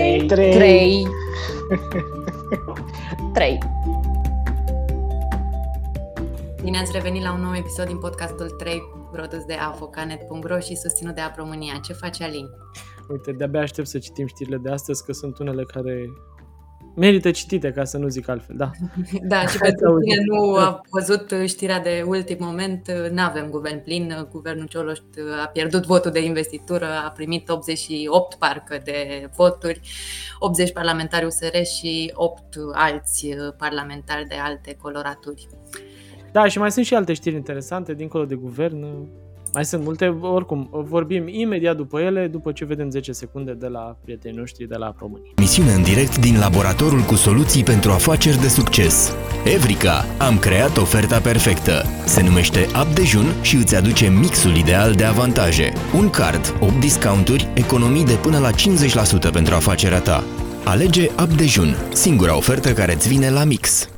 3. 0.00 0.26
3. 0.26 0.52
3. 0.52 1.06
3. 3.32 3.58
Bine 6.62 6.78
ați 6.78 6.92
revenit 6.92 7.22
la 7.22 7.32
un 7.32 7.40
nou 7.40 7.54
episod 7.54 7.86
din 7.86 7.98
podcastul 7.98 8.48
3 8.48 8.82
produs 9.12 9.44
de 9.44 9.54
avocanet.ro 9.54 10.58
și 10.58 10.76
susținut 10.76 11.14
de 11.14 11.20
Apromânia. 11.20 11.80
Ce 11.84 11.92
face 11.92 12.24
Alin? 12.24 12.48
Uite, 13.08 13.32
de-abia 13.32 13.60
aștept 13.60 13.88
să 13.88 13.98
citim 13.98 14.26
știrile 14.26 14.56
de 14.56 14.70
astăzi, 14.70 15.04
că 15.04 15.12
sunt 15.12 15.38
unele 15.38 15.64
care 15.64 16.12
merită 17.00 17.30
citite, 17.30 17.72
ca 17.72 17.84
să 17.84 17.98
nu 17.98 18.08
zic 18.08 18.28
altfel, 18.28 18.56
da. 18.56 18.70
Da, 19.22 19.46
și 19.46 19.58
pentru 19.58 20.02
cine 20.02 20.22
nu 20.26 20.54
a 20.54 20.80
văzut 20.90 21.34
știrea 21.46 21.80
de 21.80 22.04
ultim 22.06 22.36
moment, 22.40 22.90
nu 23.12 23.22
avem 23.22 23.50
guvern 23.50 23.82
plin. 23.82 24.28
Guvernul 24.30 24.66
Cioloș 24.66 24.98
a 25.44 25.46
pierdut 25.46 25.86
votul 25.86 26.10
de 26.10 26.24
investitură, 26.24 26.86
a 27.04 27.10
primit 27.10 27.48
88 27.48 28.34
parcă 28.34 28.80
de 28.84 29.28
voturi, 29.36 29.80
80 30.38 30.72
parlamentari 30.72 31.24
USR 31.24 31.62
și 31.62 32.10
8 32.14 32.42
alți 32.72 33.28
parlamentari 33.58 34.28
de 34.28 34.34
alte 34.34 34.76
coloraturi. 34.82 35.48
Da, 36.32 36.48
și 36.48 36.58
mai 36.58 36.70
sunt 36.70 36.84
și 36.84 36.94
alte 36.94 37.12
știri 37.12 37.34
interesante 37.34 37.94
dincolo 37.94 38.24
de 38.24 38.34
guvern. 38.34 39.08
Mai 39.52 39.64
sunt 39.64 39.84
multe, 39.84 40.06
oricum, 40.20 40.68
vorbim 40.72 41.28
imediat 41.28 41.76
după 41.76 42.00
ele, 42.00 42.26
după 42.26 42.52
ce 42.52 42.64
vedem 42.64 42.90
10 42.90 43.12
secunde 43.12 43.52
de 43.52 43.66
la 43.66 43.96
prietenii 44.04 44.38
noștri 44.38 44.68
de 44.68 44.76
la 44.76 44.94
România. 44.98 45.30
Misiune 45.36 45.72
în 45.72 45.82
direct 45.82 46.18
din 46.18 46.38
laboratorul 46.38 47.00
cu 47.00 47.14
soluții 47.14 47.64
pentru 47.64 47.90
afaceri 47.90 48.40
de 48.40 48.48
succes. 48.48 49.14
Evrica, 49.44 50.04
am 50.18 50.38
creat 50.38 50.76
oferta 50.76 51.18
perfectă. 51.18 51.84
Se 52.06 52.22
numește 52.22 52.66
App 52.74 52.94
Dejun 52.94 53.26
și 53.42 53.56
îți 53.56 53.76
aduce 53.76 54.08
mixul 54.08 54.56
ideal 54.56 54.92
de 54.92 55.04
avantaje. 55.04 55.72
Un 55.94 56.10
card, 56.10 56.56
8 56.60 56.80
discounturi, 56.80 57.48
economii 57.54 58.04
de 58.04 58.18
până 58.22 58.38
la 58.38 58.50
50% 58.50 59.32
pentru 59.32 59.54
afacerea 59.54 60.00
ta. 60.00 60.24
Alege 60.64 61.08
App 61.16 61.30
Dejun, 61.32 61.74
singura 61.92 62.36
ofertă 62.36 62.72
care 62.72 62.92
îți 62.92 63.08
vine 63.08 63.30
la 63.30 63.44
mix. 63.44 63.88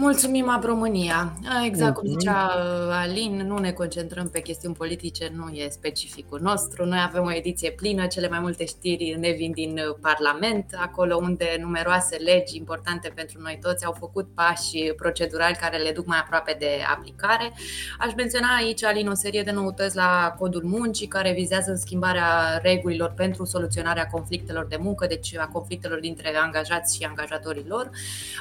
Mulțumim, 0.00 0.48
Ab 0.48 0.64
România. 0.64 1.32
Exact 1.64 1.94
cum 1.94 2.08
zicea 2.08 2.50
uh, 2.56 2.90
Alin, 2.90 3.36
nu 3.46 3.58
ne 3.58 3.72
concentrăm 3.72 4.28
pe 4.28 4.40
chestiuni 4.40 4.74
politice, 4.74 5.32
nu 5.34 5.48
e 5.48 5.68
specificul 5.68 6.40
nostru. 6.42 6.84
Noi 6.84 6.98
avem 7.06 7.24
o 7.24 7.32
ediție 7.32 7.70
plină, 7.70 8.06
cele 8.06 8.28
mai 8.28 8.38
multe 8.38 8.64
știri 8.64 9.16
ne 9.18 9.30
vin 9.30 9.52
din 9.52 9.72
uh, 9.72 9.96
Parlament, 10.00 10.76
acolo 10.76 11.16
unde 11.16 11.56
numeroase 11.60 12.16
legi 12.16 12.56
importante 12.56 13.12
pentru 13.14 13.40
noi 13.40 13.58
toți 13.62 13.84
au 13.84 13.92
făcut 13.98 14.28
pași 14.34 14.92
procedurali 14.96 15.56
care 15.60 15.76
le 15.76 15.90
duc 15.90 16.06
mai 16.06 16.18
aproape 16.18 16.56
de 16.58 16.70
aplicare. 16.94 17.52
Aș 17.98 18.14
menționa 18.16 18.48
aici, 18.56 18.84
Alin, 18.84 19.08
o 19.08 19.14
serie 19.14 19.42
de 19.42 19.50
noutăți 19.50 19.96
la 19.96 20.34
Codul 20.38 20.64
Muncii, 20.64 21.06
care 21.06 21.32
vizează 21.32 21.74
schimbarea 21.74 22.58
regulilor 22.62 23.12
pentru 23.16 23.44
soluționarea 23.44 24.06
conflictelor 24.06 24.66
de 24.66 24.76
muncă, 24.80 25.06
deci 25.06 25.36
a 25.36 25.46
conflictelor 25.46 26.00
dintre 26.00 26.36
angajați 26.36 26.96
și 26.96 27.04
angajatorii 27.04 27.64
lor. 27.68 27.90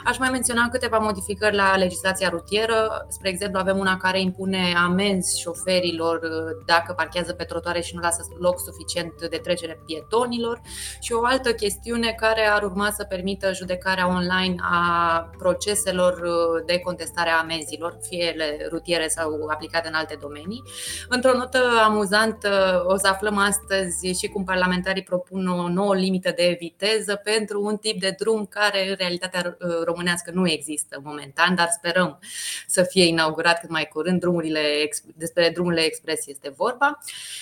Aș 0.06 0.17
mai 0.17 0.29
menționa 0.29 0.69
câteva 0.69 0.97
modificări 0.97 1.46
modificări 1.47 1.56
la 1.56 1.84
legislația 1.84 2.30
rutieră. 2.30 3.06
Spre 3.09 3.30
exemplu, 3.30 3.59
avem 3.59 3.78
una 3.78 3.97
care 3.97 4.22
impune 4.22 4.74
amenzi 4.78 5.40
șoferilor 5.40 6.19
uh, 6.24 6.63
dacă 6.66 6.94
parchează 6.94 7.34
pe 7.34 7.44
trotuare 7.44 7.81
și 7.81 7.96
nu 7.96 8.02
lasă 8.02 8.22
loc 8.40 8.59
suficient 8.59 9.28
de 9.30 9.38
trecere 9.38 9.81
pietonilor 9.85 10.62
și 11.00 11.13
o 11.13 11.25
altă 11.25 11.53
chestiune 11.53 12.12
care 12.12 12.47
ar 12.47 12.63
urma 12.63 12.91
să 12.91 13.03
permită 13.03 13.53
judecarea 13.53 14.08
online 14.08 14.56
a 14.62 15.30
proceselor 15.38 16.13
uh, 16.13 16.63
de 16.66 16.80
contestare 16.80 17.30
a 17.30 17.40
amenzilor, 17.40 17.97
fie 18.02 18.25
ele 18.34 18.68
rutiere 18.69 19.08
sau 19.08 19.47
aplicate 19.50 19.88
în 19.88 19.94
alte 19.94 20.18
domenii. 20.22 20.64
Într-o 21.09 21.38
notă 21.38 21.59
amuzantă, 21.84 22.84
o 22.88 22.97
să 22.97 23.08
aflăm 23.08 23.38
astăzi 23.38 24.19
și 24.19 24.28
cum 24.28 24.44
parlamentarii 24.44 25.03
propun 25.03 25.47
o 25.47 25.68
nouă 25.69 25.96
limită 25.96 26.34
de 26.35 26.56
viteză 26.59 27.16
pentru 27.24 27.64
un 27.64 27.78
tip 27.78 28.00
de 28.00 28.16
drum 28.19 28.46
care 28.46 28.90
în 28.90 28.96
realitatea 28.97 29.58
uh, 29.59 29.84
românească 29.85 30.31
nu 30.34 30.50
există 30.50 30.96
în 30.97 31.03
momentul 31.06 31.37
momentan, 31.38 31.56
dar 31.56 31.70
sperăm 31.70 32.20
să 32.68 32.84
fie 32.84 33.06
inaugurat 33.06 33.59
cât 33.59 33.70
mai 33.70 33.88
curând. 33.88 34.20
Drumurile, 34.20 34.90
despre 35.16 35.50
drumurile 35.50 35.81
expres 35.81 36.28
este 36.28 36.53
vorba. 36.56 37.00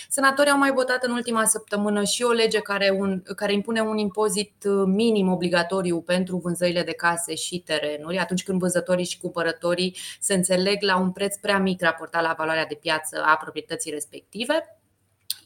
Senatorii 0.09 0.51
au 0.51 0.57
mai 0.57 0.71
votat 0.71 1.03
în 1.03 1.11
ultima 1.11 1.45
săptămână 1.45 2.03
și 2.03 2.23
o 2.23 2.31
lege 2.31 2.59
care, 2.59 2.89
un, 2.89 3.23
care 3.35 3.53
impune 3.53 3.81
un 3.81 3.97
impozit 3.97 4.53
minim 4.85 5.31
obligatoriu 5.31 6.01
pentru 6.01 6.37
vânzările 6.37 6.83
de 6.83 6.93
case 6.93 7.35
și 7.35 7.59
terenuri, 7.59 8.17
atunci 8.17 8.43
când 8.43 8.59
vânzătorii 8.59 9.05
și 9.05 9.17
cumpărătorii 9.17 9.97
se 10.19 10.33
înțeleg 10.33 10.81
la 10.81 10.97
un 10.97 11.11
preț 11.11 11.35
prea 11.35 11.59
mic 11.59 11.81
raportat 11.81 12.21
la 12.21 12.35
valoarea 12.37 12.65
de 12.65 12.77
piață 12.81 13.23
a 13.25 13.35
proprietății 13.35 13.91
respective. 13.91 14.79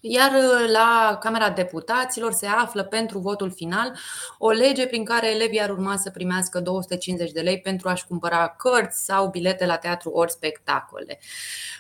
Iar 0.02 0.32
uh, 0.32 0.70
la 0.72 1.18
Camera 1.22 1.50
Deputaților 1.50 2.32
se 2.32 2.46
află 2.46 2.84
pentru 2.84 3.20
votul 3.20 3.52
final 3.52 3.98
o 4.38 4.50
lege 4.50 4.88
prin 4.88 5.04
care 5.04 5.32
elevii 5.32 5.62
ar 5.62 5.70
urma 5.70 5.98
să 5.98 6.10
primească 6.10 6.60
250 6.60 7.32
de 7.32 7.42
lei 7.42 7.60
pentru 7.60 7.90
a-și 7.90 8.08
cumpăra 8.08 8.48
cărți 8.48 9.06
sau 9.06 9.30
bilete 9.30 9.66
la 9.66 9.76
teatru 9.76 10.10
ori 10.10 10.32
spectacole. 10.32 11.20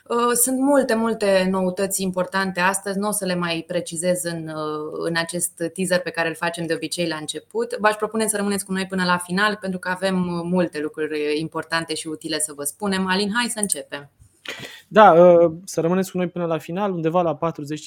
Uh, 0.07 0.31
sunt 0.33 0.59
multe, 0.59 0.93
multe 0.93 1.47
noutăți 1.49 2.01
importante 2.01 2.59
astăzi, 2.59 2.97
nu 2.97 3.07
o 3.07 3.11
să 3.11 3.25
le 3.25 3.35
mai 3.35 3.63
precizez 3.67 4.23
în, 4.23 4.47
uh, 4.47 4.99
în 5.07 5.15
acest 5.15 5.63
teaser 5.73 5.99
pe 5.99 6.09
care 6.09 6.27
îl 6.27 6.35
facem 6.35 6.65
de 6.65 6.73
obicei 6.73 7.07
la 7.07 7.15
început. 7.15 7.77
V-aș 7.79 7.95
propune 7.95 8.27
să 8.27 8.37
rămâneți 8.37 8.65
cu 8.65 8.71
noi 8.71 8.85
până 8.85 9.05
la 9.05 9.17
final 9.17 9.55
pentru 9.61 9.79
că 9.79 9.89
avem 9.89 10.15
multe 10.43 10.79
lucruri 10.79 11.39
importante 11.39 11.95
și 11.95 12.07
utile 12.07 12.39
să 12.39 12.53
vă 12.55 12.63
spunem. 12.63 13.07
Alin, 13.07 13.31
hai 13.33 13.49
să 13.53 13.59
începem! 13.59 14.09
Da, 14.91 15.13
ă, 15.17 15.53
să 15.63 15.81
rămâneți 15.81 16.11
cu 16.11 16.17
noi 16.17 16.27
până 16.29 16.45
la 16.45 16.57
final, 16.57 16.91
undeva 16.93 17.21
la 17.21 17.37
40-50 17.37 17.39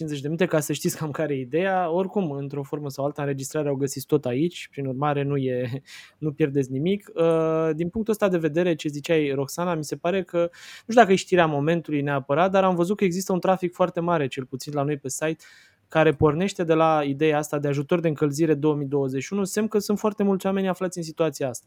de 0.06 0.18
minute, 0.22 0.46
ca 0.46 0.60
să 0.60 0.72
știți 0.72 0.96
cam 0.96 1.10
care 1.10 1.34
e 1.34 1.40
ideea. 1.40 1.90
Oricum, 1.90 2.30
într-o 2.30 2.62
formă 2.62 2.88
sau 2.90 3.04
alta, 3.04 3.22
înregistrarea 3.22 3.70
o 3.72 3.76
găsiți 3.76 4.06
tot 4.06 4.24
aici, 4.24 4.68
prin 4.70 4.86
urmare 4.86 5.22
nu, 5.22 5.36
e, 5.36 5.82
nu 6.18 6.32
pierdeți 6.32 6.72
nimic. 6.72 7.10
Ă, 7.16 7.72
din 7.76 7.88
punctul 7.88 8.12
ăsta 8.12 8.28
de 8.28 8.38
vedere, 8.38 8.74
ce 8.74 8.88
ziceai, 8.88 9.30
Roxana, 9.34 9.74
mi 9.74 9.84
se 9.84 9.96
pare 9.96 10.22
că, 10.22 10.38
nu 10.38 10.48
știu 10.88 10.94
dacă 10.94 11.12
e 11.12 11.14
știrea 11.14 11.46
momentului 11.46 12.02
neapărat, 12.02 12.50
dar 12.50 12.64
am 12.64 12.74
văzut 12.74 12.96
că 12.96 13.04
există 13.04 13.32
un 13.32 13.40
trafic 13.40 13.72
foarte 13.72 14.00
mare, 14.00 14.26
cel 14.26 14.44
puțin 14.44 14.72
la 14.74 14.82
noi 14.82 14.96
pe 14.96 15.08
site, 15.08 15.44
care 15.92 16.12
pornește 16.12 16.64
de 16.64 16.74
la 16.74 17.02
ideea 17.04 17.38
asta 17.38 17.58
de 17.58 17.68
ajutor 17.68 18.00
de 18.00 18.08
încălzire 18.08 18.54
2021, 18.54 19.44
semn 19.44 19.68
că 19.68 19.78
sunt 19.78 19.98
foarte 19.98 20.22
mulți 20.22 20.46
oameni 20.46 20.68
aflați 20.68 20.98
în 20.98 21.04
situația 21.04 21.48
asta. 21.48 21.66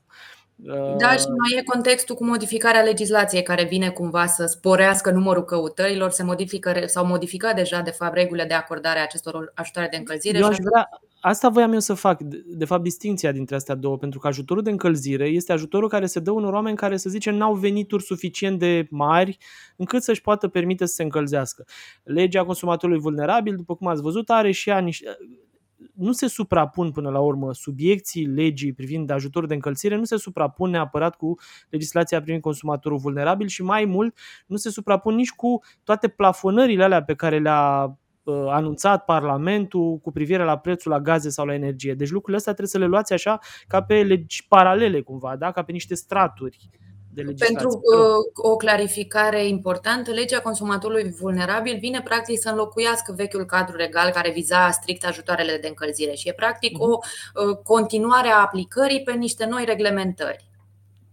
Da, 0.98 1.12
și 1.12 1.26
mai 1.28 1.60
e 1.60 1.64
contextul 1.64 2.16
cu 2.16 2.26
modificarea 2.26 2.82
legislației 2.82 3.44
care 3.44 3.64
vine 3.64 3.90
cumva 3.90 4.26
să 4.26 4.46
sporească 4.46 5.12
numărul 5.12 5.44
căutărilor, 5.44 6.10
se 6.10 6.24
modifică 6.24 6.74
sau 6.86 7.06
modifica 7.06 7.54
deja 7.54 7.82
de 7.82 7.92
fapt 7.92 8.16
regulile 8.16 8.46
de 8.46 8.54
acordare 8.54 9.00
a 9.00 9.04
acestor 9.04 9.52
ajutoare 9.56 9.88
de 9.92 9.98
încălzire. 9.98 10.38
Eu 10.38 10.48
aș 10.48 10.58
vrea, 10.58 10.90
asta 11.20 11.50
voiam 11.50 11.74
eu 11.74 11.80
să 11.80 11.94
fac, 11.94 12.22
de 12.46 12.66
fapt 12.66 12.84
distinția 12.84 13.32
dintre 13.32 13.56
astea 13.56 13.76
două, 13.76 13.98
pentru 13.98 14.20
că 14.20 14.28
ajutorul 14.28 14.64
de 14.64 14.70
încălzire 14.70 15.28
este 15.28 15.52
ajutorul 15.52 15.90
care 15.90 16.06
se 16.06 16.20
dă 16.20 16.32
unor 16.32 16.54
oameni 16.54 16.78
care, 16.78 16.98
să 16.98 17.10
zicem, 17.10 17.36
n-au 17.36 17.54
venituri 17.54 18.04
suficient 18.04 18.60
de 18.60 18.88
mari 18.90 19.38
încât 19.76 20.04
să-și 20.04 20.22
poată 20.22 20.48
permite 20.48 20.86
să 20.86 20.94
se 20.94 21.04
încălzească. 21.04 21.66
Legea 22.04 22.46
consumatorului 22.46 23.02
vulnerabil, 23.02 23.56
după 23.56 23.76
cum 23.76 23.88
ați 23.88 24.02
văzut, 24.02 24.15
are 24.30 24.52
și 24.52 24.70
ea 24.70 24.80
niște, 24.80 25.18
nu 25.94 26.12
se 26.12 26.28
suprapun 26.28 26.92
până 26.92 27.10
la 27.10 27.20
urmă 27.20 27.54
subiecții 27.54 28.26
legii 28.26 28.74
privind 28.74 29.10
ajutorul 29.10 29.48
de 29.48 29.54
încălzire, 29.54 29.96
nu 29.96 30.04
se 30.04 30.18
suprapun 30.18 30.70
neapărat 30.70 31.16
cu 31.16 31.36
legislația 31.70 32.22
privind 32.22 32.42
consumatorul 32.42 32.98
vulnerabil 32.98 33.48
și 33.48 33.64
mai 33.64 33.86
mult 33.86 34.18
nu 34.48 34.56
se 34.56 34.70
suprapun 34.70 35.16
nici 35.16 35.32
cu 35.32 35.60
toate 35.84 36.08
plafonările 36.08 36.84
alea 36.84 37.04
pe 37.04 37.16
care 37.16 37.40
le-a 37.40 37.84
uh, 38.24 38.46
anunțat 38.48 39.06
Parlamentul 39.06 39.98
cu 39.98 40.12
privire 40.12 40.44
la 40.44 40.58
prețul 40.58 40.92
la 40.92 41.00
gaze 41.00 41.30
sau 41.30 41.46
la 41.46 41.54
energie. 41.54 41.94
Deci 41.94 42.10
lucrurile 42.10 42.38
astea 42.38 42.54
trebuie 42.54 42.74
să 42.74 42.86
le 42.86 42.92
luați 42.92 43.14
așa 43.14 43.40
ca 43.68 43.84
pe 43.84 44.04
legi 44.04 44.48
paralele 44.48 45.02
cumva, 45.02 45.36
da? 45.36 45.52
ca 45.52 45.64
pe 45.64 45.72
niște 45.72 45.96
straturi 45.96 46.70
de 47.16 47.22
legislație. 47.22 47.56
Pentru 47.56 47.70
uh, 47.70 48.52
o 48.52 48.56
clarificare 48.56 49.48
importantă, 49.48 50.12
legea 50.12 50.42
consumatorului 50.42 51.16
vulnerabil 51.20 51.78
vine 51.80 52.02
practic 52.02 52.40
să 52.40 52.50
înlocuiască 52.50 53.14
vechiul 53.18 53.46
cadru 53.46 53.76
legal 53.76 54.12
care 54.12 54.32
viza 54.32 54.72
strict 54.72 55.06
ajutoarele 55.06 55.58
de 55.58 55.68
încălzire 55.68 56.14
și 56.14 56.30
e 56.30 56.34
practic 56.34 56.78
uh-huh. 56.78 56.82
o 56.82 56.98
uh, 56.98 57.58
continuare 57.64 58.28
a 58.28 58.42
aplicării 58.42 59.02
pe 59.02 59.12
niște 59.12 59.46
noi 59.46 59.64
reglementări. 59.66 60.46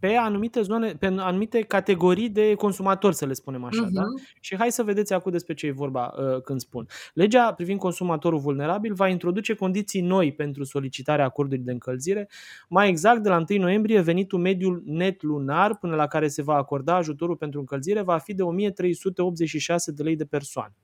Pe 0.03 0.15
anumite 0.15 0.63
zone, 0.63 0.95
pe 0.95 1.07
anumite 1.07 1.61
categorii 1.61 2.29
de 2.29 2.55
consumatori, 2.55 3.15
să 3.15 3.27
le 3.27 3.33
spunem 3.33 3.65
așa. 3.65 3.87
Uh-huh. 3.87 3.93
Da? 3.93 4.03
Mhm. 4.03 4.23
Și 4.41 4.57
hai 4.57 4.73
să 4.73 4.83
vedeți 4.83 5.13
acum 5.13 5.33
despre 5.33 5.55
ce 5.55 5.67
e 5.67 5.71
vorba 5.71 6.15
uh, 6.17 6.41
când 6.41 6.61
spun. 6.61 6.87
Legea 7.15 7.53
privind 7.53 7.79
consumatorul 7.79 8.39
vulnerabil 8.39 8.95
va 8.95 9.09
introduce 9.09 9.55
condiții 9.55 10.01
noi 10.01 10.33
pentru 10.33 10.65
solicitarea 10.65 11.25
acordului 11.25 11.65
de 11.65 11.73
încălzire. 11.73 12.29
Mai 12.69 12.89
exact, 12.89 13.23
de 13.23 13.29
la 13.29 13.45
1 13.49 13.61
noiembrie, 13.61 14.01
venitul 14.01 14.39
mediul 14.39 14.83
net 14.85 15.23
lunar 15.23 15.79
până 15.79 15.95
la 15.95 16.07
care 16.07 16.29
se 16.29 16.43
va 16.43 16.55
acorda 16.55 16.97
ajutorul 16.97 17.37
pentru 17.37 17.59
încălzire 17.59 18.03
va 18.03 18.19
fi 18.19 18.35
de 18.35 18.43
1386 18.43 19.93
de 19.93 20.03
lei 20.03 20.17
de 20.17 20.25
persoană 20.25 20.75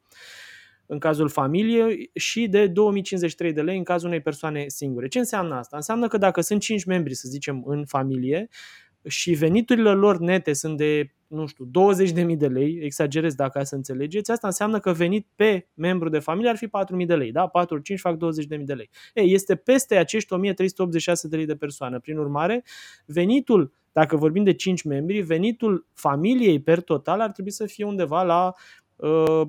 în 0.86 0.98
cazul 0.98 1.28
familiei 1.28 2.10
și 2.14 2.46
de 2.46 2.66
2053 2.66 3.52
de 3.52 3.62
lei 3.62 3.76
în 3.76 3.84
cazul 3.84 4.08
unei 4.08 4.20
persoane 4.20 4.64
singure. 4.68 5.08
Ce 5.08 5.18
înseamnă 5.18 5.54
asta? 5.54 5.76
Înseamnă 5.76 6.08
că 6.08 6.18
dacă 6.18 6.40
sunt 6.40 6.60
5 6.60 6.84
membri, 6.84 7.14
să 7.14 7.28
zicem, 7.28 7.62
în 7.66 7.84
familie 7.86 8.48
și 9.06 9.32
veniturile 9.32 9.92
lor 9.92 10.18
nete 10.18 10.52
sunt 10.52 10.76
de, 10.76 11.14
nu 11.26 11.46
știu, 11.46 11.70
20.000 12.26 12.36
de 12.36 12.46
lei, 12.46 12.78
exagerez 12.82 13.34
dacă 13.34 13.62
să 13.62 13.74
înțelegeți, 13.74 14.30
asta 14.30 14.46
înseamnă 14.46 14.78
că 14.78 14.92
venit 14.92 15.26
pe 15.34 15.68
membru 15.74 16.08
de 16.08 16.18
familie 16.18 16.50
ar 16.50 16.56
fi 16.56 16.66
4.000 16.66 17.06
de 17.06 17.14
lei, 17.14 17.32
da? 17.32 17.46
4 17.46 17.74
ori 17.74 17.84
5 17.84 18.00
fac 18.00 18.16
20.000 18.16 18.18
de 18.64 18.74
lei. 18.74 18.90
Ei, 19.14 19.32
este 19.32 19.56
peste 19.56 19.96
acești 19.96 20.34
1.386 20.34 20.52
de 21.22 21.36
lei 21.36 21.46
de 21.46 21.56
persoană. 21.56 22.00
Prin 22.00 22.18
urmare, 22.18 22.64
venitul 23.06 23.72
dacă 23.92 24.16
vorbim 24.16 24.44
de 24.44 24.52
5 24.52 24.82
membri, 24.82 25.20
venitul 25.20 25.86
familiei 25.92 26.62
per 26.62 26.80
total 26.80 27.20
ar 27.20 27.30
trebui 27.30 27.50
să 27.50 27.66
fie 27.66 27.84
undeva 27.84 28.22
la 28.22 28.52
uh, 28.96 29.42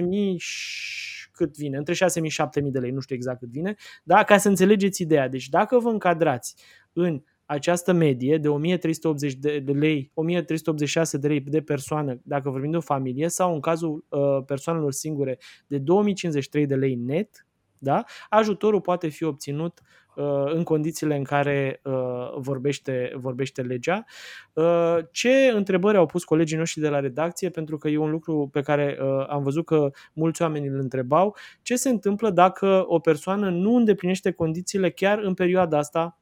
6.000 0.00 0.36
și 0.36 1.30
cât 1.32 1.56
vine, 1.56 1.76
între 1.76 1.94
6.000 1.94 1.98
și 2.28 2.42
7.000 2.42 2.70
de 2.70 2.78
lei, 2.78 2.90
nu 2.90 3.00
știu 3.00 3.14
exact 3.14 3.38
cât 3.38 3.48
vine, 3.48 3.74
da? 4.02 4.24
ca 4.24 4.36
să 4.36 4.48
înțelegeți 4.48 5.02
ideea. 5.02 5.28
Deci 5.28 5.48
dacă 5.48 5.78
vă 5.78 5.88
încadrați 5.88 6.54
în 6.92 7.22
această 7.52 7.92
medie 7.92 8.38
de 8.38 8.48
1380 8.48 9.34
de 9.34 9.58
de 9.58 9.72
lei, 9.72 10.10
1386 10.14 11.18
de 11.18 11.28
lei 11.28 11.40
de 11.40 11.60
persoană, 11.60 12.20
dacă 12.22 12.50
vorbim 12.50 12.70
de 12.70 12.76
o 12.76 12.80
familie, 12.80 13.28
sau 13.28 13.54
în 13.54 13.60
cazul 13.60 14.04
uh, 14.08 14.44
persoanelor 14.46 14.92
singure 14.92 15.38
de 15.66 15.78
2053 15.78 16.66
de 16.66 16.74
lei 16.74 16.94
net, 16.94 17.46
da? 17.78 18.04
ajutorul 18.28 18.80
poate 18.80 19.08
fi 19.08 19.24
obținut 19.24 19.80
uh, 20.14 20.24
în 20.44 20.62
condițiile 20.62 21.16
în 21.16 21.24
care 21.24 21.80
uh, 21.84 21.92
vorbește, 22.36 23.12
vorbește 23.16 23.62
legea. 23.62 24.04
Uh, 24.52 24.98
ce 25.10 25.50
întrebări 25.54 25.96
au 25.96 26.06
pus 26.06 26.24
colegii 26.24 26.56
noștri 26.56 26.80
de 26.80 26.88
la 26.88 27.00
redacție, 27.00 27.50
pentru 27.50 27.76
că 27.76 27.88
e 27.88 27.96
un 27.96 28.10
lucru 28.10 28.48
pe 28.52 28.60
care 28.60 28.98
uh, 29.00 29.26
am 29.28 29.42
văzut 29.42 29.64
că 29.64 29.90
mulți 30.12 30.42
oameni 30.42 30.66
îl 30.66 30.78
întrebau, 30.78 31.36
ce 31.62 31.76
se 31.76 31.88
întâmplă 31.88 32.30
dacă 32.30 32.84
o 32.86 32.98
persoană 32.98 33.50
nu 33.50 33.74
îndeplinește 33.74 34.30
condițiile 34.30 34.90
chiar 34.90 35.18
în 35.18 35.34
perioada 35.34 35.78
asta 35.78 36.00
uh, 36.00 36.04
ca- 36.04 36.21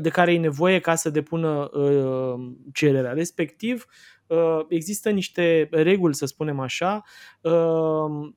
de 0.00 0.08
care 0.08 0.32
e 0.32 0.38
nevoie 0.38 0.78
ca 0.78 0.94
să 0.94 1.10
depună 1.10 1.70
uh, 1.72 2.34
cererea. 2.72 3.12
Respectiv, 3.12 3.86
uh, 4.26 4.60
există 4.68 5.10
niște 5.10 5.68
reguli, 5.70 6.14
să 6.14 6.26
spunem 6.26 6.60
așa, 6.60 7.02
uh, 7.40 8.32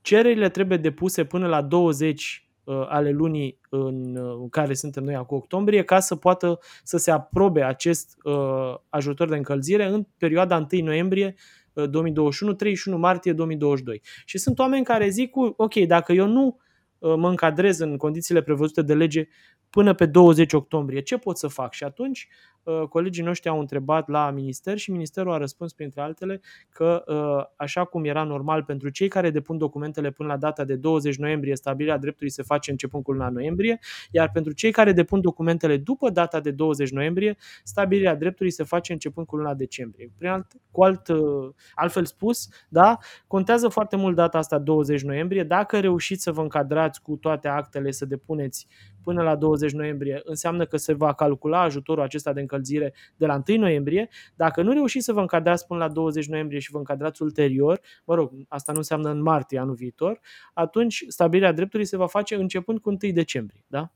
cererile 0.00 0.48
trebuie 0.48 0.78
depuse 0.78 1.24
până 1.24 1.46
la 1.46 1.62
20 1.62 2.48
uh, 2.64 2.86
ale 2.88 3.10
lunii 3.10 3.60
în 3.68 4.16
uh, 4.16 4.46
care 4.50 4.74
suntem 4.74 5.04
noi 5.04 5.14
acum 5.14 5.36
octombrie 5.36 5.82
ca 5.82 6.00
să 6.00 6.16
poată 6.16 6.58
să 6.82 6.96
se 6.96 7.10
aprobe 7.10 7.62
acest 7.62 8.16
uh, 8.22 8.74
ajutor 8.88 9.28
de 9.28 9.36
încălzire 9.36 9.84
în 9.86 10.06
perioada 10.18 10.66
1 10.72 10.84
noiembrie 10.84 11.34
uh, 11.72 11.88
2021, 11.90 12.52
31 12.54 12.98
martie 12.98 13.32
2022. 13.32 14.02
Și 14.24 14.38
sunt 14.38 14.58
oameni 14.58 14.84
care 14.84 15.08
zic, 15.08 15.36
"U, 15.36 15.54
ok, 15.56 15.74
dacă 15.74 16.12
eu 16.12 16.26
nu 16.26 16.58
uh, 16.98 17.14
mă 17.16 17.28
încadrez 17.28 17.78
în 17.78 17.96
condițiile 17.96 18.42
prevăzute 18.42 18.82
de 18.82 18.94
lege 18.94 19.28
până 19.70 19.94
pe 19.94 20.06
20 20.06 20.52
octombrie, 20.52 21.00
ce 21.00 21.18
pot 21.18 21.38
să 21.38 21.48
fac? 21.48 21.72
Și 21.72 21.84
atunci 21.84 22.28
uh, 22.28 22.57
colegii 22.88 23.22
noștri 23.22 23.48
au 23.48 23.60
întrebat 23.60 24.08
la 24.08 24.30
minister 24.30 24.78
și 24.78 24.90
ministerul 24.90 25.32
a 25.32 25.36
răspuns 25.36 25.72
printre 25.72 26.00
altele 26.00 26.40
că 26.70 27.04
uh, 27.06 27.44
așa 27.56 27.84
cum 27.84 28.04
era 28.04 28.24
normal 28.24 28.62
pentru 28.62 28.88
cei 28.88 29.08
care 29.08 29.30
depun 29.30 29.58
documentele 29.58 30.10
până 30.10 30.28
la 30.28 30.36
data 30.36 30.64
de 30.64 30.76
20 30.76 31.16
noiembrie, 31.16 31.54
stabilirea 31.56 31.98
dreptului 31.98 32.30
se 32.30 32.42
face 32.42 32.70
începând 32.70 33.02
cu 33.02 33.12
luna 33.12 33.28
noiembrie, 33.28 33.78
iar 34.10 34.30
pentru 34.30 34.52
cei 34.52 34.70
care 34.70 34.92
depun 34.92 35.20
documentele 35.20 35.76
după 35.76 36.10
data 36.10 36.40
de 36.40 36.50
20 36.50 36.90
noiembrie, 36.90 37.36
stabilirea 37.62 38.14
dreptului 38.14 38.50
se 38.50 38.62
face 38.62 38.92
începând 38.92 39.26
cu 39.26 39.36
luna 39.36 39.54
decembrie. 39.54 40.10
Prin 40.18 40.30
alt, 40.30 40.46
cu 40.70 40.84
alt, 40.84 41.08
uh, 41.08 41.50
altfel 41.74 42.04
spus, 42.04 42.48
da, 42.68 42.98
contează 43.26 43.68
foarte 43.68 43.96
mult 43.96 44.16
data 44.16 44.38
asta 44.38 44.58
20 44.58 45.02
noiembrie. 45.02 45.42
Dacă 45.42 45.80
reușiți 45.80 46.22
să 46.22 46.32
vă 46.32 46.40
încadrați 46.40 47.02
cu 47.02 47.16
toate 47.16 47.48
actele 47.48 47.90
să 47.90 48.04
depuneți 48.04 48.66
până 49.02 49.22
la 49.22 49.36
20 49.36 49.72
noiembrie, 49.72 50.20
înseamnă 50.24 50.64
că 50.64 50.76
se 50.76 50.92
va 50.92 51.12
calcula 51.12 51.60
ajutorul 51.60 52.02
acesta 52.02 52.32
de 52.32 52.40
încălzire 52.50 52.94
de 53.16 53.26
la 53.26 53.42
1 53.48 53.58
noiembrie. 53.58 54.08
Dacă 54.34 54.62
nu 54.62 54.72
reușiți 54.72 55.04
să 55.04 55.12
vă 55.12 55.20
încadrați 55.20 55.66
până 55.66 55.80
la 55.80 55.88
20 55.88 56.26
noiembrie 56.26 56.58
și 56.58 56.70
vă 56.70 56.78
încadrați 56.78 57.22
ulterior, 57.22 57.80
mă 58.04 58.14
rog, 58.14 58.32
asta 58.48 58.72
nu 58.72 58.78
înseamnă 58.78 59.10
în 59.10 59.22
martie 59.22 59.58
anul 59.58 59.74
viitor, 59.74 60.20
atunci 60.54 61.04
stabilirea 61.08 61.52
dreptului 61.52 61.84
se 61.84 61.96
va 61.96 62.06
face 62.06 62.34
începând 62.34 62.78
cu 62.78 62.88
1 62.88 63.12
decembrie. 63.12 63.64
Da? 63.66 63.92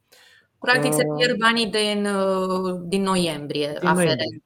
Practic 0.58 0.92
se 0.92 1.02
Uh, 1.06 1.16
pierd 1.16 1.38
banii 1.38 1.70
din, 1.70 2.06
uh, 2.06 2.80
din 2.84 3.02
noiembrie 3.02 3.66
Din 3.66 3.88
aferent 3.88 4.18
noiembrie. 4.18 4.42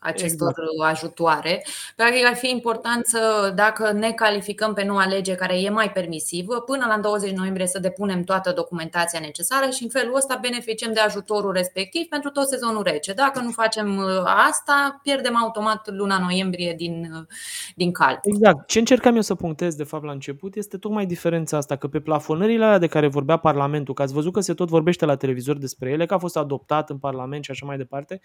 Acestor 0.00 0.54
Exact. 0.72 0.90
ajutoare. 0.90 1.64
Practic 1.96 2.26
ar 2.26 2.34
fi 2.34 2.50
important 2.50 3.06
să, 3.06 3.52
dacă 3.54 3.92
ne 3.92 4.12
calificăm 4.12 4.74
pe 4.74 4.84
noua 4.84 5.06
lege 5.06 5.34
care 5.34 5.60
e 5.60 5.70
mai 5.70 5.92
permisivă, 5.92 6.60
până 6.60 6.84
la 6.88 6.98
20 6.98 7.32
noiembrie 7.32 7.66
să 7.66 7.78
depunem 7.78 8.22
toată 8.22 8.52
documentația 8.52 9.20
necesară 9.20 9.70
și 9.70 9.82
în 9.82 9.88
felul 9.88 10.16
ăsta 10.16 10.38
beneficiem 10.42 10.92
de 10.92 11.00
ajutorul 11.00 11.52
respectiv 11.52 12.06
pentru 12.06 12.30
tot 12.30 12.48
sezonul 12.48 12.82
rece. 12.82 13.12
Dacă 13.12 13.40
nu 13.40 13.50
facem 13.50 13.96
uh, 13.96 14.04
asta, 14.48 15.00
pierdem 15.02 15.36
automat 15.36 15.90
luna 15.90 16.18
noiembrie 16.18 16.74
din, 16.76 17.10
uh, 17.14 17.26
din 17.74 17.92
calcul. 17.92 18.32
Exact. 18.34 18.66
Ce 18.66 18.78
încercam 18.78 19.14
eu 19.14 19.22
să 19.22 19.34
punctez 19.34 19.74
de 19.74 19.84
fapt 19.84 20.04
la 20.04 20.12
început 20.12 20.56
este 20.56 20.78
tocmai 20.78 21.06
diferența 21.06 21.56
asta, 21.56 21.76
că 21.76 21.88
pe 21.88 22.00
plafonările 22.00 22.64
alea 22.64 22.78
de 22.78 22.86
care 22.86 23.08
vorbea 23.08 23.36
Parlamentul, 23.36 23.94
că 23.94 24.02
ați 24.02 24.12
văzut 24.12 24.32
că 24.32 24.40
se 24.40 24.54
tot 24.54 24.68
vorbește 24.68 25.04
la 25.04 25.16
televizor 25.16 25.58
despre 25.58 25.90
ele, 25.90 26.06
că 26.06 26.14
a 26.14 26.18
fost 26.18 26.36
adoptat 26.36 26.90
în 26.90 26.98
Parlament 26.98 27.44
și 27.44 27.50
așa 27.50 27.66
mai 27.66 27.76
departe, 27.76 28.20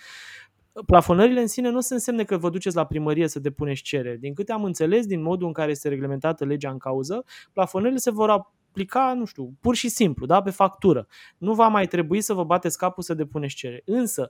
plafonările 0.86 1.42
în 1.42 1.48
sine 1.48 1.70
nu 1.70 1.80
se 1.80 1.94
însemne 1.94 2.24
că 2.24 2.38
vă 2.38 2.50
duceți 2.50 2.76
la 2.76 2.86
primărie 2.86 3.28
să 3.28 3.40
depuneți 3.40 3.82
cereri. 3.82 4.20
Din 4.20 4.34
câte 4.34 4.52
am 4.52 4.64
înțeles, 4.64 5.06
din 5.06 5.22
modul 5.22 5.48
în 5.48 5.54
care 5.54 5.72
este 5.72 5.90
reglementată 5.90 6.46
legea 6.46 6.70
în 6.70 6.78
cauză, 6.78 7.26
plafonările 7.54 7.98
se 7.98 8.12
vor 8.12 8.30
aplica, 8.30 9.14
nu 9.14 9.26
știu, 9.26 9.54
pur 9.62 9.76
și 9.76 9.90
simplu, 9.90 10.26
da, 10.26 10.42
pe 10.42 10.50
factură. 10.50 11.08
Nu 11.38 11.54
va 11.54 11.68
mai 11.68 11.88
trebui 11.88 12.22
să 12.22 12.34
vă 12.34 12.44
bateți 12.44 12.78
capul 12.78 13.04
să 13.04 13.14
depuneți 13.14 13.56
cereri. 13.56 13.82
Însă, 13.86 14.22
a- 14.22 14.30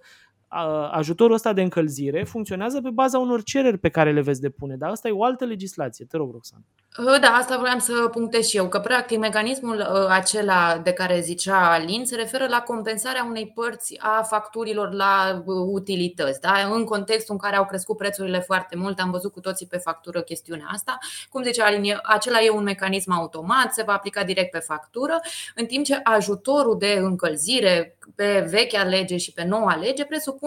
ajutorul 0.92 1.34
ăsta 1.36 1.54
de 1.54 1.62
încălzire 1.62 2.24
funcționează 2.24 2.81
pe 2.81 2.90
baza 2.90 3.19
unor 3.19 3.44
cereri 3.44 3.78
pe 3.78 3.90
care 3.90 4.12
le 4.12 4.22
veți 4.22 4.42
depune, 4.42 4.75
dar 4.75 4.90
asta 4.90 5.07
e 5.07 5.12
o 5.12 5.24
altă 5.24 5.46
legislație. 5.46 6.06
Te 6.06 6.18
rog, 6.18 6.31
Roxana. 6.31 6.64
Da, 7.21 7.28
asta 7.28 7.57
vreau 7.57 7.80
să 7.80 8.07
punctez 8.12 8.47
și 8.47 8.57
eu, 8.57 8.68
că 8.68 8.80
practic 8.80 9.19
mecanismul 9.19 9.76
uh, 9.76 10.06
acela 10.09 10.78
de 10.83 10.92
care 10.92 11.19
zicea 11.19 11.71
Alin 11.71 12.06
se 12.06 12.16
referă 12.16 12.47
la 12.47 12.62
compensarea 12.62 13.26
unei 13.30 13.52
părți 13.56 13.97
a 14.00 14.21
facturilor 14.21 14.94
la 14.94 15.44
uh, 15.45 15.56
utilități. 15.71 16.42
Da? 16.42 16.54
În 16.74 16.83
contextul 16.83 17.33
în 17.33 17.40
care 17.40 17.56
au 17.56 17.66
crescut 17.66 17.97
prețurile 17.97 18.40
foarte 18.40 18.76
mult, 18.76 19.00
am 19.00 19.12
văzut 19.12 19.31
cu 19.31 19.40
toții 19.40 19.68
pe 19.68 19.78
factură 19.78 20.21
chestiunea 20.21 20.68
asta. 20.71 20.97
Cum 21.30 21.44
zicea 21.44 21.66
Alin, 21.66 21.83
e- 21.83 22.00
acela 22.04 22.42
e 22.42 22.50
un 22.50 22.64
mecanism 22.64 23.12
automat, 23.12 23.74
se 23.74 23.83
va 23.83 23.94
aplica 23.94 24.24
direct 24.24 24.52
pe 24.52 24.59
factură, 24.59 25.19
în 25.56 25.66
timp 25.66 25.85
ce 25.85 26.00
ajutorul 26.04 26.78
de 26.78 26.97
încălzire 27.02 27.97
pe 28.16 28.47
vechea 28.50 28.83
lege 28.83 29.18
și 29.18 29.33
pe 29.33 29.44
noua 29.44 29.76
lege 29.76 30.06
presupune 30.06 30.44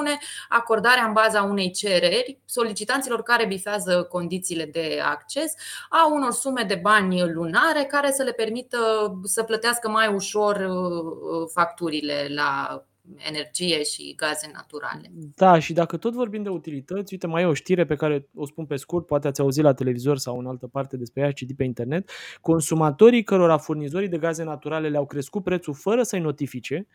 acordarea 0.49 1.05
în 1.05 1.13
baza 1.13 1.43
unei 1.43 1.71
cereri 1.71 2.39
solicitanților 2.45 3.23
care 3.23 3.47
bifează 3.47 4.03
condițiile 4.03 4.65
de 4.65 5.01
acces 5.05 5.55
a 5.89 6.13
unor 6.13 6.33
sume 6.33 6.63
de 6.63 6.79
bani 6.83 7.33
lunare 7.33 7.83
care 7.83 8.11
să 8.11 8.23
le 8.23 8.33
permită 8.33 8.79
să 9.23 9.43
plătească 9.43 9.89
mai 9.89 10.15
ușor 10.15 10.57
uh, 10.57 11.49
facturile 11.53 12.27
la 12.35 12.83
energie 13.17 13.83
și 13.83 14.15
gaze 14.17 14.51
naturale. 14.53 15.11
Da, 15.37 15.59
și 15.59 15.73
dacă 15.73 15.97
tot 15.97 16.13
vorbim 16.13 16.43
de 16.43 16.49
utilități, 16.49 17.13
uite, 17.13 17.27
mai 17.27 17.43
e 17.43 17.47
o 17.47 17.55
știre 17.55 17.87
pe 17.87 17.95
care 17.95 18.29
o 18.35 18.47
spun 18.47 18.67
pe 18.67 18.77
scurt, 18.77 19.07
poate 19.07 19.29
ați 19.29 19.41
auzit 19.41 19.63
la 19.63 19.75
televizor 19.75 20.19
sau 20.19 20.39
în 20.39 20.47
altă 20.47 20.67
parte 20.67 20.97
despre 20.97 21.23
ea, 21.23 21.33
citit 21.33 21.57
pe 21.57 21.65
internet. 21.65 22.11
Consumatorii 22.41 23.23
cărora 23.23 23.59
furnizorii 23.59 24.09
de 24.09 24.19
gaze 24.19 24.43
naturale 24.43 24.89
le-au 24.89 25.07
crescut 25.07 25.43
prețul 25.45 25.75
fără 25.75 26.03
să-i 26.03 26.21
notifice, 26.21 26.87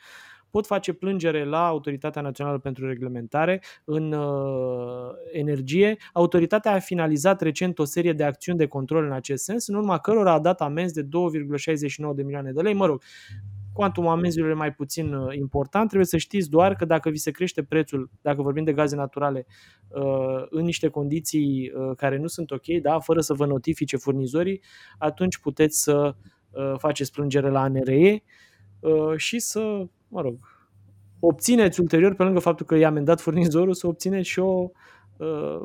pot 0.53 0.65
face 0.65 0.93
plângere 0.93 1.45
la 1.45 1.67
Autoritatea 1.67 2.21
Națională 2.21 2.57
pentru 2.57 2.87
Reglementare 2.87 3.61
în 3.83 4.11
uh, 4.11 5.11
energie. 5.31 5.97
Autoritatea 6.13 6.71
a 6.71 6.79
finalizat 6.79 7.41
recent 7.41 7.79
o 7.79 7.83
serie 7.83 8.13
de 8.13 8.23
acțiuni 8.23 8.57
de 8.57 8.67
control 8.67 9.05
în 9.05 9.11
acest 9.11 9.43
sens, 9.43 9.67
în 9.67 9.75
urma 9.75 9.97
cărora 9.97 10.31
a 10.31 10.39
dat 10.39 10.61
amenzi 10.61 10.93
de 10.93 11.03
2,69 11.03 11.07
de 12.15 12.23
milioane 12.23 12.51
de 12.51 12.61
lei. 12.61 12.73
Mă 12.73 12.85
rog, 12.85 13.01
Quantumul 13.73 14.11
amenzilor 14.11 14.49
e 14.49 14.53
mai 14.53 14.73
puțin 14.73 15.13
uh, 15.13 15.35
important. 15.35 15.85
Trebuie 15.85 16.07
să 16.07 16.17
știți 16.17 16.49
doar 16.49 16.75
că 16.75 16.85
dacă 16.85 17.09
vi 17.09 17.17
se 17.17 17.31
crește 17.31 17.63
prețul, 17.63 18.09
dacă 18.21 18.41
vorbim 18.41 18.63
de 18.63 18.73
gaze 18.73 18.95
naturale, 18.95 19.45
uh, 19.87 20.45
în 20.49 20.63
niște 20.63 20.87
condiții 20.87 21.71
uh, 21.75 21.95
care 21.95 22.17
nu 22.17 22.27
sunt 22.27 22.51
ok, 22.51 22.65
da, 22.81 22.99
fără 22.99 23.21
să 23.21 23.33
vă 23.33 23.45
notifice 23.45 23.97
furnizorii, 23.97 24.61
atunci 24.97 25.37
puteți 25.37 25.81
să 25.83 26.15
uh, 26.51 26.73
faceți 26.77 27.11
plângere 27.11 27.49
la 27.49 27.61
ANRE 27.61 28.23
uh, 28.79 29.17
și 29.17 29.39
să, 29.39 29.87
mă 30.13 30.21
rog, 30.21 30.35
obțineți 31.19 31.79
ulterior, 31.79 32.13
pe 32.13 32.23
lângă 32.23 32.39
faptul 32.39 32.65
că 32.65 32.75
i-a 32.75 32.87
amendat 32.87 33.21
furnizorul, 33.21 33.73
să 33.73 33.87
obțineți 33.87 34.29
și 34.29 34.39
o, 34.39 34.69
uh, 35.17 35.61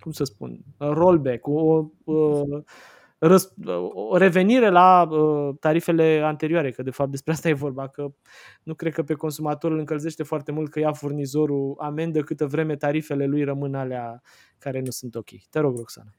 cum 0.00 0.12
să 0.12 0.24
spun, 0.24 0.60
rollback, 0.78 1.46
o, 1.46 1.84
uh, 2.04 2.62
răs, 3.18 3.52
o 3.92 4.16
revenire 4.16 4.68
la 4.68 5.02
uh, 5.02 5.54
tarifele 5.60 6.20
anterioare, 6.24 6.70
că 6.70 6.82
de 6.82 6.90
fapt 6.90 7.10
despre 7.10 7.32
asta 7.32 7.48
e 7.48 7.52
vorba, 7.52 7.88
că 7.88 8.06
nu 8.62 8.74
cred 8.74 8.92
că 8.92 9.02
pe 9.02 9.14
consumator 9.14 9.70
îl 9.70 9.78
încălzește 9.78 10.22
foarte 10.22 10.52
mult 10.52 10.70
că 10.70 10.78
ia 10.78 10.92
furnizorul 10.92 11.74
amendă 11.78 12.20
câtă 12.20 12.46
vreme 12.46 12.76
tarifele 12.76 13.26
lui 13.26 13.44
rămân 13.44 13.74
alea 13.74 14.22
care 14.58 14.80
nu 14.80 14.90
sunt 14.90 15.14
ok. 15.14 15.28
Te 15.50 15.58
rog, 15.58 15.76
Roxana. 15.76 16.10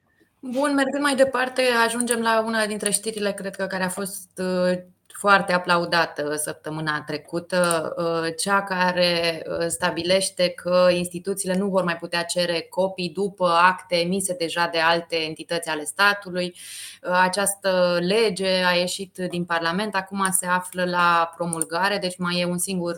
Bun, 0.41 0.73
mergând 0.73 1.03
mai 1.03 1.15
departe, 1.15 1.61
ajungem 1.85 2.19
la 2.19 2.43
una 2.45 2.65
dintre 2.65 2.89
știrile, 2.89 3.31
cred 3.31 3.55
că, 3.55 3.65
care 3.65 3.83
a 3.83 3.89
fost 3.89 4.41
uh, 4.43 4.79
foarte 5.13 5.53
aplaudată 5.53 6.35
săptămâna 6.35 7.01
trecută, 7.01 7.93
uh, 7.97 8.33
cea 8.37 8.63
care 8.63 9.43
uh, 9.45 9.65
stabilește 9.67 10.49
că 10.49 10.87
instituțiile 10.91 11.57
nu 11.57 11.67
vor 11.67 11.83
mai 11.83 11.95
putea 11.95 12.23
cere 12.23 12.61
copii 12.69 13.09
după 13.09 13.47
acte 13.47 13.95
emise 13.95 14.33
deja 14.33 14.69
de 14.71 14.79
alte 14.79 15.15
entități 15.15 15.69
ale 15.69 15.83
statului. 15.83 16.55
Această 17.01 17.97
lege 18.01 18.63
a 18.63 18.71
ieșit 18.71 19.17
din 19.29 19.45
Parlament, 19.45 19.95
acum 19.95 20.27
se 20.31 20.45
află 20.45 20.85
la 20.85 21.31
promulgare, 21.35 21.97
deci 21.97 22.17
mai 22.17 22.39
e 22.39 22.45
un 22.45 22.57
singur 22.57 22.97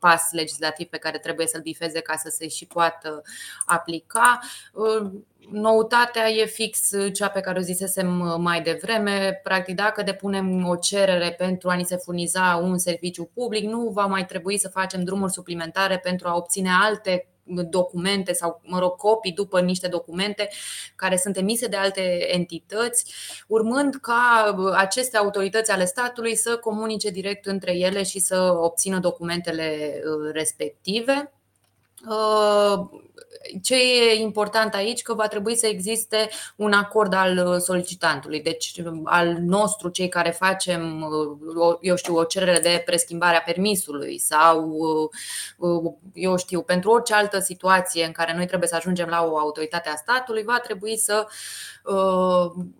pas 0.00 0.28
legislativ 0.30 0.86
pe 0.86 0.98
care 0.98 1.18
trebuie 1.18 1.46
să-l 1.46 1.60
bifeze 1.60 2.00
ca 2.00 2.16
să 2.16 2.28
se 2.30 2.48
și 2.48 2.66
poată 2.66 3.22
aplica 3.66 4.40
Noutatea 5.50 6.30
e 6.30 6.46
fix 6.46 6.90
cea 7.12 7.28
pe 7.28 7.40
care 7.40 7.58
o 7.58 7.62
zisesem 7.62 8.20
uh, 8.20 8.34
mai 8.38 8.62
devreme. 8.62 9.40
Practic, 9.42 9.74
dacă 9.74 10.02
depunem 10.02 10.66
o 10.66 10.76
cerere 10.76 11.34
pentru 11.38 11.68
a 11.68 11.74
ni 11.74 11.84
se 11.84 11.96
furniza 11.96 12.60
un 12.62 12.78
serviciu 12.78 13.30
public, 13.34 13.64
nu 13.64 13.88
va 13.88 14.06
mai 14.06 14.24
trebui 14.24 14.58
să 14.58 14.68
facem 14.68 15.04
drumuri 15.04 15.32
suplimentare 15.32 15.98
pentru 15.98 16.28
a 16.28 16.36
obține 16.36 16.70
alte 16.82 17.28
documente 17.70 18.32
sau, 18.32 18.60
mă 18.64 18.78
rog, 18.78 18.96
copii 18.96 19.32
după 19.32 19.60
niște 19.60 19.88
documente 19.88 20.48
care 20.96 21.16
sunt 21.16 21.36
emise 21.36 21.66
de 21.66 21.76
alte 21.76 22.34
entități, 22.34 23.12
urmând 23.46 23.94
ca 23.94 24.54
uh, 24.58 24.72
aceste 24.76 25.16
autorități 25.16 25.70
ale 25.70 25.84
statului 25.84 26.34
să 26.34 26.56
comunice 26.56 27.10
direct 27.10 27.46
între 27.46 27.76
ele 27.76 28.02
și 28.02 28.18
să 28.18 28.56
obțină 28.60 28.98
documentele 28.98 29.94
uh, 29.94 30.32
respective 30.32 31.32
ce 33.62 33.74
e 33.74 34.14
important 34.14 34.74
aici 34.74 35.02
că 35.02 35.14
va 35.14 35.28
trebui 35.28 35.56
să 35.56 35.66
existe 35.66 36.28
un 36.56 36.72
acord 36.72 37.14
al 37.14 37.46
uh, 37.46 37.56
solicitantului, 37.56 38.42
deci 38.42 38.80
um, 38.84 39.02
al 39.04 39.36
nostru, 39.40 39.88
cei 39.88 40.08
care 40.08 40.30
facem, 40.30 41.02
uh, 41.60 41.76
eu 41.80 41.96
știu, 41.96 42.16
o 42.16 42.24
cerere 42.24 42.58
de 42.58 42.82
preschimbare 42.84 43.36
a 43.36 43.40
permisului 43.40 44.18
sau, 44.18 44.68
uh, 45.58 45.92
eu 46.14 46.36
știu, 46.36 46.62
pentru 46.62 46.90
orice 46.90 47.14
altă 47.14 47.38
situație 47.38 48.04
în 48.04 48.12
care 48.12 48.34
noi 48.34 48.46
trebuie 48.46 48.68
să 48.68 48.76
ajungem 48.76 49.08
la 49.08 49.24
o 49.24 49.38
autoritate 49.38 49.88
a 49.88 49.96
statului, 49.96 50.42
va 50.42 50.58
trebui 50.58 50.96
să 50.96 51.26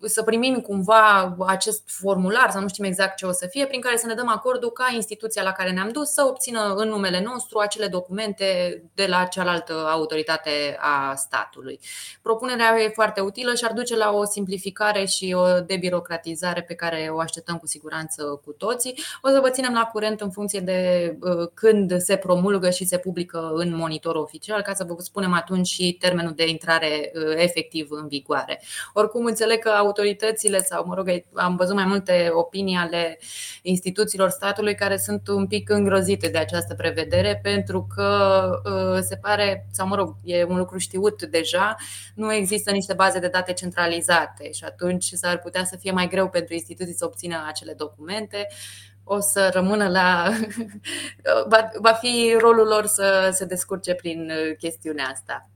să 0.01 0.23
primim 0.23 0.61
cumva 0.61 1.35
acest 1.47 1.81
formular 1.85 2.51
sau 2.51 2.61
nu 2.61 2.67
știm 2.67 2.83
exact 2.83 3.15
ce 3.15 3.25
o 3.25 3.31
să 3.31 3.47
fie, 3.49 3.65
prin 3.65 3.81
care 3.81 3.97
să 3.97 4.05
ne 4.05 4.13
dăm 4.13 4.29
acordul 4.29 4.71
ca 4.71 4.91
instituția 4.93 5.43
la 5.43 5.51
care 5.51 5.71
ne-am 5.71 5.89
dus 5.89 6.09
să 6.09 6.25
obțină 6.27 6.73
în 6.75 6.87
numele 6.87 7.21
nostru 7.21 7.59
acele 7.59 7.87
documente 7.87 8.81
de 8.93 9.05
la 9.05 9.23
cealaltă 9.23 9.73
autoritate 9.73 10.49
a 10.79 11.15
statului. 11.15 11.79
Propunerea 12.21 12.79
e 12.79 12.89
foarte 12.89 13.21
utilă 13.21 13.53
și 13.53 13.65
ar 13.65 13.73
duce 13.73 13.95
la 13.95 14.11
o 14.11 14.25
simplificare 14.25 15.05
și 15.05 15.35
o 15.37 15.59
debirocratizare 15.59 16.61
pe 16.61 16.73
care 16.73 17.09
o 17.11 17.19
așteptăm 17.19 17.57
cu 17.57 17.67
siguranță 17.67 18.23
cu 18.45 18.51
toții. 18.51 18.99
O 19.21 19.29
să 19.29 19.39
vă 19.41 19.49
ținem 19.49 19.73
la 19.73 19.85
curent 19.85 20.21
în 20.21 20.31
funcție 20.31 20.59
de 20.59 21.17
uh, 21.21 21.49
când 21.53 22.01
se 22.01 22.15
promulgă 22.15 22.69
și 22.69 22.85
se 22.85 22.97
publică 22.97 23.51
în 23.53 23.75
monitor 23.75 24.15
oficial, 24.15 24.61
ca 24.61 24.73
să 24.73 24.83
vă 24.83 24.95
spunem 24.97 25.33
atunci 25.33 25.67
și 25.67 25.97
termenul 25.99 26.33
de 26.35 26.47
intrare 26.47 27.11
uh, 27.13 27.33
efectiv 27.35 27.87
în 27.89 28.07
vigoare. 28.07 28.61
Oricum, 28.93 29.25
înțeleg 29.25 29.59
că 29.59 29.69
autoritățile, 29.69 30.59
sau 30.61 30.85
mă 30.85 30.95
rog, 30.95 31.09
am 31.33 31.55
văzut 31.55 31.75
mai 31.75 31.85
multe 31.85 32.29
opinii 32.33 32.75
ale 32.75 33.19
instituțiilor 33.61 34.29
statului 34.29 34.75
care 34.75 34.97
sunt 34.97 35.27
un 35.27 35.47
pic 35.47 35.69
îngrozite 35.69 36.27
de 36.27 36.37
această 36.37 36.73
prevedere, 36.73 37.39
pentru 37.43 37.87
că 37.95 38.49
uh, 38.65 38.99
se 39.01 39.15
pare, 39.15 39.67
sau 39.71 39.87
mă 39.87 39.95
rog, 39.95 40.15
e 40.23 40.38
un 40.43 40.57
lucru 40.57 40.77
știut 40.77 41.23
deja, 41.23 41.75
nu 42.15 42.33
există 42.33 42.71
niște 42.71 42.93
baze 42.93 43.19
de 43.19 43.27
date 43.27 43.53
centralizate 43.53 44.51
și 44.51 44.63
atunci 44.63 45.03
s-ar 45.03 45.39
putea 45.39 45.63
să 45.63 45.77
fie 45.77 45.91
mai 45.91 46.07
greu 46.07 46.29
pentru 46.29 46.53
instituții 46.53 46.93
să 46.93 47.05
obțină 47.05 47.43
acele 47.47 47.73
documente 47.73 48.47
o 49.03 49.19
să 49.19 49.49
rămână 49.53 49.87
la. 49.87 50.29
va 51.81 51.91
fi 51.91 52.35
rolul 52.39 52.67
lor 52.67 52.85
să 52.85 53.29
se 53.31 53.45
descurce 53.45 53.93
prin 53.95 54.31
chestiunea 54.57 55.05
asta. 55.05 55.49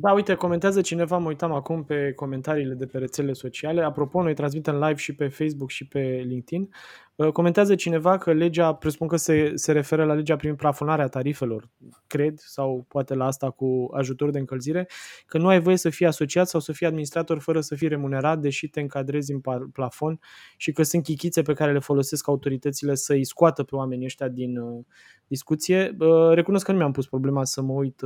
Da, 0.00 0.12
uite, 0.12 0.34
comentează 0.34 0.80
cineva, 0.80 1.18
mă 1.18 1.28
uitam 1.28 1.52
acum 1.52 1.84
pe 1.84 2.12
comentariile 2.12 2.74
de 2.74 2.86
pe 2.86 2.98
rețelele 2.98 3.32
sociale. 3.32 3.82
Apropo, 3.82 4.22
noi 4.22 4.34
transmitem 4.34 4.74
live 4.78 4.94
și 4.94 5.14
pe 5.14 5.28
Facebook 5.28 5.70
și 5.70 5.86
pe 5.86 5.98
LinkedIn. 6.26 6.70
Uh, 7.18 7.32
comentează 7.32 7.74
cineva 7.74 8.18
că 8.18 8.32
legea, 8.32 8.74
presupun 8.74 9.06
că 9.08 9.16
se, 9.16 9.52
se 9.54 9.72
referă 9.72 10.04
la 10.04 10.12
legea 10.14 10.36
prin 10.36 10.54
plafonarea 10.54 11.06
tarifelor, 11.06 11.68
cred, 12.06 12.38
sau 12.38 12.84
poate 12.88 13.14
la 13.14 13.26
asta 13.26 13.50
cu 13.50 13.88
ajutor 13.92 14.30
de 14.30 14.38
încălzire, 14.38 14.88
că 15.26 15.38
nu 15.38 15.48
ai 15.48 15.60
voie 15.60 15.76
să 15.76 15.90
fii 15.90 16.06
asociat 16.06 16.48
sau 16.48 16.60
să 16.60 16.72
fii 16.72 16.86
administrator 16.86 17.38
fără 17.38 17.60
să 17.60 17.74
fii 17.74 17.88
remunerat, 17.88 18.38
deși 18.38 18.68
te 18.68 18.80
încadrezi 18.80 19.32
în 19.32 19.40
plafon 19.72 20.20
și 20.56 20.72
că 20.72 20.82
sunt 20.82 21.02
chichițe 21.02 21.42
pe 21.42 21.52
care 21.52 21.72
le 21.72 21.78
folosesc 21.78 22.28
autoritățile 22.28 22.94
să-i 22.94 23.24
scoată 23.24 23.62
pe 23.62 23.76
oamenii 23.76 24.04
ăștia 24.04 24.28
din 24.28 24.58
uh, 24.58 24.84
discuție. 25.26 25.96
Uh, 25.98 26.30
recunosc 26.32 26.64
că 26.64 26.72
nu 26.72 26.78
mi-am 26.78 26.92
pus 26.92 27.06
problema 27.06 27.44
să 27.44 27.62
mă 27.62 27.72
uit 27.72 28.00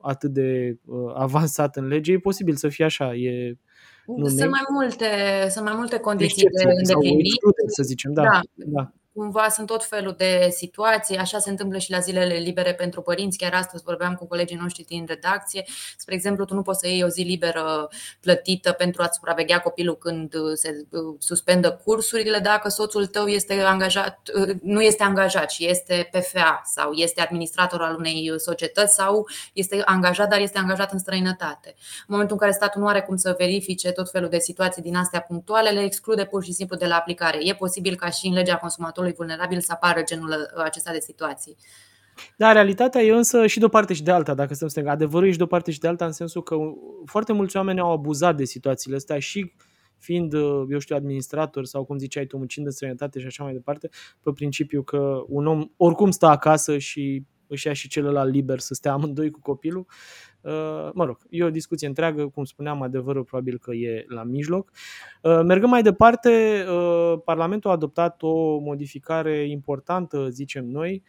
atât 0.00 0.30
de 0.30 0.78
avansat 1.14 1.76
în 1.76 1.86
lege. 1.86 2.12
E 2.12 2.18
posibil 2.18 2.54
să 2.54 2.68
fie 2.68 2.84
așa, 2.84 3.14
e 3.14 3.58
nu 4.16 4.26
sunt, 4.26 4.50
mai 4.50 4.64
multe, 4.68 5.06
sunt 5.50 5.64
mai 5.64 5.74
multe 5.76 5.98
condiții 5.98 6.48
de 6.48 6.62
îndeplinit. 6.76 7.32
Să 7.66 7.82
zicem, 7.82 8.12
da. 8.12 8.22
da. 8.22 8.40
da 8.54 8.92
cumva 9.18 9.48
sunt 9.48 9.66
tot 9.66 9.84
felul 9.84 10.14
de 10.16 10.48
situații, 10.50 11.16
așa 11.16 11.38
se 11.38 11.50
întâmplă 11.50 11.78
și 11.78 11.90
la 11.90 11.98
zilele 11.98 12.34
libere 12.34 12.74
pentru 12.74 13.00
părinți. 13.00 13.38
Chiar 13.38 13.54
astăzi 13.54 13.82
vorbeam 13.82 14.14
cu 14.14 14.26
colegii 14.26 14.56
noștri 14.56 14.84
din 14.84 15.04
redacție. 15.08 15.64
Spre 15.96 16.14
exemplu, 16.14 16.44
tu 16.44 16.54
nu 16.54 16.62
poți 16.62 16.78
să 16.78 16.88
iei 16.88 17.02
o 17.02 17.08
zi 17.08 17.22
liberă 17.22 17.88
plătită 18.20 18.72
pentru 18.72 19.02
a 19.02 19.08
supraveghea 19.12 19.60
copilul 19.60 19.96
când 19.98 20.34
se 20.54 20.86
uh, 20.90 21.00
suspendă 21.18 21.80
cursurile 21.84 22.38
dacă 22.38 22.68
soțul 22.68 23.06
tău 23.06 23.26
este 23.26 23.60
angajat, 23.60 24.18
uh, 24.34 24.54
nu 24.62 24.82
este 24.82 25.02
angajat 25.02 25.50
și 25.50 25.68
este 25.68 26.08
PFA 26.12 26.62
sau 26.64 26.92
este 26.92 27.20
administrator 27.20 27.82
al 27.82 27.96
unei 27.98 28.32
societăți 28.36 28.94
sau 28.94 29.28
este 29.52 29.82
angajat, 29.84 30.28
dar 30.28 30.40
este 30.40 30.58
angajat 30.58 30.92
în 30.92 30.98
străinătate. 30.98 31.74
În 31.76 32.06
momentul 32.06 32.34
în 32.34 32.40
care 32.40 32.52
statul 32.52 32.80
nu 32.80 32.86
are 32.86 33.00
cum 33.00 33.16
să 33.16 33.34
verifice 33.38 33.90
tot 33.90 34.10
felul 34.10 34.28
de 34.28 34.38
situații 34.38 34.82
din 34.82 34.96
astea 34.96 35.20
punctuale, 35.20 35.70
le 35.70 35.82
exclude 35.82 36.24
pur 36.24 36.44
și 36.44 36.52
simplu 36.52 36.76
de 36.76 36.86
la 36.86 36.96
aplicare. 36.96 37.38
E 37.42 37.54
posibil 37.54 37.96
ca 37.96 38.10
și 38.10 38.26
în 38.26 38.32
legea 38.32 38.56
consumatorului 38.56 39.07
omului 39.08 39.14
vulnerabil 39.16 39.60
să 39.60 39.72
apară 39.72 40.02
genul 40.04 40.28
uh, 40.28 40.62
acesta 40.64 40.92
de 40.92 41.00
situații. 41.00 41.56
Da, 42.36 42.52
realitatea 42.52 43.02
e 43.02 43.12
însă 43.12 43.46
și 43.46 43.58
de 43.58 43.64
o 43.64 43.68
parte 43.68 43.94
și 43.94 44.02
de 44.02 44.10
alta, 44.10 44.34
dacă 44.34 44.54
să 44.54 44.66
stâng. 44.66 44.86
Adevărul 44.86 45.28
e 45.28 45.30
și 45.30 45.36
de 45.36 45.42
o 45.42 45.46
parte 45.46 45.70
și 45.70 45.78
de 45.78 45.88
alta, 45.88 46.04
în 46.04 46.12
sensul 46.12 46.42
că 46.42 46.56
foarte 47.04 47.32
mulți 47.32 47.56
oameni 47.56 47.80
au 47.80 47.92
abuzat 47.92 48.36
de 48.36 48.44
situațiile 48.44 48.96
astea 48.96 49.18
și 49.18 49.54
fiind, 49.98 50.32
uh, 50.32 50.66
eu 50.70 50.78
știu, 50.78 50.96
administrator 50.96 51.64
sau 51.64 51.84
cum 51.84 51.98
ziceai 51.98 52.26
tu, 52.26 52.36
muncind 52.36 52.66
în 52.66 52.72
străinătate 52.72 53.20
și 53.20 53.26
așa 53.26 53.44
mai 53.44 53.52
departe, 53.52 53.88
pe 54.22 54.30
principiu 54.32 54.82
că 54.82 55.24
un 55.26 55.46
om 55.46 55.70
oricum 55.76 56.10
stă 56.10 56.26
acasă 56.26 56.78
și 56.78 57.24
își 57.48 57.66
ia 57.66 57.72
și 57.72 57.88
celălalt 57.88 58.32
liber 58.32 58.58
să 58.58 58.74
stea 58.74 58.92
amândoi 58.92 59.30
cu 59.30 59.40
copilul. 59.40 59.86
Uh, 60.40 60.90
mă 60.94 61.04
rog, 61.04 61.18
e 61.30 61.44
o 61.44 61.50
discuție 61.50 61.86
întreagă, 61.86 62.28
cum 62.28 62.44
spuneam, 62.44 62.82
adevărul 62.82 63.24
probabil 63.24 63.58
că 63.58 63.74
e 63.74 64.04
la 64.08 64.22
mijloc. 64.22 64.70
Uh, 65.22 65.40
mergând 65.44 65.70
mai 65.70 65.82
departe, 65.82 66.64
uh, 66.68 67.20
Parlamentul 67.24 67.70
a 67.70 67.72
adoptat 67.72 68.22
o 68.22 68.58
modificare 68.58 69.48
importantă, 69.48 70.28
zicem 70.28 70.64
noi, 70.64 71.02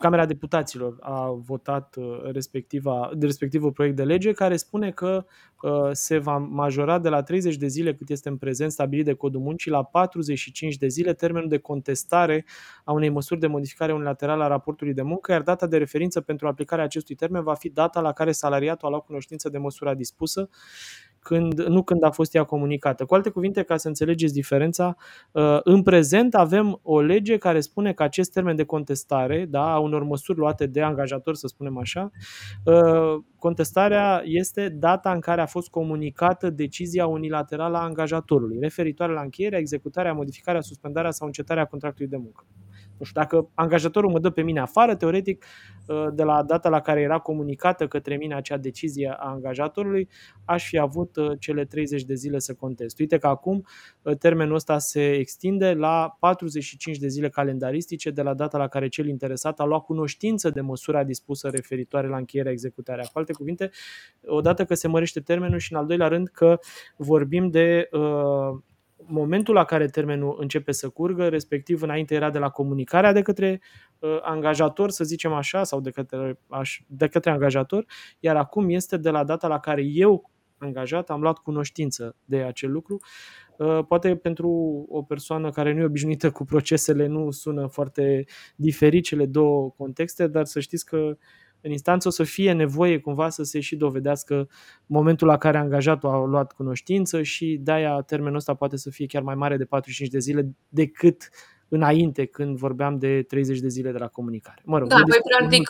Camera 0.00 0.26
Deputaților 0.26 0.96
a 1.00 1.30
votat 1.30 1.96
uh, 1.98 2.04
respectiva, 2.32 3.10
respectivul 3.20 3.72
proiect 3.72 3.96
de 3.96 4.04
lege 4.04 4.32
care 4.32 4.56
spune 4.56 4.90
că 4.90 5.24
uh, 5.62 5.88
se 5.92 6.18
va 6.18 6.36
majora 6.38 6.98
de 6.98 7.08
la 7.08 7.22
30 7.22 7.56
de 7.56 7.66
zile 7.66 7.94
cât 7.94 8.10
este 8.10 8.28
în 8.28 8.36
prezent 8.36 8.72
stabilit 8.72 9.04
de 9.04 9.12
Codul 9.12 9.40
Muncii 9.40 9.70
la 9.70 9.84
45 9.84 10.76
de 10.76 10.88
zile 10.88 11.12
termenul 11.14 11.48
de 11.48 11.58
contestare 11.58 12.44
a 12.84 12.92
unei 12.92 13.08
măsuri 13.08 13.40
de 13.40 13.46
modificare 13.46 13.92
unilaterală 13.92 14.44
a 14.44 14.46
raportului 14.46 14.94
de 14.94 15.02
muncă, 15.02 15.32
iar 15.32 15.42
data 15.42 15.66
de 15.66 15.76
referință 15.76 16.20
pentru 16.20 16.46
aplicarea 16.48 16.84
acestui 16.84 17.14
termen 17.14 17.42
va 17.42 17.54
fi 17.54 17.68
data 17.68 18.00
la 18.00 18.12
care 18.12 18.32
salariatul 18.32 18.86
a 18.86 18.90
luat 18.90 19.04
cunoștință 19.04 19.48
de 19.48 19.58
măsura 19.58 19.94
dispusă 19.94 20.48
când, 21.22 21.66
nu 21.66 21.82
când 21.82 22.04
a 22.04 22.10
fost 22.10 22.34
ea 22.34 22.44
comunicată. 22.44 23.04
Cu 23.04 23.14
alte 23.14 23.30
cuvinte, 23.30 23.62
ca 23.62 23.76
să 23.76 23.88
înțelegeți 23.88 24.32
diferența, 24.32 24.96
uh, 25.32 25.58
în 25.62 25.82
prezent 25.82 26.34
avem 26.34 26.80
o 26.82 27.00
lege 27.00 27.36
care 27.36 27.60
spune 27.60 27.92
că 27.92 28.02
acest 28.02 28.32
termen 28.32 28.56
de 28.56 28.64
contestare, 28.64 29.46
da, 29.48 29.72
a 29.72 29.78
unor 29.78 30.02
măsuri 30.02 30.38
luate 30.38 30.66
de 30.66 30.82
angajator, 30.82 31.34
să 31.34 31.46
spunem 31.46 31.78
așa, 31.78 32.10
uh, 32.64 33.22
contestarea 33.38 34.22
este 34.24 34.68
data 34.68 35.12
în 35.12 35.20
care 35.20 35.40
a 35.40 35.46
fost 35.46 35.68
comunicată 35.68 36.50
decizia 36.50 37.06
unilaterală 37.06 37.76
a 37.76 37.82
angajatorului, 37.82 38.58
referitoare 38.60 39.12
la 39.12 39.20
încheierea, 39.20 39.58
executarea, 39.58 40.12
modificarea, 40.12 40.60
suspendarea 40.60 41.10
sau 41.10 41.26
încetarea 41.26 41.64
contractului 41.64 42.10
de 42.10 42.16
muncă. 42.16 42.44
Nu 43.00 43.06
știu, 43.06 43.20
dacă 43.20 43.50
angajatorul 43.54 44.10
mă 44.10 44.18
dă 44.18 44.30
pe 44.30 44.42
mine 44.42 44.60
afară, 44.60 44.96
teoretic, 44.96 45.44
uh, 45.86 46.06
de 46.12 46.22
la 46.22 46.42
data 46.42 46.68
la 46.68 46.80
care 46.80 47.00
era 47.00 47.18
comunicată 47.18 47.86
către 47.86 48.16
mine 48.16 48.34
acea 48.34 48.56
decizie 48.56 49.14
a 49.18 49.28
angajatorului, 49.28 50.08
aș 50.44 50.68
fi 50.68 50.78
avut 50.78 51.16
uh, 51.16 51.30
cele 51.38 51.64
30 51.64 52.02
de 52.02 52.14
zile 52.14 52.38
să 52.38 52.54
contest. 52.54 52.98
Uite 52.98 53.18
că 53.18 53.26
acum 53.26 53.66
uh, 54.02 54.16
termenul 54.16 54.54
ăsta 54.54 54.78
se 54.78 55.12
extinde 55.12 55.72
la 55.72 56.16
45 56.18 56.98
de 56.98 57.08
zile 57.08 57.28
calendaristice 57.28 58.10
de 58.10 58.22
la 58.22 58.34
data 58.34 58.58
la 58.58 58.68
care 58.68 58.88
cel 58.88 59.06
interesat 59.06 59.60
a 59.60 59.64
luat 59.64 59.82
cunoștință 59.82 60.50
de 60.50 60.60
măsura 60.60 61.04
dispusă 61.04 61.48
referitoare 61.48 62.08
la 62.08 62.16
încheierea 62.16 62.52
executarea. 62.52 63.04
Cu 63.04 63.18
alte 63.18 63.32
cuvinte, 63.32 63.70
odată 64.26 64.64
că 64.64 64.74
se 64.74 64.88
mărește 64.88 65.20
termenul 65.20 65.58
și 65.58 65.72
în 65.72 65.78
al 65.78 65.86
doilea 65.86 66.08
rând 66.08 66.28
că 66.28 66.58
vorbim 66.96 67.50
de 67.50 67.88
uh, 67.92 68.58
momentul 69.06 69.54
la 69.54 69.64
care 69.64 69.86
termenul 69.86 70.36
începe 70.40 70.72
să 70.72 70.88
curgă, 70.88 71.28
respectiv 71.28 71.82
înainte 71.82 72.14
era 72.14 72.30
de 72.30 72.38
la 72.38 72.48
comunicarea 72.48 73.12
de 73.12 73.22
către 73.22 73.60
uh, 73.98 74.18
angajator, 74.22 74.90
să 74.90 75.04
zicem 75.04 75.32
așa, 75.32 75.64
sau 75.64 75.80
de 75.80 75.90
către, 75.90 76.38
aș, 76.48 76.80
de 76.86 77.08
către 77.08 77.30
angajator, 77.30 77.84
iar 78.20 78.36
acum 78.36 78.68
este 78.68 78.96
de 78.96 79.10
la 79.10 79.24
data 79.24 79.48
la 79.48 79.58
care 79.58 79.82
eu, 79.82 80.30
angajat, 80.58 81.10
am 81.10 81.20
luat 81.20 81.38
cunoștință 81.38 82.16
de 82.24 82.36
acel 82.36 82.72
lucru. 82.72 83.00
Uh, 83.56 83.84
poate 83.88 84.16
pentru 84.16 84.50
o 84.88 85.02
persoană 85.02 85.50
care 85.50 85.72
nu 85.72 85.80
e 85.80 85.84
obișnuită 85.84 86.30
cu 86.30 86.44
procesele 86.44 87.06
nu 87.06 87.30
sună 87.30 87.66
foarte 87.66 88.24
diferit 88.56 89.04
cele 89.04 89.26
două 89.26 89.70
contexte, 89.70 90.26
dar 90.26 90.44
să 90.44 90.60
știți 90.60 90.84
că 90.84 91.16
în 91.62 91.70
instanță 91.70 92.08
o 92.08 92.10
să 92.10 92.22
fie 92.22 92.52
nevoie 92.52 92.98
cumva 92.98 93.28
să 93.28 93.42
se 93.42 93.60
și 93.60 93.76
dovedească 93.76 94.48
momentul 94.86 95.26
la 95.26 95.36
care 95.36 95.58
angajatul 95.58 96.08
a 96.08 96.24
luat 96.24 96.52
cunoștință 96.52 97.22
și 97.22 97.58
de-aia 97.62 98.00
termenul 98.00 98.36
ăsta 98.36 98.54
poate 98.54 98.76
să 98.76 98.90
fie 98.90 99.06
chiar 99.06 99.22
mai 99.22 99.34
mare 99.34 99.56
de 99.56 99.64
45 99.64 100.12
de 100.12 100.18
zile 100.18 100.54
decât 100.68 101.30
înainte, 101.70 102.26
când 102.26 102.56
vorbeam 102.56 102.98
de 102.98 103.24
30 103.28 103.58
de 103.58 103.68
zile 103.68 103.92
de 103.92 103.98
la 103.98 104.06
comunicare. 104.06 104.62
Mă 104.64 104.78
rog, 104.78 104.88
da, 104.88 105.02
păi 105.08 105.18
practic 105.38 105.68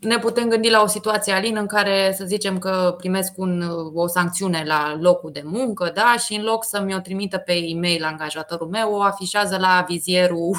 ne 0.00 0.18
putem 0.18 0.48
gândi 0.48 0.70
la 0.70 0.82
o 0.82 0.86
situație, 0.86 1.32
Alin, 1.32 1.56
în 1.56 1.66
care 1.66 2.14
să 2.16 2.24
zicem 2.24 2.58
că 2.58 2.94
primesc 2.98 3.38
un, 3.38 3.62
o 3.94 4.06
sancțiune 4.06 4.62
la 4.66 4.98
locul 5.00 5.30
de 5.32 5.42
muncă 5.44 5.90
da? 5.94 6.14
și 6.24 6.34
în 6.34 6.44
loc 6.44 6.64
să 6.64 6.82
mi-o 6.82 6.98
trimită 6.98 7.38
pe 7.38 7.52
e-mail 7.52 8.04
angajatorul 8.04 8.68
meu, 8.68 8.92
o 8.92 9.02
afișează 9.02 9.56
la 9.60 9.84
vizierul, 9.88 10.56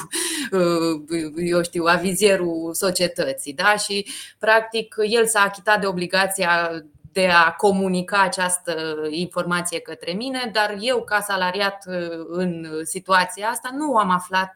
eu 1.52 1.62
știu, 1.62 1.84
avizierul 1.84 2.70
societății. 2.72 3.54
Da? 3.54 3.76
Și 3.76 4.06
practic 4.38 4.94
el 5.10 5.26
s-a 5.26 5.40
achitat 5.40 5.80
de 5.80 5.86
obligația 5.86 6.84
de 7.14 7.28
a 7.28 7.52
comunica 7.52 8.22
această 8.22 8.74
informație 9.10 9.80
către 9.80 10.12
mine, 10.12 10.50
dar 10.52 10.76
eu, 10.80 11.02
ca 11.02 11.20
salariat 11.20 11.84
în 12.28 12.66
situația 12.82 13.48
asta, 13.48 13.70
nu 13.72 13.96
am 13.96 14.10
aflat 14.10 14.54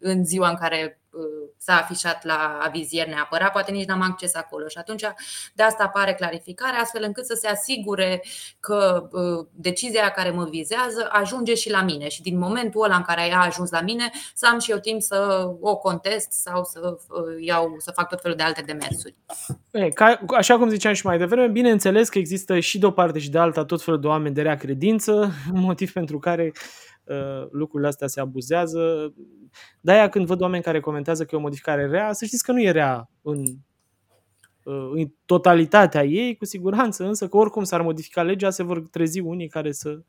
în 0.00 0.24
ziua 0.24 0.48
în 0.48 0.56
care 0.56 1.00
Uh, 1.05 1.05
s-a 1.58 1.76
afișat 1.76 2.24
la 2.24 2.58
avizier 2.62 3.06
neapărat, 3.06 3.52
poate 3.52 3.72
nici 3.72 3.86
n-am 3.86 4.00
acces 4.00 4.34
acolo 4.34 4.68
și 4.68 4.78
atunci 4.78 5.02
de 5.54 5.62
asta 5.62 5.84
apare 5.84 6.14
clarificarea, 6.14 6.80
astfel 6.80 7.02
încât 7.02 7.24
să 7.24 7.38
se 7.40 7.48
asigure 7.48 8.22
că 8.60 9.08
uh, 9.12 9.46
decizia 9.52 10.10
care 10.10 10.30
mă 10.30 10.44
vizează 10.50 11.08
ajunge 11.10 11.54
și 11.54 11.70
la 11.70 11.82
mine 11.82 12.08
și 12.08 12.22
din 12.22 12.38
momentul 12.38 12.84
ăla 12.84 12.96
în 12.96 13.02
care 13.02 13.28
ea 13.28 13.38
a 13.38 13.44
ajuns 13.44 13.70
la 13.70 13.80
mine 13.80 14.10
să 14.34 14.48
am 14.52 14.58
și 14.58 14.70
eu 14.70 14.78
timp 14.78 15.02
să 15.02 15.50
o 15.60 15.76
contest 15.76 16.32
sau 16.32 16.64
să 16.64 16.96
uh, 17.08 17.44
iau, 17.44 17.74
să 17.78 17.90
fac 17.90 18.08
tot 18.08 18.20
felul 18.20 18.36
de 18.36 18.42
alte 18.42 18.62
demersuri. 18.62 19.14
E, 19.70 19.88
ca, 19.88 20.20
așa 20.36 20.58
cum 20.58 20.68
ziceam 20.68 20.92
și 20.92 21.06
mai 21.06 21.18
devreme, 21.18 21.48
bineînțeles 21.48 22.08
că 22.08 22.18
există 22.18 22.58
și 22.58 22.78
de 22.78 22.86
o 22.86 22.90
parte 22.90 23.18
și 23.18 23.30
de 23.30 23.38
alta 23.38 23.64
tot 23.64 23.82
felul 23.82 24.00
de 24.00 24.06
oameni 24.06 24.34
de 24.34 24.42
rea 24.42 24.56
credință, 24.56 25.30
motiv 25.52 25.92
pentru 25.92 26.18
care 26.18 26.52
uh, 26.54 26.60
lucrurile 27.50 27.88
astea 27.88 28.06
se 28.06 28.20
abuzează. 28.20 29.14
De-aia 29.80 30.08
când 30.08 30.26
văd 30.26 30.40
oameni 30.40 30.62
care 30.62 30.80
comentează 30.80 31.24
că 31.24 31.34
e 31.34 31.38
o 31.38 31.40
modificare 31.40 31.86
rea, 31.86 32.12
să 32.12 32.24
știți 32.24 32.44
că 32.44 32.52
nu 32.52 32.62
e 32.62 32.70
rea 32.70 33.10
în, 33.22 33.44
uh, 34.62 34.90
în 34.92 35.12
totalitatea 35.24 36.04
ei, 36.04 36.36
cu 36.36 36.44
siguranță, 36.44 37.04
însă 37.04 37.28
că 37.28 37.36
oricum 37.36 37.64
s-ar 37.64 37.82
modifica 37.82 38.22
legea, 38.22 38.50
se 38.50 38.62
vor 38.62 38.88
trezi 38.88 39.20
unii 39.20 39.48
care 39.48 39.72
să 39.72 39.90
Uh, 39.90 40.02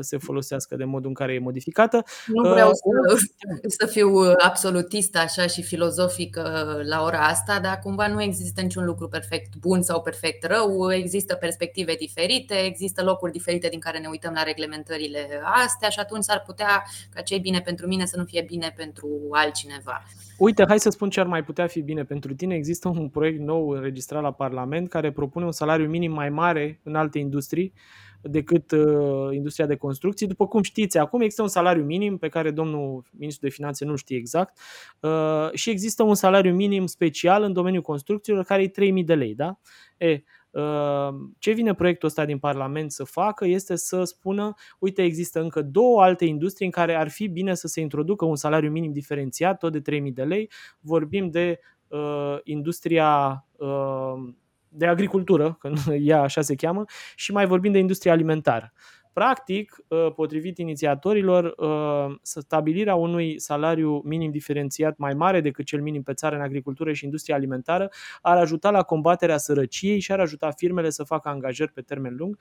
se 0.00 0.16
folosească 0.18 0.76
de 0.76 0.84
modul 0.84 1.08
în 1.08 1.14
care 1.14 1.34
e 1.34 1.38
modificată. 1.38 2.04
Nu 2.26 2.50
vreau 2.50 2.68
uh, 2.68 3.16
să, 3.16 3.68
să 3.78 3.86
fiu 3.86 4.10
absolutist 4.38 5.16
așa 5.16 5.46
și 5.46 5.62
filozofic 5.62 6.36
la 6.82 7.02
ora 7.02 7.18
asta, 7.18 7.60
dar 7.60 7.78
cumva 7.78 8.08
nu 8.08 8.22
există 8.22 8.60
niciun 8.60 8.84
lucru 8.84 9.08
perfect 9.08 9.56
bun 9.56 9.82
sau 9.82 10.02
perfect 10.02 10.44
rău, 10.44 10.92
există 10.92 11.34
perspective 11.34 11.94
diferite, 11.94 12.54
există 12.54 13.04
locuri 13.04 13.32
diferite 13.32 13.68
din 13.68 13.80
care 13.80 13.98
ne 13.98 14.08
uităm 14.08 14.32
la 14.32 14.42
reglementările 14.42 15.28
astea 15.64 15.88
și 15.88 15.98
atunci 15.98 16.24
s-ar 16.24 16.42
putea 16.46 16.82
ca 17.14 17.20
ce 17.20 17.34
e 17.34 17.38
bine 17.38 17.60
pentru 17.60 17.86
mine 17.86 18.06
să 18.06 18.16
nu 18.16 18.24
fie 18.24 18.44
bine 18.46 18.72
pentru 18.76 19.08
altcineva. 19.30 20.02
Uite, 20.38 20.64
hai 20.68 20.80
să 20.80 20.90
spun 20.90 21.10
ce 21.10 21.20
ar 21.20 21.26
mai 21.26 21.44
putea 21.44 21.66
fi 21.66 21.80
bine 21.80 22.04
pentru 22.04 22.34
tine. 22.34 22.54
Există 22.54 22.88
un 22.88 23.08
proiect 23.08 23.40
nou 23.40 23.68
înregistrat 23.68 24.22
la 24.22 24.32
Parlament 24.32 24.88
care 24.88 25.12
propune 25.12 25.44
un 25.44 25.52
salariu 25.52 25.88
minim 25.88 26.12
mai 26.12 26.30
mare 26.30 26.80
în 26.82 26.94
alte 26.94 27.18
industrii 27.18 27.72
decât 28.22 28.70
uh, 28.70 29.34
industria 29.34 29.66
de 29.66 29.76
construcții. 29.76 30.26
După 30.26 30.46
cum 30.46 30.62
știți, 30.62 30.98
acum 30.98 31.20
există 31.20 31.42
un 31.42 31.48
salariu 31.48 31.84
minim 31.84 32.18
pe 32.18 32.28
care 32.28 32.50
domnul 32.50 33.04
ministru 33.10 33.46
de 33.46 33.52
finanțe 33.52 33.84
nu 33.84 33.96
știe 33.96 34.16
exact 34.16 34.58
uh, 35.00 35.52
și 35.52 35.70
există 35.70 36.02
un 36.02 36.14
salariu 36.14 36.54
minim 36.54 36.86
special 36.86 37.42
în 37.42 37.52
domeniul 37.52 37.82
construcțiilor 37.82 38.44
care 38.44 38.62
e 38.62 38.68
3000 38.68 39.04
de 39.04 39.14
lei. 39.14 39.34
Da? 39.34 39.58
E, 39.96 40.22
uh, 40.50 41.14
ce 41.38 41.52
vine 41.52 41.74
proiectul 41.74 42.08
ăsta 42.08 42.24
din 42.24 42.38
Parlament 42.38 42.92
să 42.92 43.04
facă 43.04 43.46
este 43.46 43.76
să 43.76 44.04
spună, 44.04 44.54
uite, 44.78 45.02
există 45.02 45.40
încă 45.40 45.62
două 45.62 46.02
alte 46.02 46.24
industrie 46.24 46.66
în 46.66 46.72
care 46.72 46.94
ar 46.94 47.08
fi 47.08 47.28
bine 47.28 47.54
să 47.54 47.66
se 47.66 47.80
introducă 47.80 48.24
un 48.24 48.36
salariu 48.36 48.70
minim 48.70 48.92
diferențiat, 48.92 49.58
tot 49.58 49.72
de 49.72 49.80
3000 49.80 50.12
de 50.12 50.22
lei. 50.22 50.50
Vorbim 50.80 51.30
de 51.30 51.60
uh, 51.88 52.38
industria 52.44 53.44
uh, 53.56 54.32
de 54.74 54.86
agricultură, 54.86 55.56
că 55.60 55.72
ea 55.94 56.20
așa 56.20 56.40
se 56.40 56.54
cheamă, 56.54 56.84
și 57.14 57.32
mai 57.32 57.46
vorbim 57.46 57.72
de 57.72 57.78
industria 57.78 58.12
alimentară. 58.12 58.72
Practic, 59.12 59.76
ă, 59.90 60.10
potrivit 60.10 60.58
inițiatorilor, 60.58 61.44
ă, 61.58 62.18
stabilirea 62.22 62.94
unui 62.94 63.40
salariu 63.40 64.00
minim 64.04 64.30
diferențiat 64.30 64.96
mai 64.96 65.14
mare 65.14 65.40
decât 65.40 65.64
cel 65.64 65.80
minim 65.82 66.02
pe 66.02 66.12
țară 66.12 66.36
în 66.36 66.42
agricultură 66.42 66.92
și 66.92 67.04
industria 67.04 67.34
alimentară 67.34 67.88
ar 68.20 68.36
ajuta 68.36 68.70
la 68.70 68.82
combaterea 68.82 69.36
sărăciei 69.36 69.98
și 70.00 70.12
ar 70.12 70.20
ajuta 70.20 70.50
firmele 70.50 70.90
să 70.90 71.02
facă 71.02 71.28
angajări 71.28 71.72
pe 71.72 71.80
termen 71.80 72.14
lung. 72.16 72.38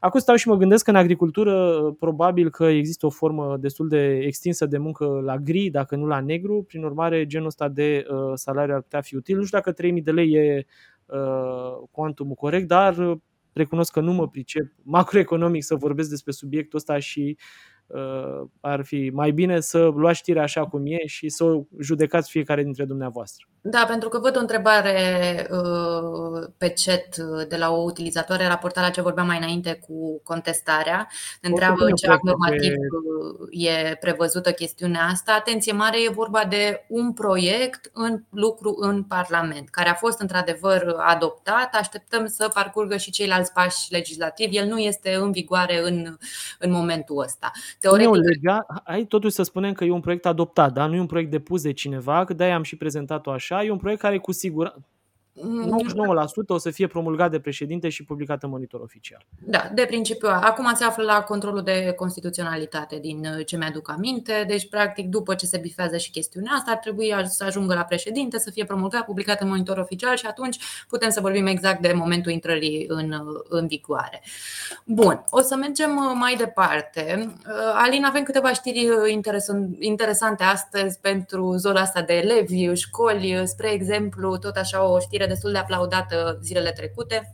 Acum 0.00 0.20
stau 0.20 0.36
și 0.36 0.48
mă 0.48 0.56
gândesc 0.56 0.84
că 0.84 0.90
în 0.90 0.96
agricultură 0.96 1.82
probabil 1.98 2.50
că 2.50 2.64
există 2.64 3.06
o 3.06 3.10
formă 3.10 3.56
destul 3.60 3.88
de 3.88 4.18
extinsă 4.18 4.66
de 4.66 4.78
muncă 4.78 5.20
la 5.24 5.36
gri, 5.36 5.70
dacă 5.70 5.96
nu 5.96 6.06
la 6.06 6.20
negru, 6.20 6.64
prin 6.68 6.82
urmare 6.82 7.26
genul 7.26 7.46
ăsta 7.46 7.68
de 7.68 8.06
uh, 8.10 8.32
salariu 8.34 8.74
ar 8.74 8.80
putea 8.80 9.00
fi 9.00 9.16
util. 9.16 9.36
Nu 9.36 9.44
știu 9.44 9.58
dacă 9.58 9.72
3000 9.72 10.02
de 10.02 10.10
lei 10.10 10.32
e 10.32 10.56
Uh, 10.56 10.97
cuantumul 11.90 12.34
corect, 12.34 12.66
dar 12.66 12.96
uh, 12.98 13.18
recunosc 13.52 13.92
că 13.92 14.00
nu 14.00 14.12
mă 14.12 14.28
pricep 14.28 14.72
macroeconomic 14.82 15.62
să 15.62 15.74
vorbesc 15.74 16.08
despre 16.10 16.32
subiectul 16.32 16.78
ăsta 16.78 16.98
și 16.98 17.36
uh, 17.38 17.77
ar 18.60 18.84
fi 18.84 19.10
mai 19.14 19.30
bine 19.30 19.60
să 19.60 19.78
luați 19.78 20.18
știrea 20.18 20.42
așa 20.42 20.66
cum 20.66 20.86
e 20.86 21.06
și 21.06 21.28
să 21.28 21.44
o 21.44 21.62
judecați 21.80 22.30
fiecare 22.30 22.62
dintre 22.62 22.84
dumneavoastră. 22.84 23.46
Da, 23.60 23.84
pentru 23.88 24.08
că 24.08 24.18
văd 24.18 24.36
o 24.36 24.40
întrebare 24.40 24.96
uh, 25.50 26.48
pe 26.58 26.74
chat 26.84 27.16
de 27.48 27.56
la 27.56 27.70
o 27.70 27.82
utilizatoare 27.82 28.46
raportată 28.46 28.86
la 28.86 28.92
ce 28.92 29.00
vorbeam 29.00 29.26
mai 29.26 29.36
înainte 29.36 29.80
cu 29.86 30.20
contestarea. 30.22 31.08
Ne 31.40 31.48
întreabă 31.48 31.84
în 31.84 31.94
ce 31.94 32.06
act 32.06 32.22
normativ 32.22 32.72
e 33.50 33.94
prevăzută 33.94 34.52
chestiunea 34.52 35.02
asta. 35.02 35.32
Atenție 35.32 35.72
mare, 35.72 36.02
e 36.02 36.10
vorba 36.10 36.44
de 36.48 36.84
un 36.88 37.12
proiect 37.12 37.90
în 37.92 38.22
lucru 38.30 38.76
în 38.80 39.02
Parlament, 39.02 39.68
care 39.68 39.88
a 39.88 39.94
fost 39.94 40.20
într-adevăr 40.20 40.94
adoptat. 40.98 41.74
Așteptăm 41.74 42.26
să 42.26 42.50
parcurgă 42.54 42.96
și 42.96 43.10
ceilalți 43.10 43.52
pași 43.52 43.92
legislativi. 43.92 44.56
El 44.56 44.66
nu 44.66 44.78
este 44.78 45.14
în 45.14 45.32
vigoare 45.32 45.80
în, 45.82 46.16
în 46.58 46.70
momentul 46.70 47.22
ăsta. 47.22 47.50
Teoretic... 47.78 48.08
Nu, 48.08 48.20
legea, 48.20 48.66
hai 48.84 49.04
totuși 49.04 49.34
să 49.34 49.42
spunem 49.42 49.72
că 49.72 49.84
e 49.84 49.90
un 49.90 50.00
proiect 50.00 50.26
adoptat, 50.26 50.72
da? 50.72 50.86
nu 50.86 50.94
e 50.94 51.00
un 51.00 51.06
proiect 51.06 51.30
depus 51.30 51.62
de 51.62 51.72
cineva, 51.72 52.24
că 52.24 52.32
de-aia 52.32 52.54
am 52.54 52.62
și 52.62 52.76
prezentat-o 52.76 53.30
așa. 53.30 53.64
E 53.64 53.70
un 53.70 53.78
proiect 53.78 54.00
care 54.00 54.18
cu 54.18 54.32
siguranță 54.32 54.86
99% 55.38 56.46
o 56.46 56.58
să 56.58 56.70
fie 56.70 56.86
promulgat 56.86 57.30
de 57.30 57.38
președinte 57.40 57.88
și 57.88 58.04
publicat 58.04 58.42
în 58.42 58.50
monitor 58.50 58.80
oficial. 58.80 59.26
Da, 59.38 59.70
de 59.74 59.84
principiu. 59.86 60.28
Acum 60.28 60.74
se 60.74 60.84
află 60.84 61.04
la 61.04 61.22
controlul 61.22 61.62
de 61.62 61.92
constituționalitate, 61.96 62.98
din 62.98 63.18
uh, 63.18 63.46
ce 63.46 63.56
mi-aduc 63.56 63.90
aminte. 63.90 64.44
Deci, 64.48 64.68
practic, 64.68 65.06
după 65.06 65.34
ce 65.34 65.46
se 65.46 65.58
bifează 65.58 65.96
și 65.96 66.10
chestiunea 66.10 66.52
asta, 66.52 66.70
ar 66.70 66.76
trebui 66.76 67.14
să 67.24 67.44
ajungă 67.44 67.74
la 67.74 67.82
președinte, 67.82 68.38
să 68.38 68.50
fie 68.50 68.64
promulgat, 68.64 69.04
publicat 69.04 69.40
în 69.40 69.48
monitor 69.48 69.78
oficial 69.78 70.16
și 70.16 70.26
atunci 70.26 70.58
putem 70.88 71.10
să 71.10 71.20
vorbim 71.20 71.46
exact 71.46 71.80
de 71.80 71.92
momentul 71.92 72.32
intrării 72.32 72.84
în, 72.88 73.12
uh, 73.12 73.40
în 73.48 73.66
vigoare. 73.66 74.22
Bun, 74.84 75.24
o 75.30 75.40
să 75.40 75.56
mergem 75.56 75.96
uh, 75.96 76.12
mai 76.14 76.34
departe. 76.34 77.34
Alin, 77.74 78.04
avem 78.04 78.22
câteva 78.22 78.52
știri 78.52 78.88
interesante 79.78 80.44
astăzi 80.44 81.00
pentru 81.00 81.56
zona 81.56 81.80
asta 81.80 82.02
de 82.02 82.14
elevi, 82.14 82.74
școli. 82.74 83.42
Spre 83.44 83.72
exemplu, 83.72 84.36
tot 84.36 84.56
așa 84.56 84.84
o 84.84 84.98
știre 84.98 85.26
destul 85.28 85.52
de 85.52 85.58
aplaudată 85.58 86.38
zilele 86.42 86.72
trecute 86.72 87.32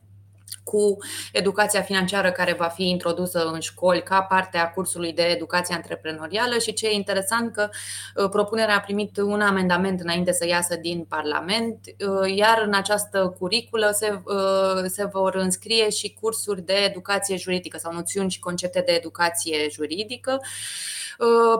cu 0.64 0.96
educația 1.33 1.83
financiară 1.83 2.30
care 2.30 2.52
va 2.52 2.66
fi 2.66 2.88
introdusă 2.88 3.44
în 3.52 3.61
școli 3.61 4.02
ca 4.02 4.22
parte 4.22 4.59
a 4.59 4.70
cursului 4.70 5.12
de 5.12 5.22
educație 5.22 5.74
antreprenorială 5.74 6.59
și 6.59 6.72
ce 6.72 6.87
e 6.87 6.94
interesant 6.94 7.52
că 7.52 7.68
uh, 8.16 8.28
propunerea 8.28 8.76
a 8.76 8.80
primit 8.80 9.16
un 9.16 9.40
amendament 9.40 10.00
înainte 10.00 10.33
să 10.33 10.46
iasă 10.46 10.76
din 10.76 11.04
Parlament, 11.09 11.78
uh, 11.87 12.35
iar 12.37 12.62
în 12.66 12.74
această 12.74 13.37
curiculă 13.38 13.90
se, 13.92 14.20
uh, 14.24 14.85
se 14.87 15.04
vor 15.04 15.35
înscrie 15.35 15.90
și 15.90 16.16
cursuri 16.20 16.62
de 16.62 16.74
educație 16.74 17.37
juridică 17.37 17.78
sau 17.78 17.92
noțiuni 17.92 18.30
și 18.30 18.38
concepte 18.38 18.83
de 18.87 18.92
educație 18.92 19.68
juridică. 19.70 20.40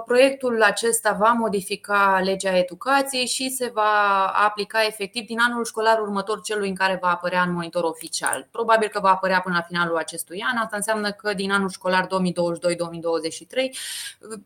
Proiectul 0.07 0.62
acesta 0.62 1.17
va 1.19 1.33
modifica 1.33 2.21
legea 2.25 2.57
educației 2.57 3.27
și 3.27 3.51
se 3.51 3.71
va 3.75 4.25
aplica 4.45 4.85
efectiv 4.87 5.27
din 5.27 5.38
anul 5.49 5.64
școlar 5.64 6.01
următor 6.01 6.40
celui 6.40 6.69
în 6.69 6.75
care 6.75 6.99
va 7.03 7.09
apărea 7.11 7.43
în 7.43 7.53
monitor 7.53 7.85
oficial. 7.85 8.49
Probabil 8.51 8.88
că 8.88 9.01
va 9.01 9.11
apărea 9.11 9.40
până 9.40 9.55
la 9.55 9.62
finalul 9.62 9.97
acestui 9.97 10.45
an. 10.53 10.57
Asta 10.62 10.77
înseamnă 10.77 11.11
că 11.11 11.35
din 11.35 11.51
anul 11.51 11.69
școlar 11.69 12.07
2022-2023 12.07 12.09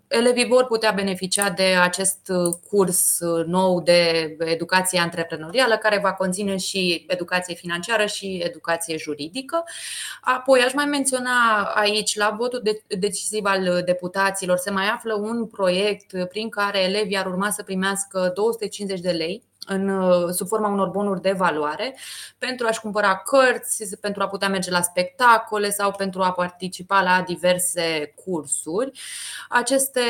elevii 0.09 0.47
vor 0.47 0.65
putea 0.65 0.91
beneficia 0.91 1.51
de 1.51 1.77
acest 1.83 2.33
curs 2.71 3.19
nou 3.47 3.81
de 3.81 4.37
educație 4.39 5.01
antreprenorială 5.01 5.77
care 5.77 5.99
va 5.99 6.13
conține 6.13 6.57
și 6.57 7.05
educație 7.09 7.55
financiară 7.55 8.07
și 8.07 8.41
educație 8.45 8.97
juridică. 8.97 9.65
Apoi 10.21 10.61
aș 10.61 10.73
mai 10.73 10.85
menționa 10.85 11.63
aici 11.75 12.17
la 12.17 12.35
votul 12.39 12.63
decisiv 12.99 13.45
al 13.45 13.83
deputaților 13.85 14.57
se 14.57 14.71
mai 14.71 14.85
află 14.85 14.97
un 15.15 15.47
proiect 15.47 16.29
prin 16.29 16.49
care 16.49 16.79
elevii 16.79 17.17
ar 17.17 17.27
urma 17.27 17.51
să 17.51 17.63
primească 17.63 18.33
250 18.35 19.01
de 19.01 19.11
lei 19.11 19.43
în, 19.69 19.89
uh, 19.89 20.29
sub 20.31 20.47
forma 20.47 20.69
unor 20.69 20.89
bonuri 20.89 21.21
de 21.21 21.33
valoare 21.33 21.97
pentru 22.39 22.67
a-și 22.67 22.81
cumpăra 22.81 23.17
cărți, 23.17 23.99
pentru 24.01 24.23
a 24.23 24.29
putea 24.29 24.49
merge 24.49 24.71
la 24.71 24.81
spectacole 24.81 25.71
sau 25.71 25.91
pentru 25.91 26.23
a 26.23 26.33
participa 26.33 27.03
la 27.03 27.25
diverse 27.27 28.15
cursuri. 28.25 29.01
Aceste 29.49 30.01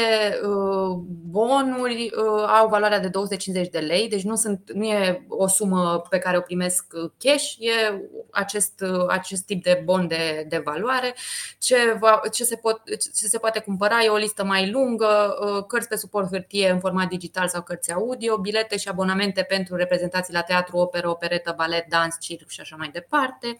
uh, 0.42 0.98
bonuri 1.30 2.10
uh, 2.16 2.44
au 2.58 2.68
valoarea 2.68 3.00
de 3.00 3.08
250 3.08 3.68
de 3.68 3.78
lei, 3.78 4.08
deci 4.08 4.22
nu, 4.22 4.34
sunt, 4.34 4.72
nu 4.72 4.84
e 4.84 5.26
o 5.28 5.46
sumă 5.46 6.02
pe 6.10 6.18
care 6.18 6.36
o 6.36 6.40
primesc 6.40 6.86
cash, 7.18 7.54
e 7.58 8.02
acest, 8.30 8.84
acest 9.08 9.44
tip 9.44 9.62
de 9.62 9.82
bon 9.84 10.06
de, 10.06 10.46
de 10.48 10.62
valoare. 10.64 11.14
Ce, 11.58 11.96
va, 12.00 12.20
ce, 12.32 12.44
se 12.44 12.56
pot, 12.56 12.82
ce 12.98 13.26
se 13.26 13.38
poate 13.38 13.58
cumpăra 13.60 14.02
e 14.04 14.08
o 14.08 14.16
listă 14.16 14.44
mai 14.44 14.70
lungă, 14.70 15.36
cărți 15.68 15.88
pe 15.88 15.96
suport 15.96 16.28
hârtie 16.30 16.70
în 16.70 16.80
format 16.80 17.08
digital 17.08 17.48
sau 17.48 17.62
cărți 17.62 17.92
audio, 17.92 18.36
bilete 18.36 18.76
și 18.76 18.88
abonamente 18.88 19.42
pentru 19.48 19.76
reprezentații 19.76 20.34
la 20.34 20.42
teatru, 20.42 20.76
operă, 20.76 21.08
operetă, 21.08 21.54
balet, 21.56 21.88
dans, 21.88 22.16
circ 22.20 22.48
și 22.48 22.60
așa 22.60 22.76
mai 22.76 22.90
departe. 22.92 23.56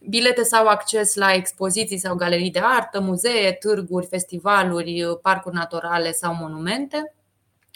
Bilete 0.00 0.42
sau 0.42 0.66
acces 0.66 1.14
la 1.14 1.32
expoziții 1.32 1.98
sau 1.98 2.14
galerii 2.14 2.50
de 2.50 2.60
artă, 2.62 3.00
muzee, 3.00 3.52
târguri, 3.52 4.06
festivaluri, 4.06 5.04
parcuri 5.22 5.54
naturale 5.54 6.12
sau 6.12 6.34
monumente. 6.34 7.12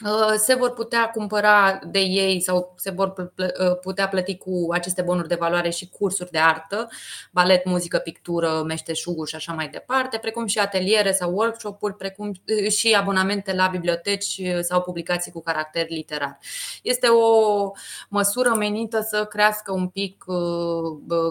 Uh, 0.05 0.35
se 0.37 0.55
vor 0.55 0.73
putea 0.73 1.11
cumpăra 1.11 1.79
de 1.87 1.99
ei 1.99 2.41
sau 2.41 2.75
se 2.77 2.91
vor 2.91 3.33
uh, 3.37 3.79
putea 3.81 4.09
plăti 4.09 4.37
cu 4.37 4.67
aceste 4.71 5.03
bonuri 5.03 5.29
de 5.29 5.35
valoare 5.35 5.71
și 5.71 5.89
cursuri 5.89 6.31
de 6.31 6.39
artă, 6.39 6.89
balet, 7.31 7.65
muzică, 7.65 7.99
pictură, 7.99 8.63
meșteșuguri 8.67 9.31
și 9.31 9.37
așa 9.37 9.53
mai 9.53 9.69
departe, 9.69 10.19
precum 10.19 10.47
și 10.47 10.59
ateliere 10.59 11.13
sau 11.13 11.35
workshop-uri, 11.35 11.97
precum 11.97 12.29
uh, 12.29 12.71
și 12.71 12.93
abonamente 12.93 13.55
la 13.55 13.67
biblioteci 13.67 14.41
sau 14.61 14.81
publicații 14.81 15.33
cu 15.33 15.41
caracter 15.41 15.89
literar. 15.89 16.39
Este 16.83 17.07
o 17.07 17.71
măsură 18.09 18.55
menită 18.59 19.01
să 19.01 19.25
crească 19.25 19.73
un 19.73 19.89
pic 19.89 20.25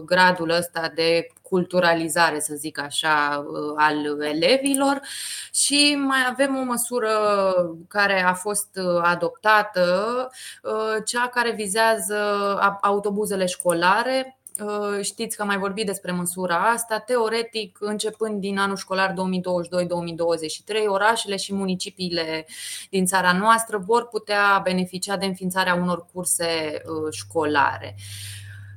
gradul 0.05 0.49
ăsta 0.49 0.91
de 0.95 1.27
culturalizare, 1.51 2.39
să 2.39 2.55
zic 2.55 2.79
așa, 2.79 3.45
uh, 3.47 3.73
al 3.75 4.21
elevilor 4.21 5.01
și 5.53 5.95
mai 6.07 6.19
avem 6.29 6.57
o 6.57 6.63
măsură 6.63 7.09
care 7.87 8.23
a 8.23 8.33
fost 8.33 8.69
uh, 8.75 9.01
adoptată, 9.03 10.29
uh, 10.63 11.03
cea 11.05 11.27
care 11.27 11.51
vizează 11.51 12.15
autobuzele 12.81 13.45
școlare, 13.45 14.35
Știți 15.01 15.35
că 15.35 15.41
am 15.41 15.47
mai 15.47 15.57
vorbit 15.57 15.85
despre 15.85 16.11
măsura 16.11 16.55
asta. 16.55 16.99
Teoretic, 16.99 17.77
începând 17.79 18.39
din 18.39 18.57
anul 18.57 18.75
școlar 18.75 19.13
2022-2023, 19.13 19.15
orașele 20.87 21.35
și 21.35 21.53
municipiile 21.53 22.45
din 22.89 23.05
țara 23.05 23.33
noastră 23.33 23.77
vor 23.85 24.07
putea 24.07 24.61
beneficia 24.63 25.17
de 25.17 25.25
înființarea 25.25 25.73
unor 25.73 26.05
curse 26.13 26.81
școlare. 27.11 27.95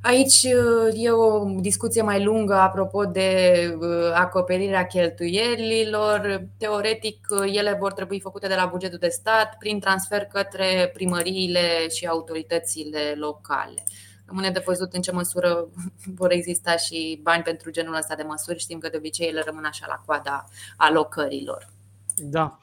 Aici 0.04 0.42
uh, 0.42 1.04
e 1.04 1.10
o 1.10 1.44
discuție 1.60 2.02
mai 2.02 2.24
lungă 2.24 2.54
apropo 2.54 3.04
de 3.04 3.56
uh, 3.80 4.12
acoperirea 4.14 4.86
cheltuielilor. 4.86 6.46
Teoretic, 6.58 7.26
uh, 7.30 7.52
ele 7.52 7.76
vor 7.80 7.92
trebui 7.92 8.20
făcute 8.20 8.46
de 8.46 8.54
la 8.54 8.66
bugetul 8.66 8.98
de 8.98 9.08
stat 9.08 9.56
prin 9.58 9.80
transfer 9.80 10.24
către 10.24 10.90
primăriile 10.92 11.88
și 11.88 12.06
autoritățile 12.06 13.14
locale. 13.16 13.84
Rămâne 14.26 14.50
de 14.50 14.62
văzut 14.66 14.92
în 14.92 15.00
ce 15.00 15.12
măsură 15.12 15.68
vor 16.20 16.32
exista 16.32 16.76
și 16.76 17.20
bani 17.22 17.42
pentru 17.42 17.70
genul 17.70 17.94
ăsta 17.94 18.14
de 18.14 18.22
măsuri. 18.22 18.58
Știm 18.58 18.78
că 18.78 18.88
de 18.88 18.96
obicei 18.96 19.28
ele 19.28 19.42
rămân 19.44 19.64
așa 19.64 19.86
la 19.88 20.02
coada 20.06 20.44
alocărilor. 20.76 21.68
Da. 22.16 22.58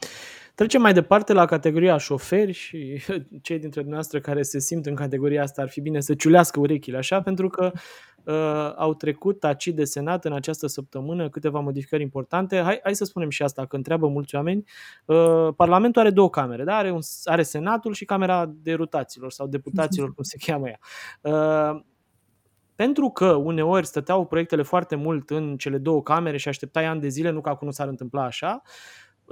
Trecem 0.61 0.81
mai 0.81 0.93
departe 0.93 1.33
la 1.33 1.45
categoria 1.45 1.97
șoferi 1.97 2.51
și 2.51 3.01
cei 3.45 3.59
dintre 3.59 3.79
dumneavoastră 3.79 4.19
care 4.19 4.41
se 4.41 4.59
simt 4.59 4.85
în 4.85 4.95
categoria 4.95 5.41
asta 5.41 5.61
ar 5.61 5.69
fi 5.69 5.81
bine 5.81 5.99
să 5.99 6.13
ciulească 6.13 6.59
urechile 6.59 6.97
așa, 6.97 7.21
pentru 7.21 7.49
că 7.49 7.71
uh, 8.23 8.73
au 8.75 8.93
trecut 8.93 9.39
tacit 9.39 9.75
de 9.75 9.83
Senat 9.83 10.25
în 10.25 10.33
această 10.33 10.67
săptămână 10.67 11.29
câteva 11.29 11.59
modificări 11.59 12.01
importante. 12.01 12.61
Hai, 12.61 12.79
hai 12.83 12.95
să 12.95 13.05
spunem 13.05 13.29
și 13.29 13.43
asta, 13.43 13.65
că 13.65 13.75
întreabă 13.75 14.07
mulți 14.07 14.35
oameni. 14.35 14.63
Uh, 15.05 15.47
Parlamentul 15.55 16.01
are 16.01 16.09
două 16.09 16.29
camere, 16.29 16.63
da? 16.63 16.75
are, 16.75 16.91
un, 16.91 17.01
are 17.23 17.43
Senatul 17.43 17.93
și 17.93 18.05
Camera 18.05 18.51
de 18.55 18.73
Rutaților 18.73 19.31
sau 19.31 19.47
Deputaților, 19.47 20.13
cum 20.13 20.23
se 20.23 20.37
cheamă 20.45 20.67
ea. 20.67 20.79
Uh, 21.21 21.81
pentru 22.75 23.09
că 23.09 23.31
uneori 23.31 23.85
stăteau 23.85 24.25
proiectele 24.25 24.61
foarte 24.61 24.95
mult 24.95 25.29
în 25.29 25.57
cele 25.57 25.77
două 25.77 26.03
camere 26.03 26.37
și 26.37 26.47
așteptai 26.47 26.85
ani 26.85 27.01
de 27.01 27.07
zile, 27.07 27.29
nu 27.29 27.41
că 27.41 27.49
acum 27.49 27.67
nu 27.67 27.73
s-ar 27.73 27.87
întâmpla 27.87 28.23
așa, 28.23 28.61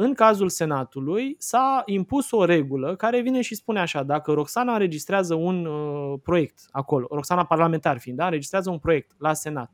în 0.01 0.13
cazul 0.13 0.49
Senatului 0.49 1.35
s-a 1.39 1.81
impus 1.85 2.31
o 2.31 2.45
regulă 2.45 2.95
care 2.95 3.21
vine 3.21 3.41
și 3.41 3.55
spune 3.55 3.79
așa, 3.79 4.03
dacă 4.03 4.31
Roxana 4.31 4.73
înregistrează 4.73 5.33
un 5.33 5.65
uh, 5.65 6.19
proiect 6.23 6.59
acolo, 6.71 7.07
Roxana 7.09 7.45
parlamentar 7.45 7.99
fiind, 7.99 8.17
da, 8.17 8.25
înregistrează 8.25 8.69
un 8.69 8.79
proiect 8.79 9.11
la 9.17 9.33
Senat 9.33 9.71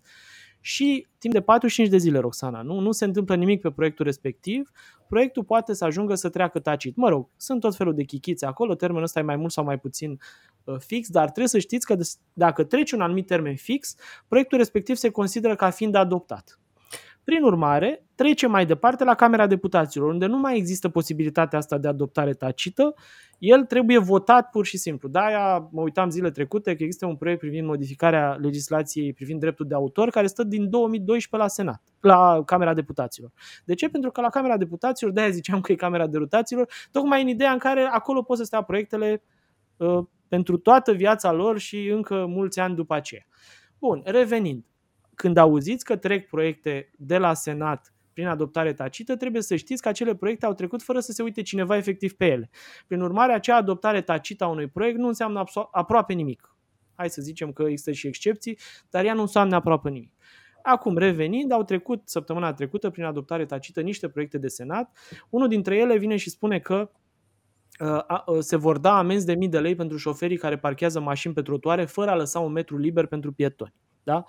și 0.60 1.08
timp 1.18 1.34
de 1.34 1.42
45 1.42 1.90
de 1.90 1.98
zile, 1.98 2.20
Roxana, 2.20 2.62
nu, 2.62 2.80
nu 2.80 2.92
se 2.92 3.06
întâmplă 3.06 3.36
nimic 3.36 3.62
pe 3.62 3.72
proiectul 3.72 4.06
respectiv, 4.06 4.72
proiectul 5.08 5.44
poate 5.44 5.74
să 5.74 5.86
ajungă 5.86 6.16
să 6.16 6.30
treacă 6.30 6.60
tacit. 6.60 6.96
Mă 6.96 7.10
rog, 7.10 7.30
sunt 7.38 7.60
tot 7.60 7.76
felul 7.76 7.94
de 7.94 8.04
chichițe 8.04 8.46
acolo, 8.46 8.76
termenul 8.76 9.04
ăsta 9.04 9.20
e 9.20 9.24
mai 9.24 9.36
mult 9.36 9.52
sau 9.52 9.64
mai 9.64 9.80
puțin 9.80 10.20
uh, 10.64 10.76
fix, 10.80 11.10
dar 11.10 11.24
trebuie 11.24 11.48
să 11.48 11.60
știți 11.60 11.86
că 11.86 11.98
dacă 12.34 12.64
treci 12.64 12.92
un 12.92 13.02
anumit 13.02 13.28
termen 13.28 13.56
fix, 13.56 13.96
proiectul 14.28 14.58
respectiv 14.58 14.96
se 14.96 15.10
consideră 15.10 15.56
ca 15.56 15.70
fiind 15.70 15.96
adoptat. 15.96 16.60
Prin 17.26 17.44
urmare, 17.44 18.06
trece 18.16 18.48
mai 18.48 18.66
departe 18.66 19.04
la 19.04 19.16
Camera 19.16 19.48
Deputaților, 19.48 20.10
unde 20.10 20.26
nu 20.26 20.38
mai 20.38 20.58
există 20.58 20.90
posibilitatea 20.90 21.58
asta 21.58 21.78
de 21.78 21.88
adoptare 21.88 22.34
tacită, 22.34 22.94
el 23.38 23.64
trebuie 23.64 23.98
votat 23.98 24.50
pur 24.50 24.66
și 24.66 24.78
simplu. 24.78 25.10
De-aia 25.10 25.70
mă 25.72 25.82
uitam 25.82 26.10
zile 26.10 26.32
trecute 26.32 26.76
că 26.76 26.84
există 26.84 27.06
un 27.06 27.16
proiect 27.16 27.40
privind 27.40 27.68
modificarea 27.68 28.38
legislației 28.42 29.14
privind 29.14 29.40
dreptul 29.40 29.68
de 29.68 29.74
autor 29.74 30.10
care 30.10 30.28
stă 30.28 30.44
din 30.44 30.70
2012 30.70 31.50
la 31.50 31.56
Senat, 31.56 31.82
la 32.00 32.44
Camera 32.46 32.74
Deputaților. 32.74 33.32
De 33.66 33.74
ce? 33.74 33.90
Pentru 33.90 34.12
că 34.12 34.22
la 34.22 34.30
Camera 34.30 34.58
Deputaților, 34.58 35.14
de-aia 35.14 35.30
ziceam 35.30 35.62
că 35.62 35.72
e 35.72 35.76
Camera 35.76 36.08
Deputaților, 36.08 36.68
tocmai 36.92 37.22
în 37.22 37.28
ideea 37.28 37.52
în 37.52 37.58
care 37.58 37.82
acolo 37.82 38.22
pot 38.22 38.38
să 38.38 38.44
stea 38.44 38.62
proiectele 38.62 39.24
uh, 39.78 40.00
pentru 40.28 40.58
toată 40.58 40.92
viața 40.92 41.32
lor 41.32 41.58
și 41.58 41.88
încă 41.88 42.26
mulți 42.26 42.60
ani 42.60 42.76
după 42.76 42.94
aceea. 42.94 43.26
Bun, 43.80 44.02
revenind 44.04 44.64
când 45.16 45.38
auziți 45.38 45.86
că 45.86 45.96
trec 45.96 46.28
proiecte 46.28 46.92
de 46.98 47.18
la 47.18 47.34
Senat 47.34 47.94
prin 48.14 48.28
adoptare 48.28 48.74
tacită, 48.74 49.16
trebuie 49.16 49.42
să 49.42 49.56
știți 49.56 49.82
că 49.82 49.88
acele 49.88 50.16
proiecte 50.16 50.46
au 50.46 50.54
trecut 50.54 50.84
fără 50.84 51.00
să 51.00 51.12
se 51.12 51.24
uite 51.24 51.42
cineva 51.42 51.78
efectiv 51.78 52.14
pe 52.14 52.26
ele. 52.26 52.50
Prin 52.88 53.02
urmare, 53.02 53.34
acea 53.34 53.56
adoptare 53.56 54.02
tacită 54.02 54.44
a 54.44 54.48
unui 54.48 54.68
proiect 54.68 54.98
nu 54.98 55.08
înseamnă 55.08 55.44
aproape 55.72 56.14
nimic. 56.14 56.56
Hai 56.96 57.10
să 57.10 57.22
zicem 57.22 57.52
că 57.52 57.64
există 57.64 57.92
și 57.92 58.08
excepții, 58.08 58.60
dar 58.90 59.06
ea 59.06 59.14
nu 59.14 59.22
înseamnă 59.22 59.56
aproape 59.56 59.90
nimic. 59.90 60.14
Acum, 60.64 60.98
revenind, 60.98 61.52
au 61.52 61.64
trecut 61.64 62.02
săptămâna 62.10 62.54
trecută 62.54 62.90
prin 62.90 63.04
adoptare 63.04 63.46
tacită 63.46 63.82
niște 63.82 64.10
proiecte 64.10 64.38
de 64.38 64.48
Senat. 64.48 64.98
Unul 65.30 65.48
dintre 65.48 65.78
ele 65.78 65.98
vine 65.98 66.16
și 66.16 66.30
spune 66.30 66.60
că 66.60 66.92
uh, 67.80 68.20
uh, 68.26 68.38
se 68.40 68.56
vor 68.56 68.78
da 68.78 68.98
amenzi 68.98 69.26
de 69.26 69.36
mii 69.36 69.50
de 69.50 69.60
lei 69.60 69.76
pentru 69.76 69.98
șoferii 69.98 70.38
care 70.38 70.58
parchează 70.58 71.00
mașini 71.00 71.34
pe 71.34 71.42
trotuare 71.42 71.86
fără 71.86 72.12
a 72.12 72.16
lăsa 72.16 72.40
un 72.40 72.52
metru 72.52 72.78
liber 72.78 73.06
pentru 73.06 73.32
pietoni. 73.32 73.74
Da? 74.04 74.24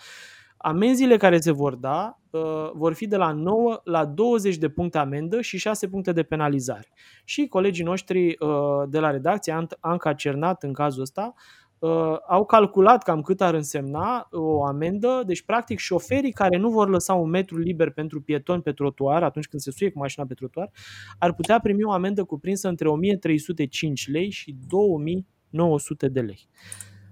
Amenziile 0.56 1.16
care 1.16 1.40
se 1.40 1.50
vor 1.50 1.74
da 1.74 2.18
uh, 2.30 2.70
vor 2.72 2.92
fi 2.92 3.06
de 3.06 3.16
la 3.16 3.32
9 3.32 3.80
la 3.84 4.04
20 4.04 4.56
de 4.56 4.68
puncte 4.68 4.98
amendă 4.98 5.40
și 5.40 5.58
6 5.58 5.88
puncte 5.88 6.12
de 6.12 6.22
penalizare. 6.22 6.88
Și 7.24 7.46
colegii 7.46 7.84
noștri 7.84 8.26
uh, 8.26 8.88
de 8.88 8.98
la 8.98 9.10
redacție, 9.10 9.66
Anca 9.80 10.12
Cernat 10.12 10.62
în 10.62 10.72
cazul 10.72 11.02
ăsta, 11.02 11.34
uh, 11.78 12.16
au 12.28 12.44
calculat 12.44 13.02
cam 13.02 13.20
cât 13.20 13.40
ar 13.40 13.54
însemna 13.54 14.28
o 14.30 14.64
amendă. 14.64 15.22
Deci, 15.26 15.42
practic, 15.42 15.78
șoferii 15.78 16.32
care 16.32 16.56
nu 16.56 16.70
vor 16.70 16.88
lăsa 16.88 17.14
un 17.14 17.30
metru 17.30 17.58
liber 17.58 17.90
pentru 17.90 18.20
pietoni 18.20 18.62
pe 18.62 18.72
trotuar 18.72 19.22
atunci 19.22 19.48
când 19.48 19.62
se 19.62 19.70
suie 19.70 19.90
cu 19.90 19.98
mașina 19.98 20.26
pe 20.26 20.34
trotuar, 20.34 20.70
ar 21.18 21.34
putea 21.34 21.60
primi 21.60 21.84
o 21.84 21.92
amendă 21.92 22.24
cuprinsă 22.24 22.68
între 22.68 22.88
1305 22.88 24.08
lei 24.08 24.30
și 24.30 24.56
2900 24.68 26.08
de 26.08 26.20
lei. 26.20 26.48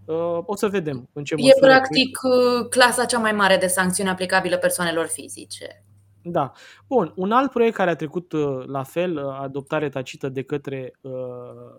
Uh, 0.05 0.38
o 0.45 0.57
să 0.57 0.69
vedem 0.69 1.09
în 1.12 1.25
ce 1.25 1.35
măsură. 1.35 1.53
E 1.57 1.67
practic 1.67 2.19
uh, 2.23 2.69
clasa 2.69 3.05
cea 3.05 3.19
mai 3.19 3.33
mare 3.33 3.57
de 3.57 3.67
sancțiuni 3.67 4.11
aplicabilă 4.11 4.57
persoanelor 4.57 5.07
fizice. 5.07 5.85
Da. 6.27 6.53
Bun. 6.88 7.12
Un 7.17 7.33
alt 7.33 7.51
proiect 7.51 7.75
care 7.75 7.90
a 7.90 7.97
trecut 7.97 8.33
uh, 8.33 8.64
la 8.67 8.83
fel, 8.83 9.19
adoptare 9.19 9.88
tacită 9.88 10.29
de 10.29 10.43
către 10.43 10.93
uh, 11.01 11.12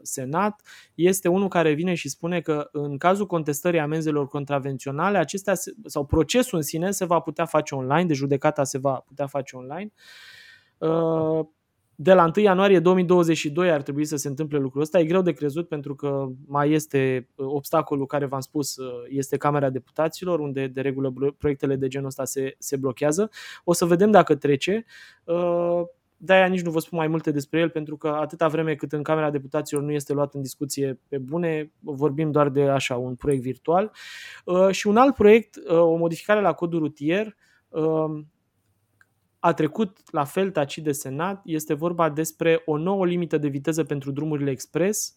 Senat, 0.02 0.62
este 0.96 1.28
unul 1.28 1.48
care 1.48 1.72
vine 1.74 1.94
și 1.94 2.10
spune 2.10 2.42
că 2.42 2.70
în 2.72 2.98
cazul 2.98 3.26
contestării 3.26 3.80
amenzelor 3.80 4.28
contravenționale, 4.28 5.18
acestea 5.18 5.54
sau 5.86 6.06
procesul 6.06 6.58
în 6.58 6.64
sine 6.64 6.92
se 6.92 7.06
va 7.06 7.20
putea 7.20 7.46
face 7.46 7.76
online, 7.76 8.06
de 8.06 8.14
judecata 8.14 8.64
se 8.64 8.78
va 8.78 9.04
putea 9.08 9.28
face 9.28 9.56
online. 9.56 9.92
Uh, 10.78 11.46
de 11.96 12.14
la 12.14 12.32
1 12.36 12.46
ianuarie 12.46 12.80
2022 12.80 13.72
ar 13.72 13.82
trebui 13.82 14.06
să 14.06 14.16
se 14.16 14.28
întâmple 14.28 14.58
lucrul 14.58 14.82
ăsta. 14.82 15.00
E 15.00 15.06
greu 15.06 15.22
de 15.22 15.32
crezut 15.32 15.68
pentru 15.68 15.96
că 15.96 16.28
mai 16.48 16.72
este 16.72 17.30
uh, 17.36 17.46
obstacolul 17.50 18.06
care 18.06 18.26
v-am 18.26 18.40
spus, 18.40 18.76
uh, 18.76 19.04
este 19.10 19.38
Camera 19.38 19.70
Deputaților, 19.70 20.40
unde 20.40 20.68
de 20.68 20.82
regulă 20.82 21.14
proiectele 21.38 21.76
de 21.76 21.88
genul 21.88 22.08
ăsta 22.08 22.26
se, 22.26 22.56
se 22.58 22.78
blochează. 22.78 23.30
O 23.64 23.74
să 23.74 23.86
vedem 23.86 24.12
dacă 24.12 24.36
trece. 24.36 24.86
Uh, 25.24 25.82
de-aia 26.18 26.46
nici 26.46 26.62
nu 26.62 26.72
vă 26.72 26.80
spun 26.80 26.98
mai 26.98 27.08
multe 27.08 27.32
despre 27.32 27.60
el, 27.60 27.70
pentru 27.70 27.98
că 27.98 28.08
atâta 28.08 28.48
vreme 28.48 28.76
cât 28.76 28.92
în 28.92 29.04
Camera 29.04 29.30
Deputaților 29.30 29.84
nu 29.84 29.92
este 29.92 30.14
luat 30.14 30.34
în 30.34 30.42
discuție 30.42 31.00
pe 31.08 31.18
bune, 31.18 31.72
vorbim 31.80 32.32
doar 32.32 32.50
de 32.50 32.62
așa 32.62 32.96
un 32.96 33.16
proiect 33.16 33.44
virtual. 33.44 33.92
Și 34.72 34.88
un 34.88 34.98
alt 34.98 35.16
proiect, 35.16 35.58
o 35.68 35.96
modificare 35.96 36.42
la 36.42 36.54
codul 36.54 36.80
rutier, 36.80 37.36
a 39.46 39.54
trecut 39.54 39.98
la 40.12 40.24
fel 40.24 40.52
tacit 40.52 40.84
de 40.84 40.92
Senat. 40.92 41.42
Este 41.44 41.74
vorba 41.74 42.10
despre 42.10 42.62
o 42.66 42.78
nouă 42.78 43.06
limită 43.06 43.38
de 43.38 43.48
viteză 43.48 43.84
pentru 43.84 44.12
drumurile 44.12 44.52
expres. 44.52 45.16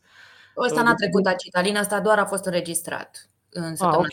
Ăsta 0.57 0.83
n-a 0.83 0.95
trecut 0.95 1.23
tacit, 1.23 1.57
Alina, 1.57 1.81
asta 1.81 2.01
doar 2.01 2.19
a 2.19 2.27
fost 2.27 2.45
înregistrat 2.45 3.29
în 3.51 3.75
Ah, 3.79 3.97
ok, 3.97 4.13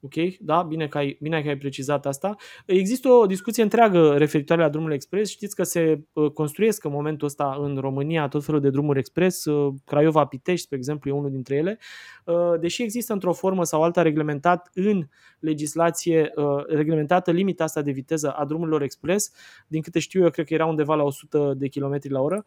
ok, 0.00 0.36
da, 0.40 0.62
bine 0.62 0.88
că, 0.88 0.98
ai, 0.98 1.18
bine 1.20 1.42
că 1.42 1.48
ai 1.48 1.56
precizat 1.56 2.06
asta. 2.06 2.36
Există 2.66 3.08
o 3.08 3.26
discuție 3.26 3.62
întreagă 3.62 4.16
referitoare 4.16 4.62
la 4.62 4.68
drumul 4.68 4.92
expres. 4.92 5.28
Știți 5.28 5.54
că 5.54 5.62
se 5.62 6.00
uh, 6.12 6.30
construiesc 6.30 6.84
în 6.84 6.90
momentul 6.90 7.26
ăsta 7.26 7.58
în 7.60 7.76
România 7.76 8.28
tot 8.28 8.44
felul 8.44 8.60
de 8.60 8.70
drumuri 8.70 8.98
expres. 8.98 9.44
Uh, 9.44 9.74
Craiova-Pitești, 9.84 10.64
spre 10.64 10.76
exemplu, 10.76 11.10
e 11.10 11.14
unul 11.14 11.30
dintre 11.30 11.54
ele. 11.54 11.78
Uh, 12.24 12.60
deși 12.60 12.82
există 12.82 13.12
într-o 13.12 13.32
formă 13.32 13.64
sau 13.64 13.82
alta 13.82 14.02
reglementat 14.02 14.70
în 14.74 15.06
legislație, 15.38 16.32
reglementată 16.66 17.30
limita 17.30 17.64
asta 17.64 17.82
de 17.82 17.90
viteză 17.90 18.30
a 18.30 18.44
drumurilor 18.44 18.82
expres, 18.82 19.30
din 19.66 19.82
câte 19.82 19.98
știu 19.98 20.22
eu, 20.22 20.30
cred 20.30 20.46
că 20.46 20.54
era 20.54 20.66
undeva 20.66 20.94
la 20.94 21.02
100 21.02 21.54
de 21.56 21.68
km 21.68 21.98
la 22.02 22.20
oră. 22.20 22.44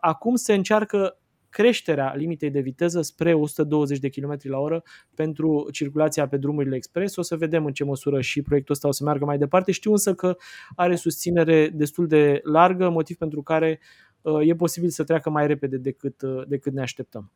Acum 0.00 0.34
se 0.34 0.54
încearcă 0.54 1.18
creșterea 1.54 2.14
limitei 2.16 2.50
de 2.50 2.60
viteză 2.60 3.02
spre 3.02 3.34
120 3.34 3.98
de 3.98 4.08
km 4.08 4.36
la 4.42 4.58
oră 4.58 4.82
pentru 5.14 5.68
circulația 5.72 6.28
pe 6.28 6.36
drumurile 6.36 6.76
expres. 6.76 7.16
O 7.16 7.22
să 7.22 7.36
vedem 7.36 7.64
în 7.64 7.72
ce 7.72 7.84
măsură 7.84 8.20
și 8.20 8.42
proiectul 8.42 8.74
ăsta 8.74 8.88
o 8.88 8.90
să 8.90 9.04
meargă 9.04 9.24
mai 9.24 9.38
departe. 9.38 9.72
Știu 9.72 9.90
însă 9.90 10.14
că 10.14 10.36
are 10.76 10.94
susținere 10.94 11.68
destul 11.68 12.06
de 12.06 12.40
largă, 12.42 12.88
motiv 12.88 13.16
pentru 13.16 13.42
care 13.42 13.80
uh, 14.22 14.48
e 14.48 14.54
posibil 14.54 14.88
să 14.88 15.04
treacă 15.04 15.30
mai 15.30 15.46
repede 15.46 15.76
decât, 15.76 16.22
uh, 16.22 16.42
decât 16.46 16.72
ne 16.72 16.80
așteptăm. 16.80 17.32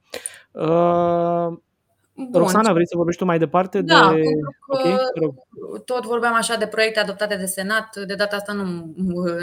Uh, 2.18 2.26
Bun. 2.30 2.40
Roxana, 2.40 2.72
vrei 2.72 2.86
să 2.86 2.96
vorbești 2.96 3.20
tu 3.20 3.26
mai 3.26 3.38
departe? 3.38 3.80
Da, 3.80 4.12
de... 4.14 4.22
okay, 4.66 4.96
tot 5.84 6.04
vorbeam 6.04 6.34
așa 6.34 6.56
de 6.56 6.66
proiecte 6.66 7.00
adoptate 7.00 7.36
de 7.36 7.44
Senat, 7.44 7.96
de 7.96 8.14
data 8.14 8.36
asta 8.36 8.52
nu 8.52 8.94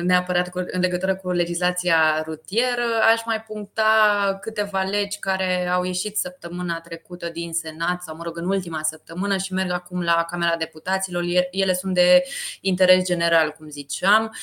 neapărat 0.03 0.49
în 0.53 0.79
legătură 0.79 1.15
cu 1.15 1.31
legislația 1.31 2.23
rutieră. 2.25 2.81
Aș 3.13 3.21
mai 3.25 3.43
puncta 3.47 3.83
câteva 4.41 4.81
legi 4.81 5.19
care 5.19 5.67
au 5.67 5.83
ieșit 5.83 6.17
săptămâna 6.17 6.79
trecută 6.79 7.29
din 7.29 7.53
Senat, 7.53 8.01
sau 8.01 8.15
mă 8.15 8.23
rog, 8.23 8.38
în 8.38 8.47
ultima 8.47 8.79
săptămână 8.83 9.38
și 9.38 9.53
merg 9.53 9.71
acum 9.71 10.01
la 10.01 10.25
Camera 10.29 10.55
Deputaților. 10.59 11.23
Ele 11.51 11.73
sunt 11.73 11.93
de 11.93 12.23
interes 12.61 13.05
general, 13.05 13.55
cum 13.57 13.69
ziceam. 13.69 14.35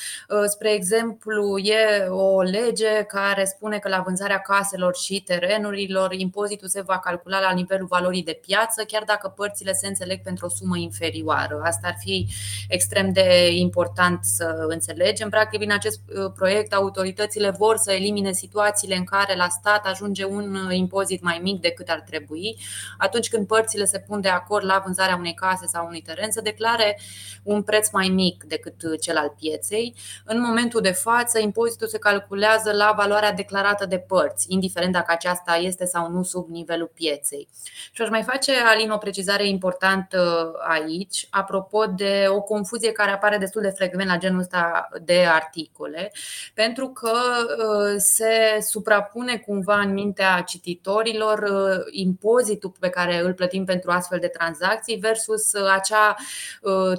Spre 0.45 0.73
exemplu, 0.73 1.57
e 1.57 2.05
o 2.09 2.41
lege 2.41 3.03
care 3.07 3.45
spune 3.45 3.77
că 3.77 3.89
la 3.89 4.01
vânzarea 4.05 4.39
caselor 4.39 4.95
și 4.95 5.23
terenurilor, 5.23 6.13
impozitul 6.13 6.67
se 6.67 6.81
va 6.81 6.99
calcula 6.99 7.39
la 7.39 7.51
nivelul 7.51 7.87
valorii 7.87 8.22
de 8.23 8.39
piață, 8.41 8.83
chiar 8.83 9.03
dacă 9.03 9.27
părțile 9.27 9.73
se 9.73 9.87
înțeleg 9.87 10.21
pentru 10.21 10.45
o 10.45 10.49
sumă 10.49 10.77
inferioară. 10.77 11.61
Asta 11.63 11.87
ar 11.87 11.95
fi 11.99 12.27
extrem 12.67 13.11
de 13.11 13.49
important 13.51 14.19
să 14.23 14.65
înțelegem. 14.67 15.29
Practic, 15.29 15.61
în 15.61 15.71
acest 15.71 15.99
uh, 16.07 16.31
proiect, 16.35 16.73
autoritățile 16.73 17.49
vor 17.49 17.77
să 17.77 17.91
elimine 17.91 18.31
situațiile 18.31 18.95
în 18.95 19.03
care 19.03 19.35
la 19.35 19.47
stat 19.47 19.85
ajunge 19.85 20.25
un 20.25 20.55
uh, 20.55 20.75
impozit 20.75 21.21
mai 21.21 21.39
mic 21.43 21.61
decât 21.61 21.89
ar 21.89 21.99
trebui. 21.99 22.57
Atunci 22.97 23.29
când 23.29 23.47
părțile 23.47 23.85
se 23.85 23.99
pun 23.99 24.21
de 24.21 24.29
acord 24.29 24.65
la 24.65 24.81
vânzarea 24.85 25.15
unei 25.15 25.33
case 25.33 25.65
sau 25.65 25.85
unui 25.85 26.01
teren, 26.01 26.31
să 26.31 26.41
declare 26.41 26.99
un 27.43 27.63
preț 27.63 27.89
mai 27.91 28.07
mic 28.07 28.43
decât 28.43 28.83
uh, 28.83 28.99
cel 29.01 29.17
al 29.17 29.33
pieței. 29.39 29.95
În 30.25 30.41
momentul 30.41 30.81
de 30.81 30.91
față, 30.91 31.39
impozitul 31.39 31.87
se 31.87 31.97
calculează 31.97 32.71
la 32.71 32.93
valoarea 32.95 33.33
declarată 33.33 33.85
de 33.85 33.97
părți, 33.99 34.45
indiferent 34.49 34.93
dacă 34.93 35.11
aceasta 35.11 35.55
este 35.55 35.85
sau 35.85 36.09
nu 36.09 36.23
sub 36.23 36.49
nivelul 36.49 36.91
pieței. 36.93 37.47
Și 37.91 38.01
aș 38.01 38.09
mai 38.13 38.23
face, 38.23 38.51
Alin, 38.51 38.91
o 38.91 38.97
precizare 38.97 39.47
importantă 39.47 40.51
aici, 40.67 41.27
apropo 41.29 41.85
de 41.85 42.25
o 42.29 42.41
confuzie 42.41 42.91
care 42.91 43.11
apare 43.11 43.37
destul 43.37 43.61
de 43.61 43.69
frecvent 43.69 44.09
la 44.09 44.17
genul 44.17 44.39
ăsta 44.39 44.89
de 45.01 45.25
articole, 45.25 46.11
pentru 46.53 46.87
că 46.87 47.11
uh, 47.11 47.95
se 47.97 48.57
suprapune 48.61 49.37
cumva 49.37 49.79
în 49.79 49.93
mintea 49.93 50.41
cititorilor 50.41 51.39
uh, 51.39 51.85
impozitul 51.91 52.73
pe 52.79 52.89
care 52.89 53.19
îl 53.19 53.33
plătim 53.33 53.65
pentru 53.65 53.91
astfel 53.91 54.19
de 54.19 54.27
tranzacții 54.27 54.97
versus 54.97 55.53
uh, 55.53 55.71
acea 55.73 56.15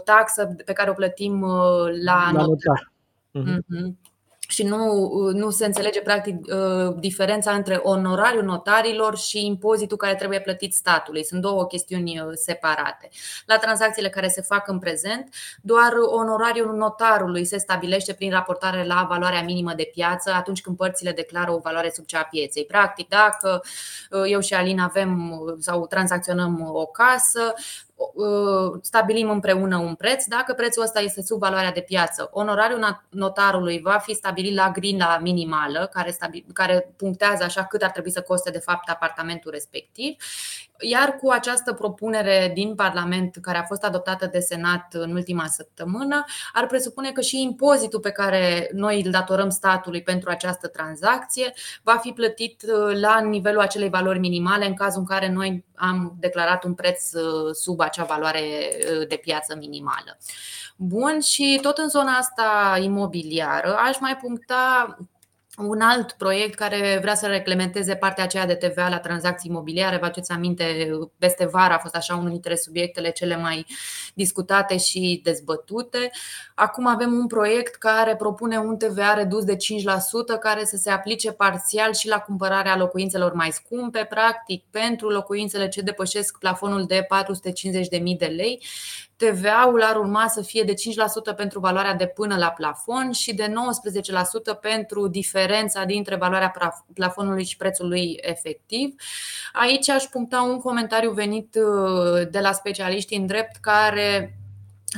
taxă 0.04 0.56
pe 0.64 0.72
care 0.72 0.90
o 0.90 0.94
plătim 0.94 1.40
la, 2.04 2.30
la 2.32 2.42
notar. 2.42 2.92
Mm-hmm 3.38 4.12
și 4.48 4.62
nu, 4.62 5.10
nu 5.32 5.50
se 5.50 5.66
înțelege 5.66 6.00
practic 6.00 6.34
uh, 6.46 6.94
diferența 6.98 7.52
între 7.52 7.80
onorariul 7.82 8.44
notarilor 8.44 9.16
și 9.16 9.46
impozitul 9.46 9.96
care 9.96 10.14
trebuie 10.14 10.40
plătit 10.40 10.74
statului. 10.74 11.24
Sunt 11.24 11.40
două 11.40 11.66
chestiuni 11.66 12.20
uh, 12.20 12.26
separate. 12.34 13.08
La 13.46 13.56
tranzacțiile 13.56 14.08
care 14.08 14.28
se 14.28 14.40
fac 14.40 14.68
în 14.68 14.78
prezent, 14.78 15.34
doar 15.62 15.92
onorariul 16.06 16.76
notarului 16.76 17.44
se 17.44 17.58
stabilește 17.58 18.12
prin 18.12 18.30
raportare 18.30 18.84
la 18.84 19.06
valoarea 19.08 19.42
minimă 19.42 19.72
de 19.76 19.90
piață 19.92 20.30
atunci 20.30 20.60
când 20.60 20.76
părțile 20.76 21.12
declară 21.12 21.52
o 21.52 21.58
valoare 21.58 21.90
sub 21.94 22.04
cea 22.04 22.18
a 22.18 22.24
pieței. 22.30 22.64
Practic, 22.64 23.08
dacă 23.08 23.62
uh, 24.10 24.22
eu 24.26 24.40
și 24.40 24.54
Alin 24.54 24.80
avem 24.80 25.40
sau 25.58 25.86
tranzacționăm 25.86 26.70
o 26.72 26.86
casă, 26.86 27.54
Uh, 27.93 27.93
stabilim 28.80 29.30
împreună 29.30 29.76
un 29.76 29.94
preț. 29.94 30.24
Dacă 30.24 30.52
prețul 30.52 30.82
ăsta 30.82 31.00
este 31.00 31.22
sub 31.22 31.38
valoarea 31.38 31.72
de 31.72 31.80
piață, 31.80 32.28
onorariul 32.32 33.02
notarului 33.08 33.80
va 33.80 33.98
fi 33.98 34.14
stabilit 34.14 34.54
la 34.54 34.70
grila 34.70 35.18
minimală, 35.18 35.90
care, 35.92 36.10
stabil, 36.10 36.44
care 36.52 36.94
punctează 36.96 37.44
așa 37.44 37.64
cât 37.64 37.82
ar 37.82 37.90
trebui 37.90 38.10
să 38.10 38.20
coste 38.22 38.50
de 38.50 38.58
fapt 38.58 38.88
apartamentul 38.88 39.50
respectiv. 39.50 40.16
Iar 40.80 41.16
cu 41.16 41.30
această 41.30 41.72
propunere 41.72 42.50
din 42.54 42.74
Parlament, 42.74 43.36
care 43.42 43.58
a 43.58 43.64
fost 43.64 43.84
adoptată 43.84 44.26
de 44.26 44.38
Senat 44.38 44.94
în 44.94 45.12
ultima 45.14 45.46
săptămână, 45.46 46.24
ar 46.52 46.66
presupune 46.66 47.12
că 47.12 47.20
și 47.20 47.42
impozitul 47.42 48.00
pe 48.00 48.10
care 48.10 48.70
noi 48.72 49.02
îl 49.04 49.10
datorăm 49.10 49.50
statului 49.50 50.02
pentru 50.02 50.30
această 50.30 50.68
tranzacție 50.68 51.52
va 51.82 51.96
fi 51.96 52.10
plătit 52.10 52.62
uh, 52.62 53.00
la 53.00 53.20
nivelul 53.20 53.60
acelei 53.60 53.88
valori 53.88 54.18
minimale 54.18 54.66
în 54.66 54.74
cazul 54.74 55.00
în 55.00 55.06
care 55.06 55.28
noi 55.28 55.64
am 55.74 56.16
declarat 56.20 56.64
un 56.64 56.74
preț 56.74 57.12
uh, 57.12 57.52
sub 57.52 57.80
acea 57.80 58.04
valoare 58.04 58.40
uh, 58.40 59.06
de 59.08 59.16
piață 59.16 59.56
minimală. 59.58 60.18
Bun, 60.76 61.20
și 61.20 61.58
tot 61.62 61.78
în 61.78 61.88
zona 61.88 62.12
asta 62.12 62.78
imobiliară 62.82 63.76
aș 63.76 63.98
mai 63.98 64.16
puncta 64.16 64.96
un 65.58 65.80
alt 65.80 66.12
proiect 66.12 66.54
care 66.54 66.98
vrea 67.00 67.14
să 67.14 67.26
reglementeze 67.26 67.94
partea 67.94 68.24
aceea 68.24 68.46
de 68.46 68.54
TVA 68.54 68.88
la 68.88 68.98
tranzacții 68.98 69.50
imobiliare. 69.50 69.96
Vă 69.96 70.04
aduceți 70.04 70.32
aminte, 70.32 70.90
peste 71.18 71.46
vară 71.46 71.72
a 71.72 71.78
fost 71.78 71.96
așa 71.96 72.14
unul 72.14 72.30
dintre 72.30 72.56
subiectele 72.56 73.10
cele 73.10 73.36
mai 73.36 73.66
discutate 74.14 74.76
și 74.76 75.20
dezbătute. 75.22 76.10
Acum 76.54 76.86
avem 76.86 77.12
un 77.12 77.26
proiect 77.26 77.74
care 77.74 78.16
propune 78.16 78.58
un 78.58 78.76
TVA 78.76 79.14
redus 79.14 79.44
de 79.44 79.56
5% 79.56 79.58
care 80.40 80.64
să 80.64 80.76
se 80.76 80.90
aplice 80.90 81.32
parțial 81.32 81.92
și 81.92 82.08
la 82.08 82.18
cumpărarea 82.18 82.76
locuințelor 82.76 83.32
mai 83.32 83.50
scumpe, 83.52 84.06
practic 84.08 84.64
pentru 84.70 85.08
locuințele 85.08 85.68
ce 85.68 85.80
depășesc 85.80 86.38
plafonul 86.38 86.84
de 86.84 87.06
450.000 87.98 88.18
de 88.18 88.26
lei 88.26 88.62
TVA-ul 89.16 89.82
ar 89.82 89.96
urma 89.96 90.28
să 90.28 90.42
fie 90.42 90.62
de 90.62 90.72
5% 90.72 91.36
pentru 91.36 91.60
valoarea 91.60 91.94
de 91.94 92.06
până 92.06 92.36
la 92.36 92.48
plafon 92.48 93.12
și 93.12 93.34
de 93.34 93.52
19% 94.56 94.60
pentru 94.60 95.08
diferența 95.08 95.84
dintre 95.84 96.16
valoarea 96.16 96.52
plafonului 96.94 97.44
și 97.44 97.56
prețul 97.56 97.88
lui 97.88 98.18
efectiv. 98.20 98.94
Aici 99.52 99.88
aș 99.88 100.04
puncta 100.04 100.42
un 100.42 100.60
comentariu 100.60 101.10
venit 101.10 101.54
uh, 101.54 102.28
de 102.30 102.38
la 102.38 102.52
specialiști 102.52 103.14
în 103.14 103.26
drept 103.26 103.56
care 103.56 104.38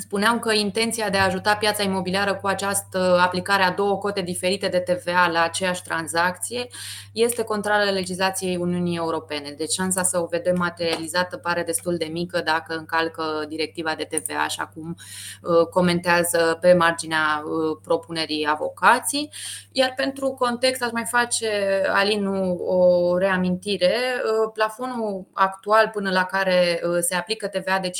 spuneau 0.00 0.38
că 0.38 0.52
intenția 0.52 1.10
de 1.10 1.18
a 1.18 1.24
ajuta 1.24 1.56
piața 1.56 1.82
imobiliară 1.82 2.34
cu 2.34 2.46
această 2.46 3.18
aplicare 3.20 3.62
a 3.62 3.70
două 3.70 3.96
cote 3.96 4.20
diferite 4.20 4.68
de 4.68 4.78
TVA 4.78 5.28
la 5.32 5.42
aceeași 5.42 5.82
tranzacție 5.82 6.66
este 7.12 7.42
contrară 7.42 7.90
legislației 7.90 8.56
Uniunii 8.56 8.96
Europene. 8.96 9.54
Deci 9.56 9.72
șansa 9.72 10.02
să 10.02 10.18
o 10.18 10.26
vedem 10.26 10.56
materializată 10.58 11.36
pare 11.36 11.62
destul 11.62 11.96
de 11.96 12.04
mică 12.04 12.40
dacă 12.40 12.76
încalcă 12.76 13.44
directiva 13.48 13.94
de 13.94 14.08
TVA, 14.10 14.42
așa 14.42 14.70
cum 14.74 14.96
uh, 15.42 15.66
comentează 15.66 16.58
pe 16.60 16.72
marginea 16.72 17.42
uh, 17.44 17.78
propunerii 17.82 18.46
avocații. 18.50 19.30
Iar 19.72 19.92
pentru 19.96 20.28
context 20.28 20.82
aș 20.82 20.90
mai 20.90 21.04
face, 21.04 21.82
Alinu, 21.92 22.54
o 22.54 23.18
reamintire. 23.18 23.94
Uh, 23.94 24.50
plafonul 24.52 25.26
actual 25.32 25.90
până 25.92 26.10
la 26.10 26.24
care 26.24 26.80
se 27.00 27.14
aplică 27.14 27.46
TVA 27.46 27.78
de 27.78 27.90
5% 27.90 27.92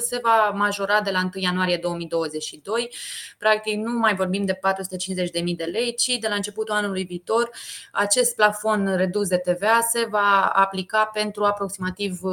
se 0.00 0.20
va 0.22 0.52
majora 0.54 1.00
de 1.00 1.10
la 1.10 1.18
1 1.34 1.42
ianuarie 1.42 1.76
2022. 1.76 2.90
Practic 3.38 3.76
nu 3.76 3.98
mai 3.98 4.14
vorbim 4.14 4.44
de 4.44 4.54
450.000 4.54 5.56
de 5.56 5.64
lei, 5.64 5.94
ci 5.94 6.16
de 6.20 6.28
la 6.28 6.34
începutul 6.34 6.74
anului 6.74 7.04
viitor 7.04 7.50
acest 7.92 8.34
plafon 8.34 8.96
redus 8.96 9.28
de 9.28 9.36
TVA 9.36 9.80
se 9.90 10.06
va 10.10 10.52
aplica 10.54 11.04
pentru 11.04 11.44
aproximativ 11.44 12.20
680.000 12.22 12.24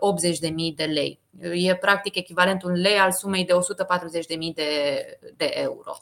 uh, 0.00 0.74
de 0.74 0.84
lei. 0.84 1.20
E 1.40 1.74
practic 1.74 2.14
echivalentul 2.16 2.70
în 2.70 2.80
lei 2.80 2.98
al 2.98 3.12
sumei 3.12 3.44
de 3.44 3.52
140.000 3.52 4.54
de, 4.54 5.18
de 5.36 5.50
euro. 5.54 5.96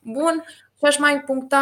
Bun, 0.00 0.44
și 0.82 0.88
aș 0.88 0.98
mai 0.98 1.20
puncta 1.20 1.58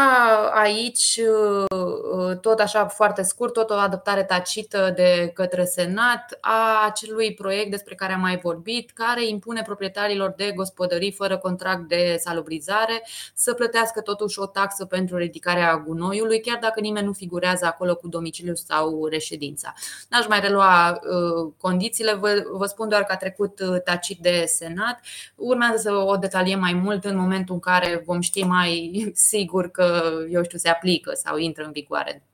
aici, 0.54 1.20
uh, 1.68 2.38
tot 2.40 2.61
așa 2.61 2.87
foarte 2.87 3.22
scurt, 3.22 3.52
tot 3.52 3.70
o 3.70 3.74
adoptare 3.74 4.24
tacită 4.24 4.92
de 4.96 5.30
către 5.35 5.64
Senat 5.64 6.38
a 6.40 6.87
acelui 6.87 7.35
proiect 7.35 7.70
despre 7.70 7.94
care 7.94 8.12
am 8.12 8.20
mai 8.20 8.38
vorbit, 8.42 8.90
care 8.90 9.26
impune 9.26 9.62
proprietarilor 9.62 10.35
de 10.37 10.52
gospodării 10.54 11.12
fără 11.12 11.38
contract 11.38 11.88
de 11.88 12.16
salubrizare 12.20 13.06
să 13.35 13.54
plătească 13.54 14.00
totuși 14.00 14.38
o 14.38 14.46
taxă 14.46 14.85
pentru 14.85 15.16
ridicarea 15.16 15.83
gunoiului, 15.87 16.40
chiar 16.40 16.59
dacă 16.61 16.80
nimeni 16.80 17.06
nu 17.06 17.12
figurează 17.12 17.66
acolo 17.66 17.94
cu 17.94 18.09
domiciliu 18.09 18.54
sau 18.54 19.06
reședința. 19.06 19.74
N-aș 20.09 20.26
mai 20.26 20.40
relua 20.40 20.90
uh, 20.90 21.52
condițiile, 21.59 22.14
vă, 22.14 22.42
vă 22.52 22.66
spun 22.66 22.88
doar 22.88 23.04
că 23.04 23.12
a 23.12 23.16
trecut 23.16 23.61
uh, 23.61 23.83
tacit 23.85 24.18
de 24.18 24.44
Senat. 24.46 25.00
Urmează 25.35 25.76
să 25.76 25.92
o 25.92 26.16
detaliem 26.16 26.61
mai 26.61 26.72
mult 26.72 27.04
în 27.04 27.16
momentul 27.16 27.54
în 27.54 27.61
care 27.61 28.02
vom 28.06 28.20
ști 28.20 28.42
mai 28.42 29.09
sigur 29.14 29.70
că, 29.70 30.03
eu 30.31 30.42
știu, 30.42 30.59
se 30.59 30.68
aplică 30.68 31.11
sau 31.14 31.37
intră 31.37 31.64
în 31.64 31.73
vigoare. 31.73 32.25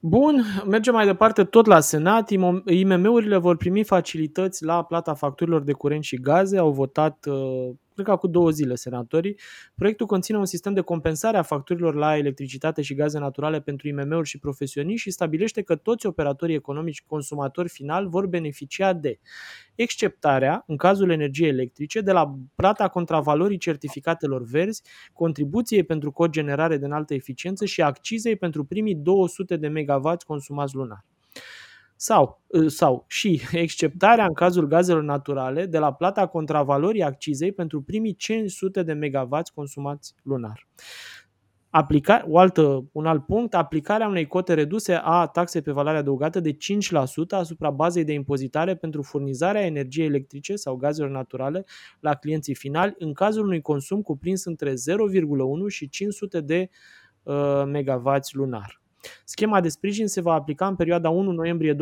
Bun, 0.00 0.44
mergem 0.66 0.94
mai 0.94 1.06
departe 1.06 1.44
tot 1.44 1.66
la 1.66 1.80
Senat. 1.80 2.30
IMM-urile 2.64 3.36
vor 3.36 3.56
primi 3.56 3.84
facilități 3.84 4.64
la 4.64 4.84
plata 4.84 5.14
facturilor 5.14 5.62
de 5.62 5.72
curent 5.72 6.04
și 6.04 6.20
gaze. 6.20 6.58
Au 6.58 6.70
votat 6.70 7.26
uh, 7.26 7.70
cred 8.02 8.14
că 8.14 8.20
cu 8.20 8.26
două 8.26 8.50
zile 8.50 8.74
senatorii. 8.74 9.38
Proiectul 9.74 10.06
conține 10.06 10.38
un 10.38 10.44
sistem 10.44 10.74
de 10.74 10.80
compensare 10.80 11.36
a 11.36 11.42
facturilor 11.42 11.94
la 11.94 12.16
electricitate 12.16 12.82
și 12.82 12.94
gaze 12.94 13.18
naturale 13.18 13.60
pentru 13.60 13.88
IMM-uri 13.88 14.28
și 14.28 14.38
profesioniști 14.38 15.02
și 15.02 15.10
stabilește 15.10 15.62
că 15.62 15.76
toți 15.76 16.06
operatorii 16.06 16.54
economici 16.54 17.02
consumatori 17.06 17.68
final 17.68 18.08
vor 18.08 18.26
beneficia 18.26 18.92
de 18.92 19.18
exceptarea, 19.74 20.64
în 20.66 20.76
cazul 20.76 21.10
energiei 21.10 21.48
electrice, 21.48 22.00
de 22.00 22.12
la 22.12 22.38
plata 22.54 22.88
contravalorii 22.88 23.58
certificatelor 23.58 24.42
verzi, 24.42 24.82
contribuției 25.12 25.82
pentru 25.82 26.12
cogenerare 26.12 26.76
de 26.76 26.84
înaltă 26.84 27.14
eficiență 27.14 27.64
și 27.64 27.82
accizei 27.82 28.36
pentru 28.36 28.64
primii 28.64 28.94
200 28.94 29.56
de 29.56 29.68
MW 29.68 30.12
consumați 30.26 30.74
lunar 30.74 31.04
sau, 32.00 32.42
ă, 32.54 32.68
sau 32.68 33.04
și 33.08 33.40
exceptarea 33.52 34.24
în 34.24 34.32
cazul 34.32 34.66
gazelor 34.66 35.02
naturale 35.02 35.66
de 35.66 35.78
la 35.78 35.92
plata 35.92 36.26
contravalorii 36.26 37.02
accizei 37.02 37.52
pentru 37.52 37.82
primii 37.82 38.14
500 38.14 38.82
de 38.82 38.92
MW 38.92 39.40
consumați 39.54 40.14
lunar. 40.22 40.66
Aplica, 41.70 42.24
o 42.28 42.38
altă, 42.38 42.88
un 42.92 43.06
alt 43.06 43.26
punct, 43.26 43.54
aplicarea 43.54 44.08
unei 44.08 44.26
cote 44.26 44.54
reduse 44.54 45.00
a 45.02 45.26
taxei 45.26 45.62
pe 45.62 45.72
valoare 45.72 45.98
adăugată 45.98 46.40
de 46.40 46.52
5% 46.52 46.56
asupra 47.28 47.70
bazei 47.70 48.04
de 48.04 48.12
impozitare 48.12 48.76
pentru 48.76 49.02
furnizarea 49.02 49.64
energiei 49.64 50.06
electrice 50.06 50.56
sau 50.56 50.76
gazelor 50.76 51.10
naturale 51.10 51.64
la 52.00 52.14
clienții 52.14 52.54
finali 52.54 52.94
în 52.98 53.12
cazul 53.12 53.44
unui 53.44 53.60
consum 53.60 54.02
cuprins 54.02 54.44
între 54.44 54.72
0,1 54.72 54.76
și 55.68 55.88
500 55.88 56.40
de 56.40 56.68
uh, 57.22 57.62
MW 57.66 58.12
lunar. 58.32 58.80
Schema 59.24 59.60
de 59.60 59.68
sprijin 59.68 60.06
se 60.06 60.20
va 60.20 60.32
aplica 60.32 60.66
în 60.66 60.76
perioada 60.76 61.10
1 61.10 61.30
noiembrie 61.32 61.74
2021-31 61.74 61.76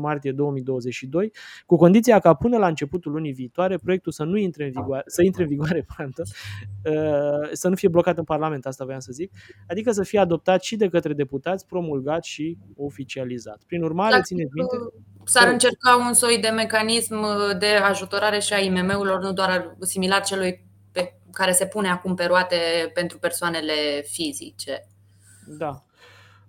martie 0.00 0.32
2022, 0.32 1.32
cu 1.66 1.76
condiția 1.76 2.18
ca 2.18 2.34
până 2.34 2.58
la 2.58 2.66
începutul 2.66 3.12
lunii 3.12 3.32
viitoare 3.32 3.76
proiectul 3.76 4.12
să 4.12 4.24
nu 4.24 4.36
intre 4.36 4.64
în 4.64 4.70
vigoare, 4.70 5.02
să 5.06 5.22
intre 5.22 5.42
în 5.42 5.48
vigoare, 5.48 5.86
pantă, 5.96 6.22
uh, 6.84 7.48
să 7.52 7.68
nu 7.68 7.74
fie 7.74 7.88
blocat 7.88 8.18
în 8.18 8.24
Parlament, 8.24 8.66
asta 8.66 8.84
voiam 8.84 9.00
să 9.00 9.12
zic, 9.12 9.32
adică 9.68 9.90
să 9.90 10.02
fie 10.02 10.18
adoptat 10.18 10.62
și 10.62 10.76
de 10.76 10.88
către 10.88 11.12
deputați, 11.12 11.66
promulgat 11.66 12.24
și 12.24 12.58
oficializat. 12.76 13.62
Prin 13.66 13.82
urmare, 13.82 14.20
țineți 14.22 14.50
minte... 14.52 14.76
S-ar 15.24 15.48
încerca 15.48 16.04
un 16.06 16.12
soi 16.12 16.38
de 16.38 16.48
mecanism 16.48 17.16
de 17.58 17.66
ajutorare 17.66 18.38
și 18.38 18.52
a 18.52 18.58
IMM-urilor, 18.58 19.22
nu 19.22 19.32
doar 19.32 19.76
similar 19.80 20.22
celui 20.22 20.66
pe 20.92 21.18
care 21.32 21.52
se 21.52 21.66
pune 21.66 21.88
acum 21.88 22.14
pe 22.14 22.24
roate 22.24 22.56
pentru 22.94 23.18
persoanele 23.18 23.72
fizice. 24.06 24.88
Da. 25.46 25.84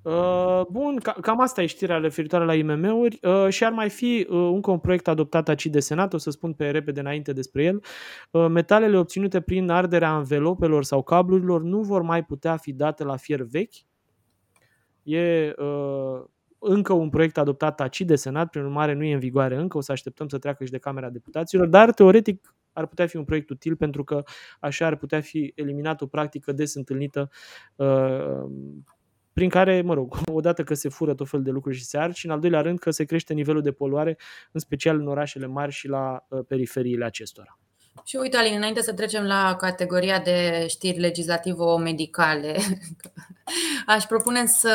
Uh, 0.05 0.61
bun, 0.69 0.99
cam 1.21 1.39
asta 1.41 1.61
e 1.61 1.65
știrea 1.65 1.97
referitoare 1.97 2.45
la 2.45 2.53
IMM-uri 2.53 3.19
uh, 3.21 3.47
și 3.49 3.65
ar 3.65 3.71
mai 3.71 3.89
fi 3.89 4.27
uh, 4.29 4.49
încă 4.53 4.71
un 4.71 4.79
proiect 4.79 5.07
adoptat 5.07 5.49
aici 5.49 5.65
de 5.65 5.79
Senat, 5.79 6.13
o 6.13 6.17
să 6.17 6.29
spun 6.29 6.53
pe 6.53 6.69
repede 6.69 6.99
înainte 6.99 7.33
despre 7.33 7.63
el. 7.63 7.83
Metalele 8.47 8.97
obținute 8.97 9.41
prin 9.41 9.69
arderea 9.69 10.09
anvelopelor 10.09 10.83
sau 10.83 11.03
cablurilor 11.03 11.61
nu 11.63 11.81
vor 11.81 12.01
mai 12.01 12.23
putea 12.23 12.57
fi 12.57 12.73
date 12.73 13.03
la 13.03 13.15
fier 13.15 13.41
vechi. 13.41 13.73
E 15.03 15.53
încă 16.59 16.93
un 16.93 17.09
proiect 17.09 17.37
adoptat 17.37 17.81
aici 17.81 18.01
de 18.01 18.15
Senat, 18.15 18.49
prin 18.49 18.63
urmare 18.63 18.93
nu 18.93 19.03
e 19.03 19.13
în 19.13 19.19
vigoare 19.19 19.55
încă, 19.55 19.77
o 19.77 19.81
să 19.81 19.91
așteptăm 19.91 20.27
să 20.27 20.37
treacă 20.37 20.63
și 20.63 20.71
de 20.71 20.77
Camera 20.77 21.09
Deputaților, 21.09 21.67
dar 21.67 21.91
teoretic 21.91 22.55
ar 22.75 22.85
putea 22.85 23.07
fi 23.07 23.17
un 23.17 23.23
proiect 23.23 23.49
util 23.49 23.75
pentru 23.75 24.03
că 24.03 24.23
așa 24.59 24.85
ar 24.85 24.95
putea 24.95 25.21
fi 25.21 25.53
eliminată 25.55 26.03
o 26.03 26.07
practică 26.07 26.51
des 26.51 26.75
întâlnită 26.75 27.29
uh, 27.75 28.43
prin 29.33 29.49
care, 29.49 29.81
mă 29.81 29.93
rog, 29.93 30.17
odată 30.39 30.63
că 30.63 30.73
se 30.73 30.89
fură 30.89 31.13
tot 31.13 31.29
fel 31.29 31.41
de 31.41 31.49
lucruri 31.49 31.75
și 31.75 31.83
se 31.83 31.97
ard 31.97 32.13
și 32.13 32.25
în 32.25 32.31
al 32.31 32.39
doilea 32.39 32.61
rând 32.61 32.79
că 32.79 32.91
se 32.91 33.03
crește 33.03 33.33
nivelul 33.33 33.61
de 33.61 33.71
poluare, 33.71 34.17
în 34.51 34.59
special 34.59 34.99
în 34.99 35.07
orașele 35.07 35.45
mari 35.45 35.71
și 35.71 35.87
la 35.87 36.25
uh, 36.29 36.39
periferiile 36.47 37.05
acestora. 37.05 37.59
Și 38.03 38.15
uite, 38.15 38.37
Alin, 38.37 38.55
înainte 38.55 38.81
să 38.81 38.93
trecem 38.93 39.23
la 39.23 39.55
categoria 39.55 40.19
de 40.19 40.65
știri 40.69 40.99
legislativo-medicale, 40.99 42.55
aș 43.85 44.03
propune 44.03 44.45
să 44.45 44.73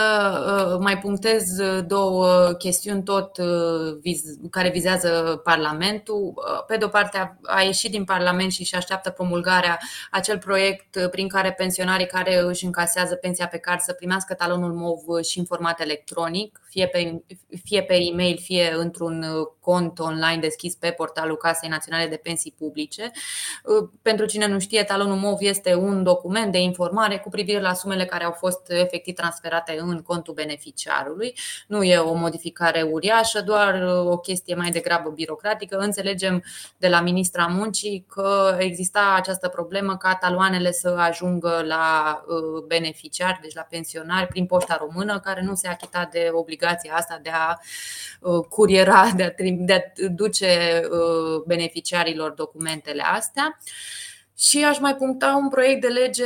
uh, 0.72 0.78
mai 0.82 0.98
punctez 0.98 1.42
două 1.86 2.52
chestiuni 2.58 3.02
tot 3.02 3.38
uh, 3.38 4.16
care 4.50 4.70
vizează 4.70 5.40
Parlamentul. 5.44 6.32
Uh, 6.36 6.64
pe 6.66 6.76
de 6.76 6.84
o 6.84 6.88
parte, 6.88 7.38
a 7.42 7.60
ieșit 7.60 7.90
din 7.90 8.04
Parlament 8.04 8.52
și 8.52 8.64
și 8.64 8.74
așteaptă 8.74 9.10
promulgarea 9.10 9.78
acel 10.10 10.38
proiect 10.38 11.08
prin 11.10 11.28
care 11.28 11.52
pensionarii 11.52 12.06
care 12.06 12.40
își 12.40 12.64
încasează 12.64 13.14
pensia 13.14 13.46
pe 13.46 13.58
card 13.58 13.80
să 13.80 13.92
primească 13.92 14.34
talonul 14.34 14.72
MOV 14.72 15.22
și 15.24 15.38
în 15.38 15.44
format 15.44 15.80
electronic, 15.80 16.60
fie 16.68 16.86
pe, 16.86 17.22
fie 17.64 17.82
pe 17.82 17.94
e-mail, 17.94 18.38
fie 18.42 18.72
într-un 18.76 19.24
cont 19.60 19.98
online 19.98 20.40
deschis 20.40 20.74
pe 20.74 20.90
portalul 20.90 21.36
Casei 21.36 21.68
Naționale 21.68 22.06
de 22.06 22.16
Pensii 22.16 22.54
Publice. 22.58 23.10
Uh, 23.64 23.88
pentru 24.02 24.26
cine 24.26 24.46
nu 24.46 24.58
știe, 24.58 24.82
talonul 24.82 25.16
MOV 25.16 25.38
este 25.40 25.74
un 25.74 26.02
document 26.02 26.52
de 26.52 26.58
informare 26.58 27.18
cu 27.18 27.28
privire 27.28 27.60
la 27.60 27.74
sumele 27.74 28.04
care 28.04 28.24
au 28.24 28.32
fost 28.32 28.59
efectiv 28.68 29.14
transferate 29.14 29.76
în 29.80 30.02
contul 30.02 30.34
beneficiarului. 30.34 31.34
Nu 31.66 31.82
e 31.82 31.98
o 31.98 32.14
modificare 32.14 32.82
uriașă, 32.82 33.40
doar 33.40 33.82
uh, 33.82 34.10
o 34.12 34.18
chestie 34.18 34.54
mai 34.54 34.70
degrabă 34.70 35.10
birocratică. 35.10 35.76
Înțelegem 35.76 36.44
de 36.76 36.88
la 36.88 37.00
ministra 37.00 37.46
muncii 37.46 38.04
că 38.08 38.56
exista 38.58 39.14
această 39.16 39.48
problemă 39.48 39.96
ca 39.96 40.14
taloanele 40.14 40.72
să 40.72 40.88
ajungă 40.88 41.62
la 41.66 42.20
uh, 42.26 42.64
beneficiari, 42.66 43.38
deci 43.42 43.54
la 43.54 43.66
pensionari, 43.70 44.26
prin 44.26 44.46
poșta 44.46 44.76
română, 44.80 45.20
care 45.20 45.42
nu 45.42 45.54
se 45.54 45.68
achita 45.68 46.08
de 46.12 46.28
obligația 46.32 46.94
asta 46.94 47.18
de 47.22 47.30
a 47.32 47.58
curiera, 48.48 49.10
de 49.16 49.22
a, 49.22 49.32
de 49.42 49.72
a 49.72 50.08
duce 50.08 50.80
beneficiarilor 51.46 52.30
documentele 52.30 53.02
astea. 53.02 53.58
Și 54.42 54.64
aș 54.64 54.78
mai 54.78 54.96
puncta 54.96 55.38
un 55.42 55.48
proiect 55.48 55.80
de 55.80 55.86
lege 55.86 56.24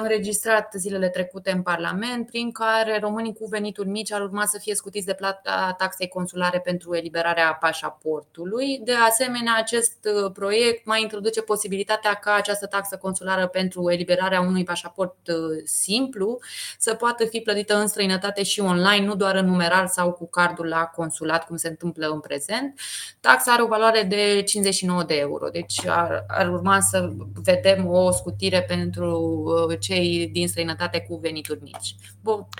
înregistrat 0.00 0.72
zilele 0.76 1.08
trecute 1.08 1.50
în 1.50 1.62
Parlament, 1.62 2.26
prin 2.26 2.52
care 2.52 2.98
românii 2.98 3.34
cu 3.34 3.46
venituri 3.46 3.88
mici 3.88 4.12
ar 4.12 4.20
urma 4.20 4.46
să 4.46 4.58
fie 4.58 4.74
scutiți 4.74 5.06
de 5.06 5.14
plata 5.14 5.74
taxei 5.78 6.08
consulare 6.08 6.60
pentru 6.60 6.94
eliberarea 6.94 7.56
pașaportului. 7.60 8.80
De 8.84 8.92
asemenea, 8.92 9.54
acest 9.56 9.96
uh, 10.24 10.30
proiect 10.32 10.86
mai 10.86 11.02
introduce 11.02 11.42
posibilitatea 11.42 12.14
ca 12.14 12.34
această 12.34 12.66
taxă 12.66 12.96
consulară 12.96 13.46
pentru 13.46 13.90
eliberarea 13.90 14.40
unui 14.40 14.64
pașaport 14.64 15.16
uh, 15.28 15.34
simplu 15.64 16.38
să 16.78 16.94
poată 16.94 17.24
fi 17.24 17.40
plătită 17.40 17.76
în 17.76 17.86
străinătate 17.86 18.42
și 18.42 18.60
online, 18.60 19.06
nu 19.06 19.14
doar 19.14 19.34
în 19.34 19.46
numeral 19.46 19.86
sau 19.86 20.12
cu 20.12 20.28
cardul 20.28 20.66
la 20.66 20.84
consulat, 20.84 21.46
cum 21.46 21.56
se 21.56 21.68
întâmplă 21.68 22.06
în 22.06 22.20
prezent. 22.20 22.80
Taxa 23.20 23.52
are 23.52 23.62
o 23.62 23.66
valoare 23.66 24.02
de 24.02 24.42
59 24.42 25.02
de 25.02 25.14
euro, 25.14 25.48
deci 25.48 25.86
ar, 25.86 26.24
ar 26.28 26.48
urma 26.48 26.80
să 26.80 27.10
vedem 27.34 27.54
vedem 27.62 27.86
o 27.88 28.10
scutire 28.10 28.62
pentru 28.62 29.42
uh, 29.68 29.78
cei 29.80 30.28
din 30.32 30.48
străinătate 30.48 31.00
cu 31.08 31.16
venituri 31.16 31.62
mici. 31.62 31.94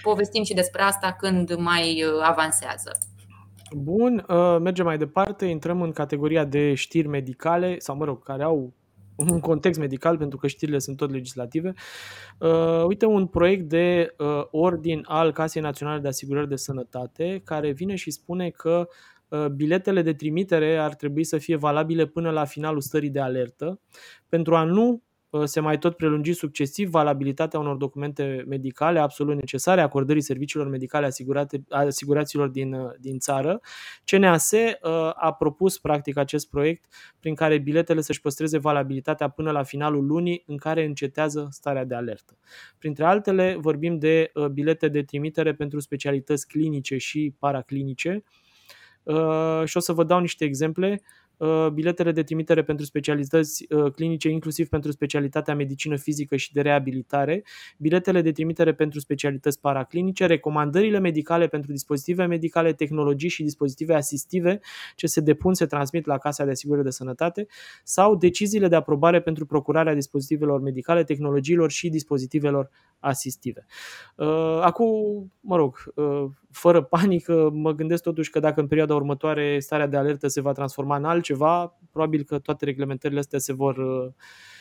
Povestim 0.02 0.44
și 0.44 0.54
despre 0.54 0.82
asta 0.82 1.16
când 1.18 1.54
mai 1.54 2.02
uh, 2.02 2.22
avansează. 2.22 2.98
Bun, 3.76 4.24
uh, 4.28 4.56
mergem 4.60 4.84
mai 4.84 4.98
departe, 4.98 5.44
intrăm 5.44 5.82
în 5.82 5.92
categoria 5.92 6.44
de 6.44 6.74
știri 6.74 7.08
medicale, 7.08 7.78
sau 7.78 7.96
mă 7.96 8.04
rog, 8.04 8.22
care 8.22 8.42
au 8.42 8.72
un 9.16 9.40
context 9.40 9.80
medical, 9.80 10.16
pentru 10.18 10.38
că 10.38 10.46
știrile 10.46 10.78
sunt 10.78 10.96
tot 10.96 11.10
legislative. 11.10 11.74
uite, 12.86 13.06
un 13.06 13.26
proiect 13.26 13.68
de 13.68 14.14
ordin 14.50 15.04
al 15.06 15.32
Casei 15.32 15.62
Naționale 15.62 16.00
de 16.00 16.08
Asigurări 16.08 16.48
de 16.48 16.56
Sănătate, 16.56 17.40
care 17.44 17.70
vine 17.70 17.94
și 17.94 18.10
spune 18.10 18.50
că 18.50 18.88
biletele 19.54 20.02
de 20.02 20.12
trimitere 20.12 20.76
ar 20.76 20.94
trebui 20.94 21.24
să 21.24 21.38
fie 21.38 21.56
valabile 21.56 22.06
până 22.06 22.30
la 22.30 22.44
finalul 22.44 22.80
stării 22.80 23.10
de 23.10 23.20
alertă, 23.20 23.80
pentru 24.28 24.56
a 24.56 24.64
nu 24.64 25.02
uh, 25.30 25.44
se 25.44 25.60
mai 25.60 25.78
tot 25.78 25.96
prelungi 25.96 26.32
succesiv 26.32 26.90
valabilitatea 26.90 27.58
unor 27.58 27.76
documente 27.76 28.44
medicale 28.48 28.98
absolut 28.98 29.34
necesare 29.34 29.80
acordării 29.80 30.22
serviciilor 30.22 30.68
medicale 30.68 31.06
asigurate, 31.06 31.64
asiguraților 31.68 32.48
din, 32.48 32.72
uh, 32.72 32.90
din 33.00 33.18
țară. 33.18 33.60
CNAS 34.04 34.50
uh, 34.52 34.70
a 35.14 35.32
propus 35.38 35.78
practic 35.78 36.16
acest 36.16 36.50
proiect 36.50 36.84
prin 37.20 37.34
care 37.34 37.58
biletele 37.58 38.00
să-și 38.00 38.20
păstreze 38.20 38.58
valabilitatea 38.58 39.28
până 39.28 39.50
la 39.50 39.62
finalul 39.62 40.06
lunii 40.06 40.42
în 40.46 40.56
care 40.56 40.84
încetează 40.84 41.48
starea 41.50 41.84
de 41.84 41.94
alertă. 41.94 42.38
Printre 42.78 43.04
altele 43.04 43.56
vorbim 43.60 43.98
de 43.98 44.32
bilete 44.52 44.88
de 44.88 45.02
trimitere 45.02 45.54
pentru 45.54 45.80
specialități 45.80 46.46
clinice 46.46 46.96
și 46.96 47.34
paraclinice, 47.38 48.24
și 49.64 49.76
o 49.76 49.80
să 49.80 49.92
vă 49.92 50.04
dau 50.04 50.20
niște 50.20 50.44
exemple. 50.44 51.02
Uh, 51.36 51.68
biletele 51.72 52.12
de 52.12 52.22
trimitere 52.22 52.62
pentru 52.62 52.84
specialități 52.84 53.66
uh, 53.70 53.92
clinice, 53.92 54.28
inclusiv 54.28 54.68
pentru 54.68 54.90
specialitatea 54.90 55.54
medicină 55.54 55.96
fizică 55.96 56.36
și 56.36 56.52
de 56.52 56.60
reabilitare, 56.60 57.44
biletele 57.78 58.20
de 58.20 58.32
trimitere 58.32 58.74
pentru 58.74 59.00
specialități 59.00 59.60
paraclinice, 59.60 60.26
recomandările 60.26 60.98
medicale 60.98 61.46
pentru 61.46 61.72
dispozitive 61.72 62.24
medicale, 62.24 62.72
tehnologii 62.72 63.28
și 63.28 63.42
dispozitive 63.42 63.94
asistive 63.94 64.60
ce 64.94 65.06
se 65.06 65.20
depun, 65.20 65.54
se 65.54 65.66
transmit 65.66 66.06
la 66.06 66.18
Casa 66.18 66.44
de 66.44 66.50
Asigurări 66.50 66.84
de 66.84 66.90
Sănătate 66.90 67.46
sau 67.84 68.16
deciziile 68.16 68.68
de 68.68 68.76
aprobare 68.76 69.20
pentru 69.20 69.46
procurarea 69.46 69.94
dispozitivelor 69.94 70.60
medicale, 70.60 71.04
tehnologiilor 71.04 71.70
și 71.70 71.88
dispozitivelor 71.88 72.70
asistive. 72.98 73.66
Uh, 74.14 74.58
acum, 74.60 75.32
mă 75.40 75.56
rog, 75.56 75.92
fără 76.56 76.82
panică, 76.82 77.50
mă 77.52 77.72
gândesc 77.72 78.02
totuși 78.02 78.30
că 78.30 78.40
dacă 78.40 78.60
în 78.60 78.66
perioada 78.66 78.94
următoare 78.94 79.58
starea 79.58 79.86
de 79.86 79.96
alertă 79.96 80.28
se 80.28 80.40
va 80.40 80.52
transforma 80.52 80.96
în 80.96 81.04
altceva, 81.04 81.78
probabil 81.92 82.22
că 82.24 82.38
toate 82.38 82.64
reglementările 82.64 83.18
astea 83.18 83.38
se 83.38 83.52
vor 83.52 83.76
uh, 83.76 84.12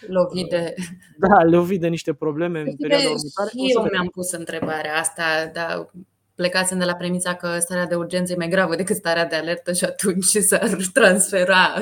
lovi 0.07 0.43
de... 0.43 0.73
Da, 1.27 1.43
lovi 1.43 1.77
de 1.77 1.87
niște 1.87 2.13
probleme 2.13 2.59
în 2.59 2.75
perioada 2.75 3.05
următoare. 3.05 3.49
Și 3.49 3.73
eu 3.75 3.87
mi-am 3.91 4.07
pus 4.07 4.31
întrebarea 4.31 4.99
asta, 4.99 5.23
dar 5.53 5.89
plecați 6.35 6.77
de 6.77 6.85
la 6.85 6.95
premisa 6.95 7.33
că 7.33 7.59
starea 7.59 7.87
de 7.87 7.95
urgență 7.95 8.33
e 8.33 8.35
mai 8.35 8.49
gravă 8.49 8.75
decât 8.75 8.95
starea 8.95 9.25
de 9.25 9.35
alertă 9.35 9.73
și 9.73 9.83
atunci 9.83 10.25
s-ar 10.25 10.77
transfera. 10.93 11.73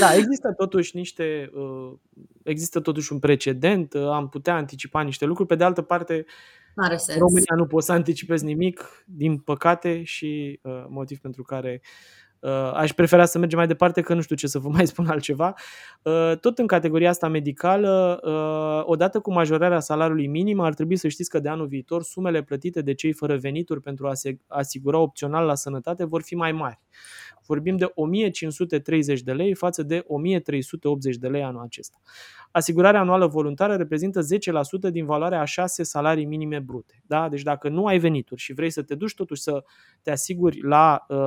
Da, 0.00 0.14
există 0.14 0.52
totuși 0.56 0.96
niște 0.96 1.50
uh, 1.54 1.92
există 2.42 2.80
totuși 2.80 3.12
un 3.12 3.18
precedent, 3.18 3.94
uh, 3.94 4.08
am 4.08 4.28
putea 4.28 4.54
anticipa 4.54 5.02
niște 5.02 5.24
lucruri. 5.24 5.48
Pe 5.48 5.54
de 5.54 5.64
altă 5.64 5.82
parte, 5.82 6.24
Are 6.76 6.96
sens. 6.96 7.18
România 7.18 7.54
nu 7.56 7.66
poți 7.66 7.86
să 7.86 7.92
anticipezi 7.92 8.44
nimic, 8.44 9.04
din 9.06 9.38
păcate, 9.38 10.02
și 10.02 10.60
uh, 10.62 10.84
motiv 10.88 11.18
pentru 11.18 11.42
care 11.42 11.80
uh, 12.40 12.72
aș 12.74 12.92
prefera 12.92 13.24
să 13.24 13.38
mergem 13.38 13.58
mai 13.58 13.66
departe, 13.66 14.00
că 14.00 14.14
nu 14.14 14.20
știu 14.20 14.36
ce 14.36 14.46
să 14.46 14.58
vă 14.58 14.68
mai 14.76 14.86
spun 14.86 15.06
altceva. 15.06 15.54
Uh, 16.02 16.32
tot 16.40 16.58
în 16.58 16.66
categoria 16.66 17.08
asta 17.08 17.28
medicală, 17.28 18.20
uh, 18.24 18.90
odată 18.90 19.20
cu 19.20 19.32
majorarea 19.32 19.80
salariului 19.80 20.26
minim, 20.26 20.60
ar 20.60 20.74
trebui 20.74 20.96
să 20.96 21.08
știți 21.08 21.30
că 21.30 21.38
de 21.38 21.48
anul 21.48 21.66
viitor 21.66 22.02
sumele 22.02 22.42
plătite 22.42 22.82
de 22.82 22.94
cei 22.94 23.12
fără 23.12 23.36
venituri 23.36 23.80
pentru 23.80 24.06
a 24.06 24.14
se 24.14 24.38
asigura 24.46 24.98
opțional 24.98 25.46
la 25.46 25.54
sănătate 25.54 26.04
vor 26.04 26.22
fi 26.22 26.34
mai 26.34 26.52
mari 26.52 26.80
vorbim 27.46 27.76
de 27.76 27.90
1530 27.94 29.20
de 29.20 29.32
lei 29.32 29.54
față 29.54 29.82
de 29.82 30.04
1380 30.06 31.16
de 31.16 31.28
lei 31.28 31.42
anul 31.42 31.62
acesta. 31.62 32.00
Asigurarea 32.50 33.00
anuală 33.00 33.26
voluntară 33.26 33.74
reprezintă 33.74 34.20
10% 34.88 34.90
din 34.90 35.04
valoarea 35.04 35.40
a 35.40 35.44
6 35.44 35.82
salarii 35.82 36.24
minime 36.24 36.58
brute. 36.58 37.02
Da? 37.06 37.28
Deci 37.28 37.42
dacă 37.42 37.68
nu 37.68 37.86
ai 37.86 37.98
venituri 37.98 38.40
și 38.40 38.52
vrei 38.52 38.70
să 38.70 38.82
te 38.82 38.94
duci 38.94 39.14
totuși 39.14 39.42
să 39.42 39.64
te 40.02 40.10
asiguri 40.10 40.62
la 40.62 41.04
uh, 41.08 41.18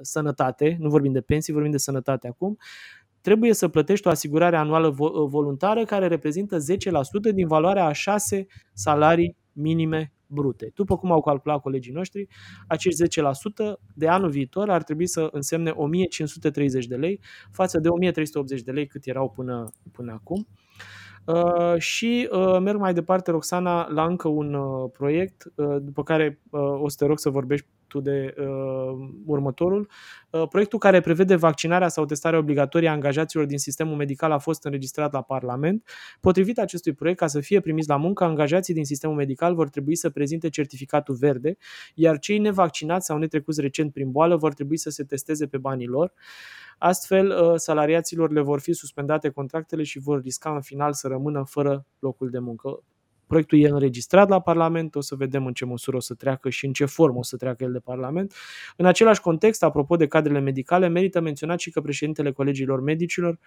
sănătate, 0.00 0.76
nu 0.80 0.88
vorbim 0.88 1.12
de 1.12 1.20
pensii, 1.20 1.52
vorbim 1.52 1.70
de 1.70 1.78
sănătate 1.78 2.28
acum, 2.28 2.58
trebuie 3.20 3.54
să 3.54 3.68
plătești 3.68 4.06
o 4.06 4.10
asigurare 4.10 4.56
anuală 4.56 4.90
voluntară 5.28 5.84
care 5.84 6.06
reprezintă 6.06 6.56
10% 7.30 7.32
din 7.34 7.46
valoarea 7.46 7.84
a 7.84 7.92
6 7.92 8.46
salarii 8.72 9.36
minime 9.52 10.12
brute. 10.30 10.70
După 10.74 10.96
cum 10.96 11.12
au 11.12 11.20
calculat 11.20 11.60
colegii 11.60 11.92
noștri, 11.92 12.26
acești 12.66 13.02
10% 13.02 13.78
de 13.94 14.08
anul 14.08 14.30
viitor 14.30 14.70
ar 14.70 14.82
trebui 14.82 15.06
să 15.06 15.28
însemne 15.32 15.70
1530 15.70 16.86
de 16.86 16.96
lei 16.96 17.20
față 17.50 17.78
de 17.78 17.88
1380 17.88 18.62
de 18.62 18.70
lei 18.70 18.86
cât 18.86 19.06
erau 19.06 19.30
până, 19.30 19.72
până 19.92 20.12
acum. 20.12 20.46
Uh, 21.24 21.78
și 21.78 22.28
uh, 22.30 22.58
merg 22.60 22.78
mai 22.78 22.94
departe, 22.94 23.30
Roxana, 23.30 23.88
la 23.88 24.04
încă 24.04 24.28
un 24.28 24.54
uh, 24.54 24.90
proiect, 24.92 25.52
uh, 25.54 25.76
după 25.80 26.02
care 26.02 26.40
uh, 26.50 26.60
o 26.60 26.88
să 26.88 26.96
te 26.98 27.06
rog 27.06 27.18
să 27.18 27.30
vorbești 27.30 27.66
tu 27.90 28.00
de 28.00 28.34
uh, 28.38 29.08
următorul. 29.26 29.88
Uh, 30.30 30.48
proiectul 30.48 30.78
care 30.78 31.00
prevede 31.00 31.34
vaccinarea 31.34 31.88
sau 31.88 32.04
testarea 32.04 32.38
obligatorie 32.38 32.88
a 32.88 32.92
angajaților 32.92 33.44
din 33.46 33.58
sistemul 33.58 33.96
medical 33.96 34.32
a 34.32 34.38
fost 34.38 34.64
înregistrat 34.64 35.12
la 35.12 35.22
Parlament. 35.22 35.88
Potrivit 36.20 36.58
acestui 36.58 36.92
proiect, 36.92 37.18
ca 37.18 37.26
să 37.26 37.40
fie 37.40 37.60
primiți 37.60 37.88
la 37.88 37.96
muncă, 37.96 38.24
angajații 38.24 38.74
din 38.74 38.84
sistemul 38.84 39.16
medical 39.16 39.54
vor 39.54 39.68
trebui 39.68 39.94
să 39.94 40.10
prezinte 40.10 40.48
certificatul 40.48 41.14
verde, 41.14 41.56
iar 41.94 42.18
cei 42.18 42.38
nevaccinați 42.38 43.06
sau 43.06 43.18
netrecuți 43.18 43.60
recent 43.60 43.92
prin 43.92 44.10
boală 44.10 44.36
vor 44.36 44.52
trebui 44.54 44.76
să 44.76 44.90
se 44.90 45.04
testeze 45.04 45.46
pe 45.46 45.58
banii 45.58 45.86
lor. 45.86 46.12
Astfel, 46.78 47.30
uh, 47.30 47.52
salariaților 47.56 48.30
le 48.32 48.40
vor 48.40 48.60
fi 48.60 48.72
suspendate 48.72 49.28
contractele 49.28 49.82
și 49.82 49.98
vor 49.98 50.20
risca 50.20 50.54
în 50.54 50.60
final 50.60 50.92
să 50.92 51.08
rămână 51.08 51.44
fără 51.46 51.86
locul 51.98 52.30
de 52.30 52.38
muncă. 52.38 52.82
Proiectul 53.30 53.58
e 53.58 53.68
înregistrat 53.68 54.28
la 54.28 54.40
Parlament, 54.40 54.94
o 54.94 55.00
să 55.00 55.14
vedem 55.14 55.46
în 55.46 55.52
ce 55.52 55.64
măsură 55.64 55.96
o 55.96 56.00
să 56.00 56.14
treacă 56.14 56.48
și 56.48 56.66
în 56.66 56.72
ce 56.72 56.84
formă 56.84 57.18
o 57.18 57.22
să 57.22 57.36
treacă 57.36 57.64
el 57.64 57.72
de 57.72 57.78
Parlament. 57.78 58.34
În 58.76 58.86
același 58.86 59.20
context, 59.20 59.62
apropo 59.62 59.96
de 59.96 60.06
cadrele 60.06 60.40
medicale, 60.40 60.88
merită 60.88 61.20
menționat 61.20 61.58
și 61.58 61.70
că 61.70 61.80
președintele 61.80 62.32
Colegiilor 62.32 62.80
Medicilor 62.80 63.38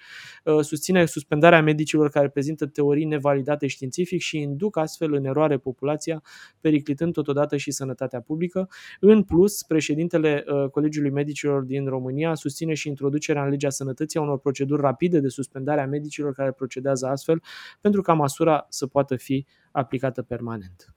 uh, 0.43 0.59
susține 0.61 1.05
suspendarea 1.05 1.61
medicilor 1.61 2.09
care 2.09 2.29
prezintă 2.29 2.65
teorii 2.65 3.05
nevalidate 3.05 3.67
științific 3.67 4.21
și 4.21 4.37
induc 4.37 4.77
astfel 4.77 5.13
în 5.13 5.25
eroare 5.25 5.57
populația, 5.57 6.23
periclitând 6.61 7.13
totodată 7.13 7.57
și 7.57 7.71
sănătatea 7.71 8.21
publică. 8.21 8.69
În 8.99 9.23
plus, 9.23 9.63
președintele 9.63 10.43
uh, 10.47 10.69
Colegiului 10.69 11.11
Medicilor 11.11 11.61
din 11.61 11.85
România 11.85 12.33
susține 12.33 12.73
și 12.73 12.87
introducerea 12.87 13.43
în 13.43 13.49
legea 13.49 13.69
sănătății 13.69 14.19
a 14.19 14.21
unor 14.21 14.39
proceduri 14.39 14.81
rapide 14.81 15.19
de 15.19 15.27
suspendare 15.27 15.81
a 15.81 15.85
medicilor 15.85 16.33
care 16.33 16.51
procedează 16.51 17.07
astfel, 17.07 17.41
pentru 17.81 18.01
ca 18.01 18.13
măsura 18.13 18.65
să 18.69 18.87
poată 18.87 19.15
fi 19.15 19.45
aplicată 19.73 20.21
permanent. 20.21 20.93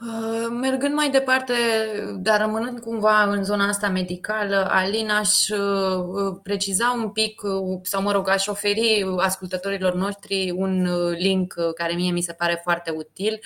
Uh, 0.00 0.48
mergând 0.60 0.94
mai 0.94 1.10
departe, 1.10 1.54
dar 2.16 2.40
rămânând 2.40 2.80
cumva 2.80 3.22
în 3.22 3.44
zona 3.44 3.68
asta 3.68 3.88
medicală, 3.88 4.68
Alina 4.70 5.18
aș 5.18 5.48
uh, 5.48 6.38
preciza 6.42 7.00
un 7.02 7.10
pic, 7.10 7.42
uh, 7.42 7.80
sau 7.82 8.02
mă 8.02 8.12
rog, 8.12 8.28
aș 8.28 8.46
oferi 8.46 9.06
ascultătorilor 9.16 9.94
noștri 9.94 10.50
un 10.56 10.88
link 11.10 11.54
care 11.74 11.94
mie 11.94 12.10
mi 12.10 12.20
se 12.20 12.32
pare 12.32 12.60
foarte 12.62 12.90
util 12.90 13.40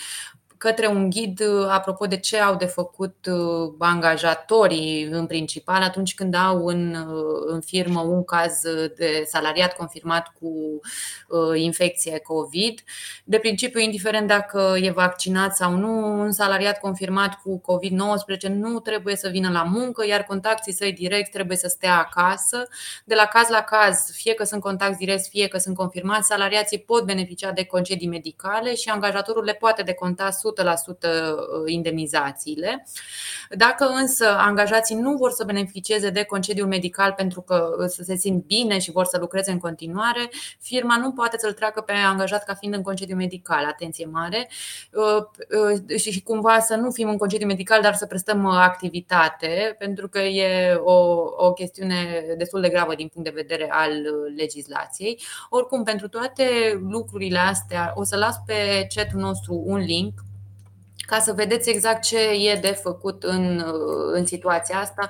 către 0.63 0.87
un 0.87 1.11
ghid 1.11 1.43
apropo 1.69 2.07
de 2.07 2.17
ce 2.17 2.39
au 2.39 2.57
de 2.57 2.65
făcut 2.65 3.15
angajatorii 3.79 5.03
în 5.11 5.27
principal 5.27 5.83
atunci 5.83 6.15
când 6.15 6.35
au 6.35 6.67
în, 6.67 6.97
în 7.47 7.61
firmă 7.61 8.01
un 8.01 8.25
caz 8.25 8.61
de 8.97 9.25
salariat 9.27 9.77
confirmat 9.77 10.33
cu 10.41 10.81
infecție 11.55 12.19
COVID. 12.19 12.81
De 13.25 13.39
principiu, 13.39 13.81
indiferent 13.81 14.27
dacă 14.27 14.75
e 14.81 14.91
vaccinat 14.91 15.57
sau 15.57 15.75
nu, 15.75 16.21
un 16.21 16.33
salariat 16.33 16.81
confirmat 16.81 17.41
cu 17.41 17.61
COVID-19 17.61 18.49
nu 18.49 18.79
trebuie 18.79 19.17
să 19.17 19.29
vină 19.29 19.51
la 19.51 19.63
muncă, 19.63 20.07
iar 20.07 20.23
contactii 20.23 20.73
săi 20.73 20.93
direct 20.93 21.31
trebuie 21.31 21.57
să 21.57 21.69
stea 21.69 21.99
acasă. 21.99 22.69
De 23.05 23.15
la 23.15 23.25
caz 23.25 23.49
la 23.49 23.63
caz, 23.63 24.11
fie 24.13 24.35
că 24.35 24.45
sunt 24.45 24.61
contacti 24.61 25.05
direct, 25.05 25.27
fie 25.27 25.49
că 25.49 25.59
sunt 25.59 25.77
confirmați, 25.77 26.27
salariații 26.27 26.79
pot 26.79 27.05
beneficia 27.05 27.51
de 27.51 27.65
concedii 27.65 28.09
medicale 28.09 28.75
și 28.75 28.89
angajatorul 28.89 29.45
le 29.45 29.55
poate 29.55 29.83
deconta 29.83 30.29
100% 30.29 30.33
uh, 30.33 30.52
indemnizațiile. 31.67 32.87
Dacă 33.51 33.85
însă 33.85 34.27
angajații 34.39 34.97
nu 34.97 35.17
vor 35.17 35.31
să 35.31 35.45
beneficieze 35.45 36.11
de 36.11 36.23
concediu 36.23 36.67
medical 36.67 37.13
pentru 37.13 37.41
că 37.41 37.77
uh, 37.79 37.87
să 37.87 38.03
se 38.03 38.17
simt 38.17 38.45
bine 38.45 38.79
și 38.79 38.91
vor 38.91 39.05
să 39.05 39.19
lucreze 39.19 39.51
în 39.51 39.59
continuare, 39.59 40.31
firma 40.61 40.97
nu 40.97 41.13
poate 41.13 41.39
să-l 41.39 41.53
treacă 41.53 41.81
pe 41.81 41.93
angajat 41.93 42.45
ca 42.45 42.55
fiind 42.55 42.75
în 42.75 42.83
concediu 42.83 43.17
medical. 43.17 43.65
Atenție 43.65 44.07
mare! 44.07 44.49
Uh, 44.93 45.99
și 45.99 46.23
cumva 46.23 46.59
să 46.59 46.75
nu 46.75 46.91
fim 46.91 47.09
în 47.09 47.17
concediu 47.17 47.47
medical, 47.47 47.83
dar 47.83 47.95
să 47.95 48.07
prestăm 48.07 48.47
activitate, 48.47 49.75
pentru 49.79 50.09
că 50.09 50.19
e 50.19 50.75
o, 50.75 50.93
o 51.37 51.53
chestiune 51.53 52.25
destul 52.39 52.61
de 52.61 52.69
gravă 52.69 52.95
din 52.95 53.09
punct 53.09 53.29
de 53.29 53.35
vedere 53.43 53.69
al 53.71 53.93
legislației. 54.37 55.21
Oricum, 55.51 55.83
pentru 55.83 56.09
toate 56.09 56.45
lucrurile 56.89 57.39
astea, 57.39 57.93
o 57.95 58.05
să 58.05 58.17
las 58.17 58.37
pe 58.47 58.87
chatul 58.95 59.21
nostru 59.21 59.63
un 59.67 59.79
link 59.79 60.13
ca 61.13 61.19
să 61.19 61.33
vedeți 61.33 61.71
exact 61.71 62.03
ce 62.03 62.19
e 62.19 62.59
de 62.61 62.79
făcut 62.83 63.23
în, 63.23 63.65
în 64.13 64.27
situația 64.27 64.79
asta. 64.79 65.09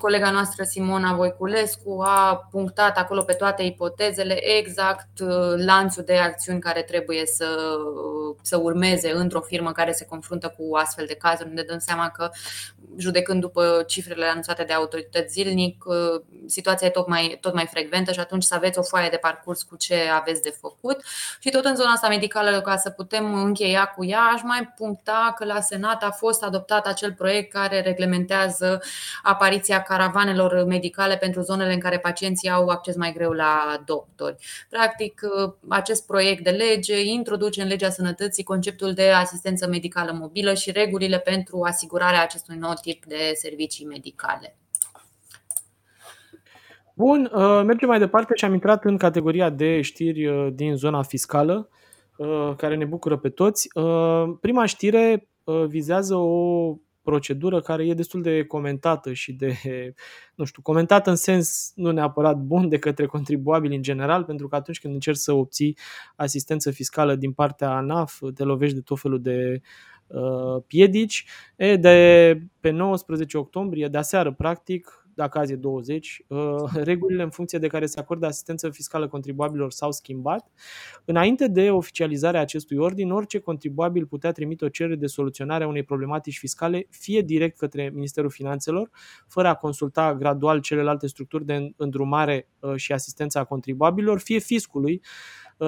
Colega 0.00 0.30
noastră 0.30 0.64
Simona 0.64 1.14
Voiculescu 1.14 2.00
a 2.04 2.48
punctat 2.50 2.98
acolo 2.98 3.22
pe 3.22 3.32
toate 3.32 3.62
ipotezele 3.62 4.56
exact 4.58 5.08
lanțul 5.56 6.02
de 6.06 6.16
acțiuni 6.16 6.60
care 6.60 6.82
trebuie 6.82 7.26
să, 7.26 7.78
să 8.42 8.56
urmeze 8.56 9.12
într-o 9.12 9.40
firmă 9.40 9.72
care 9.72 9.92
se 9.92 10.04
confruntă 10.04 10.54
cu 10.56 10.76
astfel 10.76 11.04
de 11.06 11.14
cazuri. 11.14 11.54
Ne 11.54 11.62
dăm 11.62 11.78
seama 11.78 12.08
că 12.08 12.30
judecând 12.96 13.40
după 13.40 13.84
cifrele 13.86 14.26
anunțate 14.26 14.64
de 14.64 14.72
autorități 14.72 15.32
zilnic, 15.32 15.84
situația 16.46 16.86
e 16.86 16.90
tot 16.90 17.08
mai, 17.08 17.38
tot 17.40 17.54
mai 17.54 17.66
frecventă 17.70 18.12
și 18.12 18.20
atunci 18.20 18.42
să 18.42 18.54
aveți 18.54 18.78
o 18.78 18.82
foaie 18.82 19.08
de 19.08 19.16
parcurs 19.16 19.62
cu 19.62 19.76
ce 19.76 19.96
aveți 20.20 20.42
de 20.42 20.56
făcut. 20.60 21.04
Și 21.40 21.50
tot 21.50 21.64
în 21.64 21.76
zona 21.76 21.90
asta 21.90 22.08
medicală, 22.08 22.60
ca 22.60 22.76
să 22.76 22.90
putem 22.90 23.34
încheia 23.34 23.84
cu 23.84 24.04
ea, 24.04 24.20
aș 24.34 24.42
mai 24.42 24.72
puncta 24.76 25.34
că 25.36 25.44
la 25.44 25.60
Senat 25.60 26.02
a 26.02 26.10
fost 26.10 26.42
adoptat 26.42 26.86
acel 26.86 27.12
proiect 27.12 27.52
care 27.52 27.80
reglementează 27.80 28.80
apariția 29.22 29.82
caravanelor 29.82 30.64
medicale 30.64 31.16
pentru 31.16 31.40
zonele 31.40 31.72
în 31.72 31.80
care 31.80 31.98
pacienții 31.98 32.50
au 32.50 32.68
acces 32.68 32.96
mai 32.96 33.12
greu 33.12 33.30
la 33.30 33.82
doctori. 33.84 34.36
Practic, 34.68 35.20
acest 35.68 36.06
proiect 36.06 36.44
de 36.44 36.50
lege 36.50 37.00
introduce 37.00 37.62
în 37.62 37.68
legea 37.68 37.90
sănătății 37.90 38.44
conceptul 38.44 38.92
de 38.92 39.10
asistență 39.10 39.66
medicală 39.66 40.12
mobilă 40.12 40.54
și 40.54 40.70
regulile 40.70 41.18
pentru 41.18 41.62
asigurarea 41.62 42.22
acestui 42.22 42.56
nou 42.56 42.70
tip 42.82 43.04
de 43.04 43.32
servicii 43.34 43.86
medicale. 43.86 44.56
Bun, 46.94 47.30
uh, 47.34 47.62
mergem 47.64 47.88
mai 47.88 47.98
departe 47.98 48.32
și 48.36 48.44
am 48.44 48.52
intrat 48.52 48.84
în 48.84 48.96
categoria 48.96 49.50
de 49.50 49.80
știri 49.80 50.26
uh, 50.26 50.52
din 50.54 50.76
zona 50.76 51.02
fiscală, 51.02 51.68
uh, 52.16 52.52
care 52.56 52.76
ne 52.76 52.84
bucură 52.84 53.16
pe 53.16 53.28
toți. 53.28 53.68
Prima 54.40 54.66
știre 54.66 55.28
vizează 55.66 56.14
o 56.14 56.76
procedură 57.02 57.60
care 57.60 57.86
e 57.86 57.94
destul 57.94 58.22
de 58.22 58.44
comentată 58.44 59.12
și 59.12 59.32
de, 59.32 59.54
nu 60.36 60.44
știu, 60.44 60.62
comentată 60.62 61.10
în 61.10 61.16
sens 61.16 61.72
nu 61.74 61.90
neapărat 61.90 62.36
bun 62.36 62.68
de 62.68 62.78
către 62.78 63.06
contribuabili 63.06 63.76
în 63.76 63.82
general, 63.82 64.24
pentru 64.24 64.48
că 64.48 64.56
atunci 64.56 64.80
când 64.80 64.94
încerci 64.94 65.18
să 65.18 65.32
obții 65.32 65.78
asistență 66.16 66.70
fiscală 66.70 67.14
din 67.14 67.32
partea 67.32 67.70
ANAF, 67.70 68.20
te 68.34 68.42
lovești 68.42 68.74
de 68.74 68.80
tot 68.80 69.00
felul 69.00 69.22
de 69.22 69.60
uh, 69.60 69.62
piedici. 70.66 71.24
E, 71.56 71.76
de 71.76 72.42
pe 72.60 72.70
19 72.70 73.38
octombrie, 73.38 73.88
de 73.88 73.98
aseară 73.98 74.32
practic, 74.32 75.02
dacă 75.14 75.38
azi 75.38 75.52
e 75.52 75.56
20, 75.56 76.24
uh, 76.28 76.38
regulile 76.90 77.22
în 77.22 77.30
funcție 77.30 77.58
de 77.58 77.66
care 77.66 77.86
se 77.86 78.00
acordă 78.00 78.26
asistență 78.26 78.70
fiscală 78.70 79.08
contribuabililor 79.08 79.72
s-au 79.72 79.92
schimbat. 79.92 80.50
Înainte 81.04 81.48
de 81.48 81.70
oficializarea 81.70 82.40
acestui 82.40 82.76
ordin, 82.76 83.10
orice 83.10 83.38
contribuabil 83.38 84.06
putea 84.06 84.32
trimite 84.32 84.64
o 84.64 84.68
cerere 84.68 84.96
de 84.96 85.06
soluționare 85.06 85.64
a 85.64 85.68
unei 85.68 85.82
problematici 85.82 86.38
fiscale, 86.38 86.86
fie 86.90 87.20
direct 87.20 87.58
către 87.58 87.90
Ministerul 87.94 88.30
Finanțelor, 88.30 88.90
fără 89.28 89.48
a 89.48 89.54
consulta 89.54 90.14
gradual 90.14 90.60
celelalte 90.60 91.06
structuri 91.06 91.44
de 91.44 91.72
îndrumare 91.76 92.48
uh, 92.60 92.74
și 92.76 92.92
asistența 92.92 93.40
a 93.40 93.44
contribuabililor, 93.44 94.18
fie 94.20 94.38
fiscului, 94.38 95.02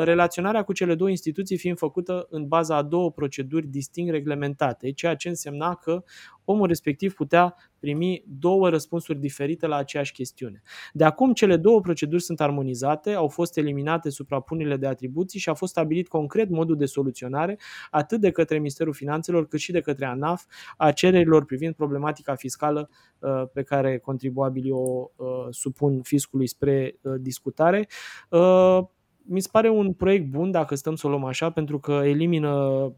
relaționarea 0.03 0.63
cu 0.63 0.73
cele 0.73 0.95
două 0.95 1.11
instituții 1.11 1.57
fiind 1.57 1.79
făcută 1.79 2.27
în 2.31 2.47
baza 2.49 2.77
a 2.77 2.83
două 2.83 3.11
proceduri 3.11 3.67
distinct 3.67 4.11
reglementate, 4.11 4.93
ceea 4.93 5.15
ce 5.15 5.29
însemna 5.29 5.75
că 5.75 6.05
omul 6.45 6.67
respectiv 6.67 7.15
putea 7.15 7.55
primi 7.79 8.25
două 8.39 8.69
răspunsuri 8.69 9.19
diferite 9.19 9.67
la 9.67 9.77
aceeași 9.77 10.13
chestiune. 10.13 10.63
De 10.93 11.05
acum, 11.05 11.33
cele 11.33 11.57
două 11.57 11.81
proceduri 11.81 12.23
sunt 12.23 12.41
armonizate, 12.41 13.13
au 13.13 13.29
fost 13.29 13.57
eliminate 13.57 14.11
suprapunerile 14.11 14.77
de 14.77 14.87
atribuții 14.87 15.41
și 15.41 15.49
a 15.49 15.55
fost 15.55 15.73
stabilit 15.73 16.09
concret 16.09 16.51
modul 16.51 16.77
de 16.77 16.87
soluționare, 16.87 17.59
atât 17.91 18.21
de 18.21 18.31
către 18.31 18.57
Ministerul 18.57 18.93
Finanțelor, 18.93 19.47
cât 19.47 19.61
și 19.61 19.73
de 19.73 19.81
către 19.81 20.07
ANAF, 20.07 20.45
a 20.77 20.93
cererilor 20.93 21.45
privind 21.45 21.75
problematica 21.75 22.35
fiscală 22.35 22.91
uh, 23.19 23.43
pe 23.53 23.63
care 23.63 23.99
contribuabilii 23.99 24.71
o 24.71 25.11
uh, 25.17 25.27
supun 25.51 26.03
fiscului 26.03 26.47
spre 26.47 26.99
uh, 27.03 27.13
discutare 27.21 27.89
mi 29.27 29.41
se 29.41 29.49
pare 29.53 29.69
un 29.69 29.93
proiect 29.93 30.27
bun 30.27 30.51
dacă 30.51 30.75
stăm 30.75 30.95
să 30.95 31.07
o 31.07 31.11
luăm 31.11 31.25
așa, 31.25 31.51
pentru 31.51 31.79
că 31.79 31.93
elimină 31.93 32.93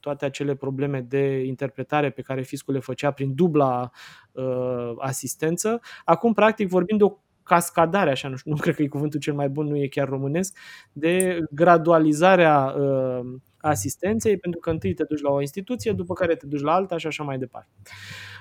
toate 0.00 0.24
acele 0.24 0.54
probleme 0.54 1.00
de 1.00 1.44
interpretare 1.44 2.10
pe 2.10 2.22
care 2.22 2.42
fiscul 2.42 2.74
le 2.74 2.80
făcea 2.80 3.10
prin 3.10 3.34
dubla 3.34 3.90
uh, 4.32 4.92
asistență. 4.98 5.80
Acum, 6.04 6.32
practic, 6.32 6.68
vorbim 6.68 6.96
de 6.96 7.04
o 7.04 7.18
cascadare, 7.42 8.10
așa, 8.10 8.28
nu, 8.28 8.36
știu, 8.36 8.50
nu 8.50 8.56
cred 8.56 8.74
că 8.74 8.82
e 8.82 8.88
cuvântul 8.88 9.20
cel 9.20 9.34
mai 9.34 9.48
bun, 9.48 9.66
nu 9.66 9.76
e 9.76 9.88
chiar 9.88 10.08
românesc, 10.08 10.58
de 10.92 11.38
gradualizarea 11.50 12.64
uh, 12.64 13.34
asistenței, 13.60 14.36
pentru 14.36 14.60
că 14.60 14.70
întâi 14.70 14.94
te 14.94 15.04
duci 15.04 15.20
la 15.20 15.30
o 15.30 15.40
instituție, 15.40 15.92
după 15.92 16.14
care 16.14 16.34
te 16.34 16.46
duci 16.46 16.60
la 16.60 16.72
alta 16.72 16.96
și 16.96 17.06
așa 17.06 17.22
mai 17.22 17.38
departe. 17.38 17.68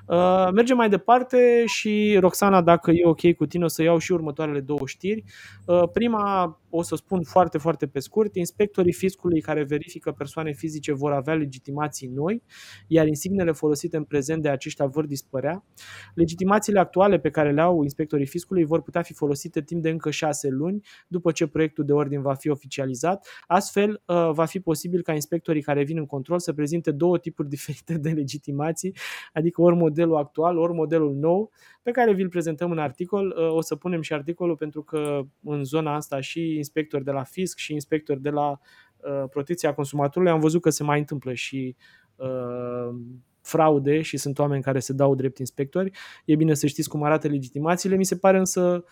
Uh, 0.08 0.50
mergem 0.54 0.78
mai 0.78 0.90
departe 0.90 1.64
și 1.66 2.18
Roxana, 2.20 2.62
dacă 2.62 2.92
e 2.92 3.08
ok 3.08 3.34
cu 3.34 3.46
tine, 3.46 3.64
o 3.64 3.68
să 3.68 3.84
iau 3.84 3.98
și 3.98 4.12
următoarele 4.12 4.60
două 4.60 4.86
știri. 4.86 5.24
Uh, 5.66 5.90
prima, 5.94 6.60
o 6.70 6.82
să 6.82 6.96
spun 6.96 7.24
foarte, 7.24 7.58
foarte 7.58 7.88
pe 7.88 8.00
scurt, 8.00 8.36
inspectorii 8.36 8.94
fiscului 8.94 9.42
care 9.42 9.64
verifică 9.64 10.12
persoane 10.12 10.52
fizice 10.52 10.94
vor 10.94 11.12
avea 11.12 11.34
legitimații 11.34 12.08
noi, 12.08 12.44
iar 12.88 13.08
insignele 13.08 13.52
folosite 13.52 13.98
în 13.98 14.04
prezent 14.04 14.42
de 14.42 14.50
aceștia 14.50 14.86
vor 14.86 15.06
dispărea. 15.06 15.66
Legitimațiile 16.14 16.80
actuale 16.80 17.20
pe 17.20 17.30
care 17.30 17.52
le 17.52 17.62
au 17.62 17.84
inspectorii 17.84 18.26
fiscului 18.26 18.64
vor 18.64 18.82
putea 18.82 19.02
fi 19.02 19.14
folosite 19.14 19.62
timp 19.62 19.82
de 19.82 19.90
încă 19.90 20.10
șase 20.12 20.48
luni, 20.50 20.82
după 21.08 21.32
ce 21.32 21.48
proiectul 21.48 21.86
de 21.86 21.94
ordin 21.94 22.22
va 22.22 22.34
fi 22.34 22.50
oficializat. 22.50 23.28
Astfel, 23.48 24.02
uh, 24.06 24.30
va 24.32 24.46
fi 24.46 24.60
posibil 24.60 25.02
ca 25.08 25.14
inspectorii 25.14 25.62
care 25.62 25.84
vin 25.84 25.98
în 25.98 26.06
control 26.06 26.40
să 26.40 26.54
prezinte 26.54 26.92
două 26.92 27.18
tipuri 27.18 27.50
diferite 27.56 27.98
de 27.98 28.10
legitimații, 28.10 28.96
adică 29.34 29.62
ori 29.62 29.76
modelul 29.76 30.16
actual, 30.16 30.58
ori 30.58 30.74
modelul 30.74 31.14
nou, 31.14 31.52
pe 31.82 31.92
care 31.92 32.14
vi-l 32.14 32.30
prezentăm 32.30 32.72
în 32.72 32.78
articol. 32.78 33.36
Uh, 33.38 33.56
o 33.56 33.62
să 33.62 33.76
punem 33.76 34.02
și 34.02 34.14
articolul 34.14 34.56
pentru 34.56 34.84
că 34.84 35.22
în 35.44 35.64
zona 35.64 35.96
asta 35.96 36.20
și 36.20 36.56
inspectori 36.56 37.04
de 37.04 37.12
la 37.12 37.24
fisc 37.24 37.58
și 37.58 37.74
inspectori 37.74 38.22
de 38.22 38.30
la 38.30 38.50
uh, 38.50 39.30
protecția 39.30 39.74
consumatorului 39.74 40.34
am 40.34 40.40
văzut 40.40 40.62
că 40.62 40.70
se 40.70 40.84
mai 40.84 41.00
întâmplă 41.00 41.34
și 41.34 41.76
uh, 42.16 42.96
fraude 43.42 44.02
și 44.02 44.18
sunt 44.18 44.40
oameni 44.40 44.64
care 44.64 44.80
se 44.80 44.94
dau 44.94 45.16
drept 45.16 45.38
inspectori. 45.38 45.92
E 46.26 46.36
bine 46.36 46.54
să 46.54 46.68
știți 46.68 46.90
cum 46.90 47.04
arată 47.04 47.28
legitimațiile. 47.28 47.96
Mi 47.96 48.06
se 48.06 48.18
pare 48.18 48.38
însă 48.38 48.84
uh, 48.84 48.90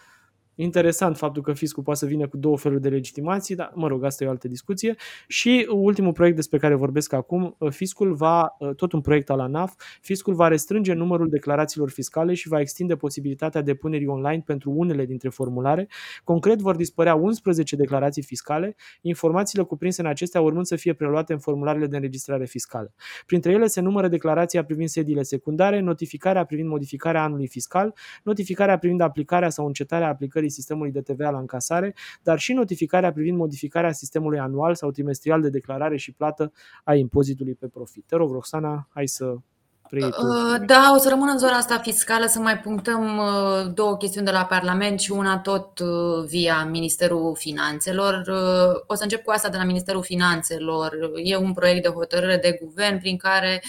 Interesant 0.55 1.17
faptul 1.17 1.41
că 1.41 1.53
fiscul 1.53 1.83
poate 1.83 1.99
să 1.99 2.05
vină 2.05 2.27
cu 2.27 2.37
două 2.37 2.57
feluri 2.57 2.81
de 2.81 2.89
legitimații, 2.89 3.55
dar 3.55 3.71
mă 3.75 3.87
rog, 3.87 4.03
asta 4.03 4.23
e 4.23 4.27
o 4.27 4.29
altă 4.29 4.47
discuție. 4.47 4.95
Și 5.27 5.67
ultimul 5.71 6.13
proiect 6.13 6.35
despre 6.35 6.57
care 6.57 6.75
vorbesc 6.75 7.13
acum, 7.13 7.55
uh, 7.57 7.71
fiscul 7.71 8.13
va, 8.13 8.55
uh, 8.59 8.75
tot 8.75 8.91
un 8.91 9.01
proiect 9.01 9.29
al 9.29 9.39
ANAF, 9.39 9.73
fiscul 10.01 10.33
va 10.33 10.47
restrânge 10.47 10.93
numărul 10.93 11.29
declarațiilor 11.29 11.89
fiscale 11.89 12.33
și 12.33 12.47
va 12.47 12.59
extinde 12.59 12.95
posibilitatea 12.95 13.61
depunerii 13.61 14.07
online 14.07 14.43
pentru 14.45 14.71
unele 14.71 15.05
dintre 15.05 15.29
formulare. 15.29 15.87
Concret 16.23 16.59
vor 16.59 16.75
dispărea 16.75 17.15
11 17.15 17.75
declarații 17.75 18.23
fiscale, 18.23 18.75
informațiile 19.01 19.63
cuprinse 19.63 20.01
în 20.01 20.07
acestea 20.07 20.41
urmând 20.41 20.65
să 20.65 20.75
fie 20.75 20.93
preluate 20.93 21.33
în 21.33 21.39
formularele 21.39 21.87
de 21.87 21.95
înregistrare 21.95 22.45
fiscală. 22.45 22.93
Printre 23.25 23.51
ele 23.51 23.67
se 23.67 23.81
numără 23.81 24.07
declarația 24.07 24.63
privind 24.63 24.89
sediile 24.89 25.23
secundare, 25.23 25.79
notificarea 25.79 26.45
privind 26.45 26.69
modificarea 26.69 27.23
anului 27.23 27.47
fiscal, 27.47 27.93
notificarea 28.23 28.77
privind 28.77 29.01
aplicarea 29.01 29.49
sau 29.49 29.65
încetarea 29.65 30.07
aplicării 30.07 30.44
modificării 30.45 30.49
sistemului 30.49 30.91
de 30.91 31.01
TVA 31.01 31.29
la 31.29 31.39
încasare, 31.39 31.95
dar 32.23 32.39
și 32.39 32.53
notificarea 32.53 33.11
privind 33.11 33.37
modificarea 33.37 33.91
sistemului 33.91 34.39
anual 34.39 34.75
sau 34.75 34.91
trimestrial 34.91 35.41
de 35.41 35.49
declarare 35.49 35.97
și 35.97 36.11
plată 36.11 36.51
a 36.83 36.95
impozitului 36.95 37.53
pe 37.53 37.67
profit. 37.67 38.03
Te 38.07 38.15
rog, 38.15 38.31
Roxana, 38.31 38.87
hai 38.89 39.07
să 39.07 39.25
Uh, 39.25 39.41
da, 40.65 40.91
o 40.95 40.97
să 40.97 41.09
rămân 41.09 41.29
în 41.31 41.37
zona 41.37 41.57
asta 41.57 41.77
fiscală 41.77 42.25
să 42.25 42.39
mai 42.39 42.59
punctăm 42.59 43.17
uh, 43.17 43.73
două 43.73 43.97
chestiuni 43.97 44.25
de 44.25 44.31
la 44.31 44.45
Parlament 44.45 44.99
și 44.99 45.11
una 45.11 45.37
tot 45.37 45.79
uh, 45.79 46.25
via 46.27 46.67
Ministerul 46.71 47.35
Finanțelor. 47.35 48.23
O 48.87 48.95
să 48.95 49.03
încep 49.03 49.23
cu 49.23 49.31
asta 49.31 49.49
de 49.49 49.57
la 49.57 49.63
Ministerul 49.63 50.03
Finanțelor. 50.03 50.97
E 51.23 51.35
un 51.35 51.53
proiect 51.53 51.83
de 51.83 51.89
hotărâre 51.89 52.37
de 52.37 52.59
guvern 52.61 52.99
prin 52.99 53.17
care 53.17 53.61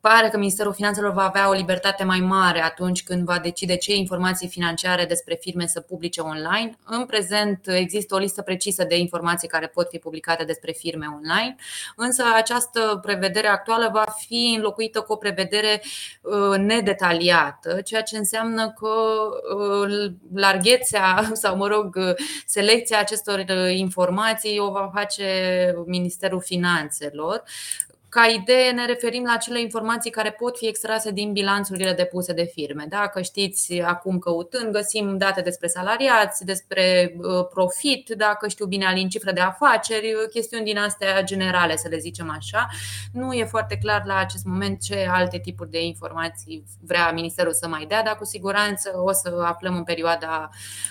pare 0.00 0.28
că 0.28 0.38
Ministerul 0.38 0.72
Finanțelor 0.72 1.12
va 1.12 1.26
avea 1.26 1.48
o 1.48 1.52
libertate 1.52 2.04
mai 2.04 2.20
mare 2.20 2.62
atunci 2.62 3.02
când 3.02 3.24
va 3.24 3.38
decide 3.38 3.76
ce 3.76 3.94
informații 3.94 4.48
financiare 4.48 5.04
despre 5.04 5.38
firme 5.40 5.66
să 5.66 5.80
publice 5.80 6.20
online. 6.20 6.78
În 6.84 7.06
prezent 7.06 7.60
există 7.66 8.14
o 8.14 8.18
listă 8.18 8.42
precisă 8.42 8.84
de 8.84 8.98
informații 8.98 9.48
care 9.48 9.66
pot 9.66 9.88
fi 9.88 9.98
publicate 9.98 10.44
despre 10.44 10.72
firme 10.72 11.06
online, 11.14 11.56
însă 11.96 12.22
această 12.34 12.98
prevedere 13.02 13.46
actuală 13.46 13.90
va 13.92 14.04
fi 14.26 14.52
înlocuită 14.56 15.00
cu 15.00 15.12
o 15.12 15.16
prevedere 15.32 15.82
uh, 16.20 16.58
nedetaliată, 16.58 17.80
ceea 17.80 18.02
ce 18.02 18.16
înseamnă 18.16 18.72
că 18.78 18.88
uh, 19.56 20.10
larghețea 20.34 21.28
sau, 21.42 21.56
mă 21.56 21.66
rog, 21.66 21.98
selecția 22.46 22.98
acestor 22.98 23.38
uh, 23.38 23.76
informații 23.76 24.58
o 24.58 24.70
va 24.70 24.90
face 24.94 25.24
Ministerul 25.86 26.40
Finanțelor. 26.40 27.42
Ca 28.10 28.26
idee 28.26 28.70
ne 28.70 28.86
referim 28.86 29.24
la 29.24 29.32
acele 29.32 29.60
informații 29.60 30.10
care 30.10 30.30
pot 30.30 30.56
fi 30.56 30.66
extrase 30.66 31.10
din 31.10 31.32
bilanțurile 31.32 31.92
depuse 31.92 32.32
de 32.32 32.44
firme. 32.44 32.86
Dacă 32.88 33.22
știți, 33.22 33.80
acum 33.80 34.18
căutând, 34.18 34.72
găsim 34.72 35.16
date 35.18 35.40
despre 35.40 35.66
salariați, 35.66 36.44
despre 36.44 37.14
uh, 37.16 37.46
profit, 37.50 38.08
dacă 38.16 38.48
știu 38.48 38.66
bine 38.66 38.86
alin 38.86 39.08
cifre 39.08 39.32
de 39.32 39.40
afaceri, 39.40 40.12
uh, 40.12 40.28
chestiuni 40.30 40.64
din 40.64 40.78
astea 40.78 41.22
generale, 41.22 41.76
să 41.76 41.88
le 41.88 41.98
zicem 41.98 42.30
așa. 42.30 42.66
Nu 43.12 43.32
e 43.32 43.44
foarte 43.44 43.78
clar 43.82 44.02
la 44.06 44.16
acest 44.16 44.44
moment 44.44 44.82
ce 44.82 45.06
alte 45.10 45.38
tipuri 45.38 45.70
de 45.70 45.84
informații 45.84 46.64
vrea 46.86 47.12
Ministerul 47.12 47.52
să 47.52 47.68
mai 47.68 47.84
dea, 47.88 48.02
dar 48.02 48.16
cu 48.16 48.24
siguranță 48.24 48.92
o 49.04 49.12
să 49.12 49.42
aflăm 49.44 49.76
în 49.76 49.84
perioada 49.84 50.48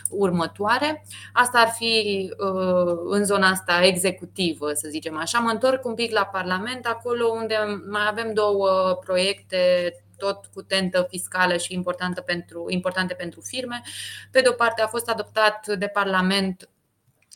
următoare. 0.09 1.05
Asta 1.34 1.59
ar 1.59 1.70
fi 1.78 2.26
uh, 2.38 2.97
în 3.05 3.26
zona 3.26 3.49
asta 3.49 3.80
executivă, 3.84 4.72
să 4.74 4.88
zicem 4.89 5.18
așa. 5.18 5.39
Mă 5.39 5.49
întorc 5.49 5.86
un 5.86 5.93
pic 5.93 6.11
la 6.11 6.26
Parlament. 6.26 6.86
Acum 6.86 7.05
acolo 7.18 7.39
unde 7.39 7.57
mai 7.89 8.07
avem 8.07 8.34
două 8.34 8.99
proiecte 9.05 9.91
tot 10.18 10.45
cu 10.53 10.61
tentă 10.61 11.05
fiscală 11.09 11.57
și 11.57 11.74
importante 11.74 12.22
pentru, 12.22 12.65
importante 12.70 13.13
pentru 13.13 13.41
firme. 13.41 13.82
Pe 14.32 14.41
de 14.41 14.49
o 14.49 14.51
parte, 14.51 14.82
a 14.82 14.88
fost 14.88 15.09
adoptat 15.09 15.68
de 15.68 15.88
Parlament 15.88 16.70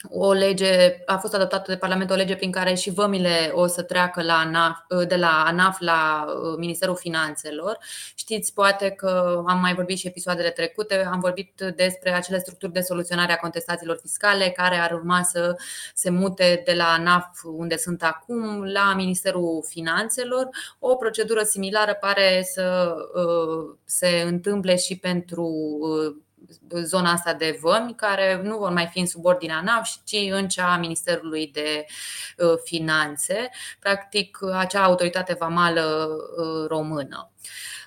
o 0.09 0.31
lege, 0.31 1.01
a 1.05 1.17
fost 1.17 1.33
adoptată 1.33 1.71
de 1.71 1.77
Parlament 1.77 2.11
o 2.11 2.15
lege 2.15 2.35
prin 2.35 2.51
care 2.51 2.73
și 2.73 2.89
vămile 2.89 3.51
o 3.53 3.67
să 3.67 3.81
treacă 3.81 4.23
la 4.23 4.33
ANAF, 4.33 4.77
de 5.07 5.15
la 5.15 5.43
ANAF 5.45 5.79
la 5.79 6.25
uh, 6.27 6.57
Ministerul 6.57 6.95
Finanțelor. 6.95 7.77
Știți, 8.15 8.53
poate 8.53 8.89
că 8.89 9.43
am 9.47 9.59
mai 9.59 9.73
vorbit 9.73 9.97
și 9.97 10.07
episoadele 10.07 10.49
trecute, 10.49 11.07
am 11.11 11.19
vorbit 11.19 11.63
despre 11.75 12.13
acele 12.13 12.39
structuri 12.39 12.71
de 12.71 12.81
soluționare 12.81 13.31
a 13.31 13.37
contestațiilor 13.37 13.97
fiscale 14.01 14.49
care 14.49 14.75
ar 14.75 14.91
urma 14.91 15.23
să 15.23 15.55
se 15.93 16.09
mute 16.09 16.61
de 16.65 16.73
la 16.73 16.85
ANAF, 16.85 17.25
unde 17.43 17.77
sunt 17.77 18.03
acum, 18.03 18.63
la 18.63 18.93
Ministerul 18.95 19.63
Finanțelor. 19.67 20.49
O 20.79 20.95
procedură 20.95 21.43
similară 21.43 21.93
pare 21.93 22.47
să 22.53 22.95
uh, 23.13 23.75
se 23.85 24.23
întâmple 24.25 24.75
și 24.75 24.97
pentru 24.97 25.45
uh, 25.79 26.15
zona 26.83 27.11
asta 27.11 27.33
de 27.33 27.57
vămi, 27.61 27.95
care 27.95 28.41
nu 28.43 28.57
vor 28.57 28.71
mai 28.71 28.87
fi 28.91 28.99
în 28.99 29.07
subordinea 29.07 29.61
NAV, 29.61 29.83
ci 30.03 30.17
în 30.31 30.47
cea 30.47 30.73
a 30.73 30.77
Ministerului 30.77 31.47
de 31.47 31.85
uh, 32.37 32.53
Finanțe, 32.63 33.49
practic 33.79 34.37
acea 34.53 34.83
autoritate 34.83 35.33
vamală 35.39 36.07
uh, 36.37 36.67
română. 36.67 37.31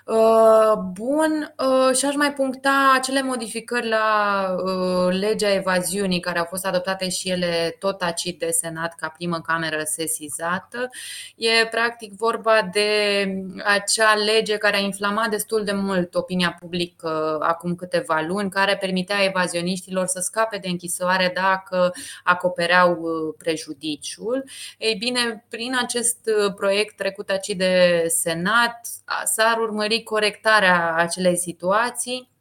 Uh, 0.04 0.72
bun, 0.92 1.54
uh, 1.58 1.96
și 1.96 2.04
aș 2.06 2.14
mai 2.14 2.32
puncta 2.32 2.92
acele 2.94 3.22
modificări 3.22 3.88
la 3.88 4.46
uh, 4.64 5.18
legea 5.20 5.52
evaziunii 5.52 6.20
care 6.20 6.38
au 6.38 6.44
fost 6.44 6.66
adoptate 6.66 7.08
și 7.08 7.30
ele 7.30 7.76
tot 7.78 8.02
acid 8.02 8.38
de 8.38 8.50
Senat 8.50 8.94
ca 8.94 9.08
primă 9.08 9.40
cameră 9.40 9.82
sesizată. 9.84 10.90
E 11.36 11.66
practic 11.70 12.12
vorba 12.12 12.68
de 12.72 12.88
acea 13.64 14.14
lege 14.14 14.56
care 14.56 14.76
a 14.76 14.80
inflamat 14.80 15.30
destul 15.30 15.64
de 15.64 15.72
mult 15.72 16.14
opinia 16.14 16.56
publică 16.60 17.38
acum 17.40 17.74
câteva 17.74 18.24
luni, 18.28 18.50
care 18.50 18.76
permitea 18.76 19.24
evazioniștilor 19.24 20.06
să 20.06 20.20
scape 20.20 20.58
de 20.58 20.68
închisoare 20.68 21.32
dacă 21.34 21.92
acopereau 22.24 22.98
prejudiciul. 23.38 24.44
Ei 24.78 24.94
bine, 24.94 25.44
prin 25.48 25.76
acest 25.82 26.18
proiect 26.56 26.96
trecut 26.96 27.30
acid 27.30 27.58
de 27.58 28.04
Senat 28.08 28.80
s-ar 29.24 29.58
urmări 29.58 29.93
urmări 29.94 30.02
corectarea 30.02 30.94
acelei 30.94 31.36
situații 31.36 32.32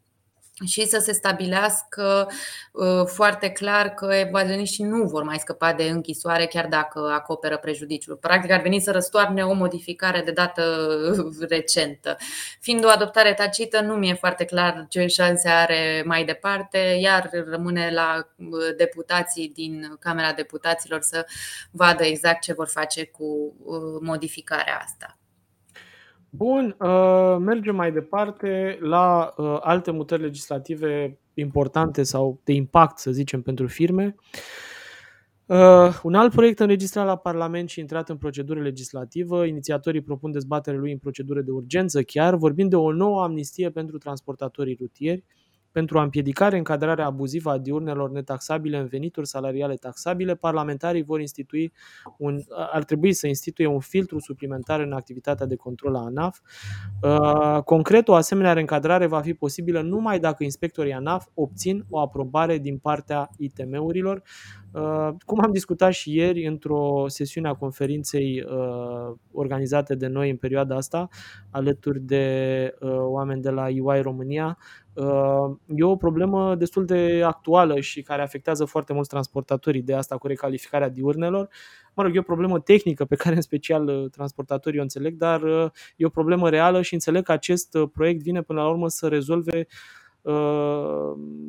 și 0.66 0.86
să 0.86 1.00
se 1.00 1.12
stabilească 1.12 2.30
uh, 2.72 3.06
foarte 3.06 3.50
clar 3.50 3.90
că 3.90 4.14
evazioniștii 4.14 4.84
nu 4.84 5.04
vor 5.04 5.24
mai 5.24 5.38
scăpa 5.38 5.74
de 5.74 5.84
închisoare 5.84 6.46
chiar 6.46 6.68
dacă 6.68 7.00
acoperă 7.00 7.58
prejudiciul. 7.58 8.16
Practic 8.16 8.52
ar 8.52 8.62
veni 8.62 8.80
să 8.80 8.92
răstoarne 8.92 9.46
o 9.46 9.54
modificare 9.54 10.22
de 10.22 10.32
dată 10.32 10.64
recentă. 11.50 12.18
Fiind 12.60 12.86
o 12.86 12.88
adoptare 12.88 13.34
tacită, 13.34 13.82
nu 13.82 13.94
mi-e 13.94 14.14
foarte 14.14 14.46
clar 14.46 14.86
ce 14.90 15.08
șanse 15.08 15.50
are 15.50 16.04
mai 16.06 16.26
departe, 16.26 16.78
iar 17.02 17.30
rămâne 17.50 17.92
la 17.94 18.28
uh, 18.38 18.76
deputații 18.78 19.52
din 19.56 19.96
Camera 20.00 20.34
Deputaților 20.34 21.02
să 21.02 21.26
vadă 21.72 22.04
exact 22.04 22.42
ce 22.42 22.54
vor 22.54 22.68
face 22.68 23.06
cu 23.06 23.24
uh, 23.64 24.00
modificarea 24.02 24.82
asta. 24.84 25.18
Bun, 26.36 26.76
uh, 26.80 27.36
mergem 27.40 27.76
mai 27.76 27.92
departe 27.92 28.78
la 28.82 29.34
uh, 29.38 29.58
alte 29.62 29.92
mutări 29.92 30.22
legislative 30.22 31.20
importante 31.34 32.04
sau 32.04 32.40
de 32.44 32.54
impact, 32.54 32.98
să 32.98 33.12
zicem, 33.12 33.42
pentru 33.42 33.68
firme. 33.68 34.16
Uh, 35.46 36.00
un 36.04 36.14
alt 36.14 36.34
proiect 36.34 36.60
înregistrat 36.60 37.06
la 37.06 37.16
Parlament 37.16 37.70
și 37.70 37.80
intrat 37.80 38.10
în 38.10 38.18
procedură 38.18 38.62
legislativă, 38.62 39.46
inițiatorii 39.46 40.02
propun 40.02 40.32
dezbaterea 40.32 40.80
lui 40.80 40.92
în 40.92 40.98
procedură 40.98 41.42
de 41.42 41.52
urgență 41.52 42.04
chiar, 42.04 42.36
vorbind 42.36 42.70
de 42.70 42.76
o 42.76 42.92
nouă 42.92 43.24
amnistie 43.24 43.70
pentru 43.70 43.98
transportatorii 43.98 44.78
rutieri, 44.80 45.24
pentru 45.74 46.00
a 46.00 46.02
împiedica 46.02 46.48
încadrarea 46.48 47.06
abuzivă 47.06 47.50
a 47.50 47.58
diurnelor 47.58 48.12
netaxabile 48.12 48.78
în 48.78 48.86
venituri 48.86 49.28
salariale 49.28 49.76
taxabile, 49.76 50.36
parlamentarii 50.36 51.04
vor 51.04 51.20
institui 51.20 51.74
un, 52.18 52.40
ar 52.72 52.84
trebui 52.84 53.14
să 53.14 53.28
instituie 53.28 53.68
un 53.68 53.80
filtru 53.80 54.20
suplimentar 54.20 54.80
în 54.80 54.92
activitatea 54.92 55.46
de 55.46 55.56
control 55.56 55.96
a 55.96 56.00
ANAF. 56.00 56.40
Uh, 57.02 57.64
concret, 57.64 58.08
o 58.08 58.14
asemenea 58.14 58.54
reîncadrare 58.54 59.06
va 59.06 59.22
fi 59.22 59.34
posibilă 59.34 59.82
numai 59.82 60.20
dacă 60.20 60.44
inspectorii 60.44 60.94
ANAF 60.94 61.28
obțin 61.34 61.86
o 61.90 62.00
aprobare 62.00 62.58
din 62.58 62.78
partea 62.78 63.30
ITM-urilor. 63.38 64.22
Uh, 64.72 65.10
cum 65.26 65.40
am 65.44 65.52
discutat 65.52 65.92
și 65.92 66.16
ieri 66.16 66.46
într-o 66.46 67.06
sesiune 67.08 67.48
a 67.48 67.54
conferinței 67.54 68.44
uh, 68.48 69.16
organizate 69.32 69.96
de 69.96 70.08
noi 70.08 70.30
în 70.30 70.38
perioada 70.38 70.76
asta, 70.76 71.08
alături 71.50 72.00
de 72.00 72.76
oameni 73.06 73.42
de 73.42 73.50
la 73.50 73.68
UI 73.82 74.02
România, 74.02 74.58
Uh, 74.58 74.83
e 75.76 75.84
o 75.84 75.96
problemă 75.96 76.56
destul 76.56 76.86
de 76.86 77.22
actuală 77.26 77.80
și 77.80 78.02
care 78.02 78.22
afectează 78.22 78.66
foarte 78.66 78.94
mulți 78.94 79.10
transportatori 79.10 79.80
de 79.80 79.94
asta 79.94 80.18
cu 80.18 80.28
recalificarea 80.28 80.90
diurnelor. 80.90 81.50
Mă 81.94 82.04
rog, 82.04 82.16
e 82.16 82.20
o 82.20 82.22
problemă 82.22 82.60
tehnică 82.60 83.06
pe 83.06 83.16
care 83.16 83.36
în 83.36 83.42
special 83.42 83.88
uh, 83.88 84.10
transportatorii 84.12 84.80
o 84.80 84.82
înțeleg, 84.82 85.16
dar 85.16 85.42
uh, 85.42 85.70
e 85.96 86.06
o 86.06 86.10
problemă 86.10 86.50
reală 86.50 86.82
și 86.82 86.94
înțeleg 86.94 87.24
că 87.24 87.32
acest 87.32 87.78
proiect 87.94 88.22
vine 88.22 88.42
până 88.42 88.62
la 88.62 88.70
urmă 88.70 88.88
să 88.88 89.08
rezolve 89.08 89.68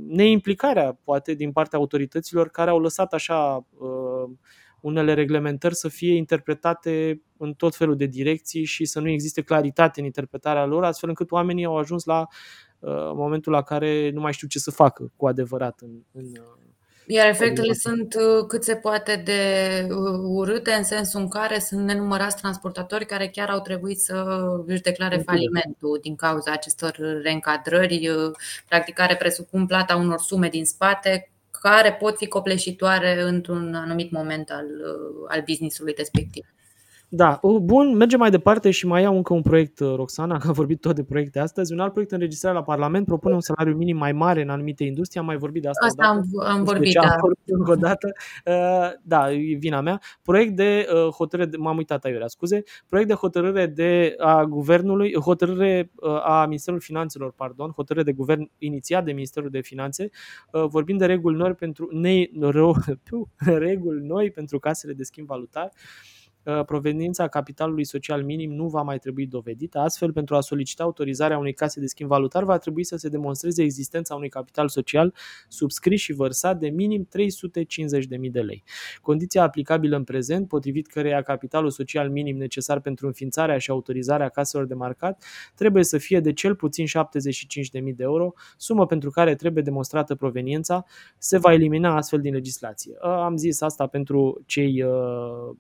neimplicarea, 0.09 0.99
poate, 1.05 1.35
din 1.35 1.53
partea 1.53 1.79
autorităților 1.79 2.49
care 2.49 2.71
au 2.71 2.79
lăsat 2.81 3.13
așa 3.13 3.67
unele 4.85 5.15
reglementări 5.15 5.75
să 5.75 5.89
fie 5.89 6.15
interpretate 6.15 7.23
în 7.37 7.53
tot 7.53 7.77
felul 7.77 7.97
de 7.97 8.07
direcții 8.07 8.65
și 8.65 8.85
să 8.85 9.01
nu 9.01 9.09
existe 9.09 9.43
claritate 9.43 10.01
în 10.01 10.07
interpretarea 10.07 10.65
lor, 10.65 10.85
astfel 10.85 11.09
încât 11.09 11.31
oamenii 11.31 11.65
au 11.65 11.79
ajuns 11.79 12.05
la 12.05 12.27
Uh, 12.85 13.11
momentul 13.15 13.53
la 13.53 13.63
care 13.63 14.11
nu 14.11 14.21
mai 14.21 14.33
știu 14.33 14.49
ce 14.49 14.59
să 14.59 14.71
facă 14.71 15.13
cu 15.17 15.27
adevărat 15.27 15.79
în, 15.81 15.91
în 16.13 16.25
uh, 16.25 16.63
iar 17.07 17.29
efectele 17.29 17.73
sunt 17.73 18.15
uh, 18.15 18.47
cât 18.49 18.65
se 18.65 18.75
poate 18.75 19.23
de 19.25 19.41
urâte 20.23 20.73
în 20.73 20.85
sensul 20.85 21.21
în 21.21 21.29
care 21.29 21.59
sunt 21.59 21.85
nenumărați 21.85 22.37
transportatori 22.37 23.07
care 23.07 23.29
chiar 23.29 23.51
au 23.51 23.61
trebuit 23.61 24.01
să 24.01 24.47
își 24.67 24.81
declare 24.81 25.17
falimentul 25.17 25.99
din 26.03 26.17
cauza 26.17 26.53
acestor 26.53 27.21
reîncadrări, 27.23 28.11
practic 28.69 28.95
care 28.95 29.17
presupun 29.17 29.67
plata 29.67 29.97
unor 29.97 30.19
sume 30.19 30.49
din 30.49 30.65
spate 30.65 31.31
care 31.51 31.93
pot 31.93 32.17
fi 32.17 32.27
copleșitoare 32.27 33.23
într-un 33.23 33.75
anumit 33.75 34.11
moment 34.11 34.51
al, 34.51 34.67
al 35.29 35.43
businessului 35.47 35.95
respectiv. 35.97 36.54
Da, 37.17 37.41
bun, 37.63 37.97
mergem 37.97 38.19
mai 38.19 38.31
departe 38.31 38.71
și 38.71 38.87
mai 38.87 39.03
iau 39.03 39.17
încă 39.17 39.35
un 39.35 39.43
proiect, 39.43 39.79
uh, 39.79 39.95
Roxana, 39.95 40.39
că 40.41 40.47
am 40.47 40.53
vorbit 40.53 40.81
tot 40.81 40.95
de 40.95 41.05
proiecte 41.05 41.39
astăzi. 41.39 41.73
Un 41.73 41.79
alt 41.79 41.93
proiect 41.93 42.13
înregistrat 42.13 42.55
la 42.55 42.63
Parlament 42.63 43.07
propune 43.07 43.35
un 43.35 43.41
salariu 43.41 43.77
minim 43.77 43.97
mai 43.97 44.13
mare 44.13 44.43
în 44.43 44.49
anumite 44.49 44.85
industrie. 44.85 45.21
Am 45.21 45.27
mai 45.27 45.37
vorbit 45.37 45.63
de 45.63 45.69
asta. 45.69 45.87
Asta 45.87 46.07
am, 46.07 46.25
am 46.47 46.65
vorbit, 46.65 46.93
da. 46.93 47.01
Am 47.01 47.19
vorbit 47.21 47.43
încă 47.47 47.71
o 47.71 47.75
dată. 47.75 48.13
Uh, 48.47 48.93
da, 49.03 49.33
e 49.33 49.55
vina 49.55 49.81
mea. 49.81 50.01
Proiect 50.23 50.57
de 50.57 50.87
uh, 50.93 51.13
hotărâre, 51.13 51.49
de, 51.49 51.57
m-am 51.57 51.77
uitat 51.77 52.05
aiurea, 52.05 52.27
scuze. 52.27 52.63
Proiect 52.89 53.09
de 53.11 53.17
hotărâre 53.17 53.67
de 53.67 54.15
a 54.19 54.45
guvernului, 54.45 55.15
hotărâre 55.15 55.91
a 56.23 56.45
Ministerului 56.47 56.85
Finanțelor, 56.85 57.33
pardon, 57.33 57.71
hotărâre 57.71 58.05
de 58.05 58.13
guvern 58.13 58.51
inițiat 58.59 59.05
de 59.05 59.13
Ministerul 59.13 59.51
de 59.51 59.61
Finanțe. 59.61 60.11
Vorbim 60.51 60.97
de 60.97 61.07
reguli 61.07 61.37
noi 61.37 61.53
pentru, 61.53 61.89
ne, 61.93 62.25
reguli 63.69 64.07
noi 64.07 64.31
pentru 64.31 64.59
casele 64.59 64.93
de 64.93 65.03
schimb 65.03 65.27
valutar. 65.27 65.73
Uh, 65.75 66.14
proveniența 66.67 67.29
capitalului 67.29 67.85
social 67.85 68.25
minim 68.25 68.53
nu 68.53 68.69
va 68.69 68.83
mai 68.83 68.99
trebui 68.99 69.27
dovedită. 69.27 69.79
Astfel, 69.79 70.13
pentru 70.13 70.37
a 70.37 70.41
solicita 70.41 70.83
autorizarea 70.83 71.39
unei 71.39 71.53
case 71.53 71.81
de 71.81 71.87
schimb 71.87 72.09
valutar, 72.09 72.45
va 72.45 72.59
trebui 72.59 72.85
să 72.85 72.97
se 72.97 73.09
demonstreze 73.09 73.63
existența 73.63 74.15
unui 74.15 74.29
capital 74.29 74.69
social 74.69 75.15
subscris 75.49 76.01
și 76.01 76.13
vărsat 76.13 76.59
de 76.59 76.69
minim 76.69 77.09
350.000 78.25 78.31
de 78.31 78.41
lei. 78.41 78.65
Condiția 79.03 79.43
aplicabilă 79.43 79.97
în 79.97 80.05
prezent, 80.05 80.49
potrivit 80.49 80.87
căreia 80.87 81.23
capitalul 81.23 81.71
social 81.71 82.11
minim 82.11 82.37
necesar 82.37 82.81
pentru 82.81 83.07
înființarea 83.07 83.59
și 83.59 83.71
autorizarea 83.71 84.29
caselor 84.29 84.67
de 84.67 84.75
marcat 84.75 85.25
trebuie 85.55 85.85
să 85.85 85.99
fie 85.99 86.21
de 86.21 86.33
cel 86.33 86.55
puțin 86.55 86.87
75.000 86.87 86.93
de 87.73 88.03
euro, 88.03 88.33
sumă 88.57 88.87
pentru 88.87 89.11
care 89.11 89.35
trebuie 89.35 89.63
demonstrată 89.63 90.15
proveniența, 90.15 90.85
se 91.19 91.39
va 91.39 91.53
elimina 91.53 91.97
astfel 91.97 92.21
din 92.21 92.33
legislație. 92.33 92.93
Uh, 93.03 93.11
am 93.11 93.37
zis 93.37 93.61
asta 93.61 93.87
pentru 93.87 94.43
cei 94.47 94.83
uh, 94.83 95.57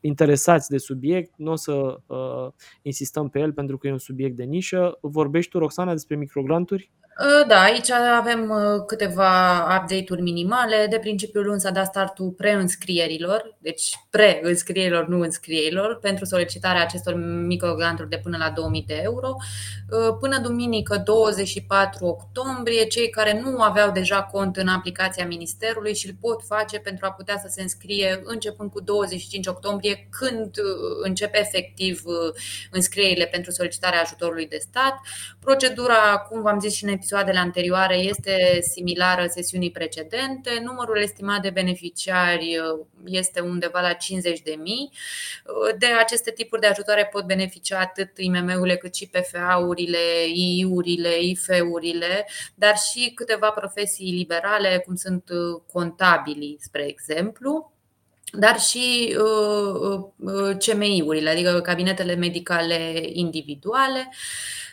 interesați 0.00 0.70
de 0.70 0.78
subiect, 0.78 1.32
nu 1.36 1.50
o 1.50 1.56
să 1.56 2.00
uh, 2.06 2.52
insistăm 2.82 3.28
pe 3.28 3.38
el 3.38 3.52
pentru 3.52 3.78
că 3.78 3.86
e 3.86 3.92
un 3.92 3.98
subiect 3.98 4.36
de 4.36 4.44
nișă. 4.44 4.98
Vorbești 5.00 5.50
tu, 5.50 5.58
Roxana, 5.58 5.92
despre 5.92 6.16
microgranturi? 6.16 6.90
Ă, 7.18 7.44
da, 7.46 7.60
aici 7.60 7.90
avem 7.90 8.50
ă, 8.50 8.84
câteva 8.86 9.60
update-uri 9.60 10.22
minimale. 10.22 10.86
De 10.90 10.98
principiu 10.98 11.40
luni 11.40 11.60
s-a 11.60 11.70
dat 11.70 11.86
startul 11.86 12.30
preînscrierilor, 12.30 13.56
deci 13.58 13.92
preînscrierilor, 14.10 15.08
nu 15.08 15.20
înscrierilor, 15.20 15.98
pentru 15.98 16.24
solicitarea 16.24 16.82
acestor 16.82 17.14
microgranturi 17.46 18.08
de 18.08 18.20
până 18.22 18.36
la 18.36 18.50
2000 18.50 18.84
de 18.86 19.00
euro. 19.02 19.36
Ă, 19.92 20.12
până 20.12 20.38
duminică 20.38 21.02
24 21.04 22.06
octombrie, 22.06 22.84
cei 22.84 23.10
care 23.10 23.40
nu 23.40 23.60
aveau 23.60 23.90
deja 23.90 24.22
cont 24.22 24.56
în 24.56 24.68
aplicația 24.68 25.26
Ministerului 25.26 25.94
și 25.94 26.06
îl 26.06 26.14
pot 26.20 26.42
face 26.46 26.78
pentru 26.78 27.06
a 27.06 27.12
putea 27.12 27.38
să 27.38 27.48
se 27.50 27.62
înscrie 27.62 28.20
începând 28.24 28.70
cu 28.70 28.80
25 28.80 29.46
octombrie, 29.46 30.08
când 30.10 30.50
începe 31.02 31.38
efectiv 31.38 32.02
înscrierile 32.70 33.24
pentru 33.24 33.50
solicitarea 33.50 34.00
ajutorului 34.00 34.46
de 34.46 34.58
stat. 34.60 35.00
Procedura, 35.40 36.18
cum 36.28 36.42
v-am 36.42 36.60
zis 36.60 36.74
și 36.74 36.84
în 36.84 36.90
episoadele 37.08 37.38
anterioare 37.38 37.96
este 37.96 38.58
similară 38.60 39.26
sesiunii 39.26 39.70
precedente. 39.70 40.60
Numărul 40.64 40.98
estimat 40.98 41.42
de 41.42 41.50
beneficiari 41.50 42.58
uh, 42.58 42.86
este 43.04 43.40
undeva 43.40 43.80
la 43.80 43.92
50 43.92 44.40
de 44.40 44.56
mii. 44.62 44.90
Uh, 45.44 45.74
de 45.78 45.86
aceste 45.86 46.30
tipuri 46.30 46.60
de 46.60 46.66
ajutoare 46.66 47.08
pot 47.12 47.24
beneficia 47.24 47.78
atât 47.78 48.18
IMM-urile 48.18 48.76
cât 48.76 48.94
și 48.94 49.10
PFA-urile, 49.12 49.98
II-urile, 50.34 51.20
IFE-urile, 51.20 52.28
dar 52.54 52.76
și 52.76 53.12
câteva 53.14 53.50
profesii 53.50 54.12
liberale, 54.12 54.82
cum 54.84 54.94
sunt 54.94 55.28
uh, 55.28 55.60
contabilii, 55.72 56.56
spre 56.60 56.88
exemplu 56.88 57.72
dar 58.32 58.60
și 58.60 59.16
CMI-urile, 60.58 61.30
adică 61.30 61.60
cabinetele 61.60 62.14
medicale 62.14 63.00
individuale 63.12 64.08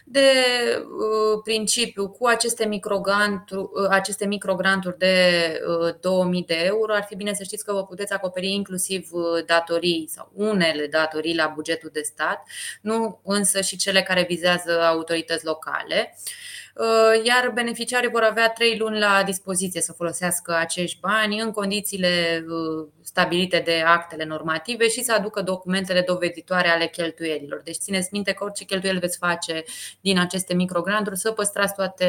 de 0.07 0.31
uh, 0.77 1.41
principiu 1.43 2.09
cu 2.09 2.27
aceste 2.27 2.65
microgranturi, 2.65 3.69
uh, 3.73 3.87
aceste 3.89 4.25
microgranturi 4.25 4.97
de 4.97 5.59
2000 6.01 6.39
uh, 6.39 6.45
de 6.47 6.61
euro, 6.63 6.93
ar 6.93 7.03
fi 7.03 7.15
bine 7.15 7.33
să 7.33 7.43
știți 7.43 7.65
că 7.65 7.73
vă 7.73 7.85
puteți 7.85 8.13
acoperi 8.13 8.51
inclusiv 8.51 9.09
datorii 9.45 10.09
sau 10.09 10.31
unele 10.33 10.87
datorii 10.87 11.35
la 11.35 11.51
bugetul 11.55 11.89
de 11.93 12.01
stat, 12.01 12.47
nu 12.81 13.19
însă 13.23 13.61
și 13.61 13.77
cele 13.77 14.01
care 14.01 14.25
vizează 14.27 14.81
autorități 14.83 15.45
locale. 15.45 16.15
Uh, 16.75 17.25
iar 17.25 17.51
beneficiarii 17.53 18.09
vor 18.09 18.21
avea 18.21 18.49
trei 18.49 18.77
luni 18.77 18.99
la 18.99 19.23
dispoziție 19.25 19.81
să 19.81 19.93
folosească 19.93 20.55
acești 20.55 20.99
bani 20.99 21.39
în 21.39 21.51
condițiile 21.51 22.45
uh, 22.47 22.87
stabilite 23.05 23.61
de 23.65 23.83
actele 23.85 24.25
normative 24.25 24.87
și 24.87 25.03
să 25.03 25.13
aducă 25.13 25.41
documentele 25.41 26.01
doveditoare 26.01 26.69
ale 26.69 26.87
cheltuielilor. 26.87 27.61
Deci 27.63 27.75
țineți 27.75 28.09
minte 28.11 28.31
că 28.31 28.43
orice 28.43 28.63
cheltuieli 28.63 28.99
veți 28.99 29.17
face 29.17 29.63
din 30.01 30.19
aceste 30.19 30.53
microgranturi 30.53 31.17
să 31.17 31.31
păstrați 31.31 31.75
toate 31.75 32.07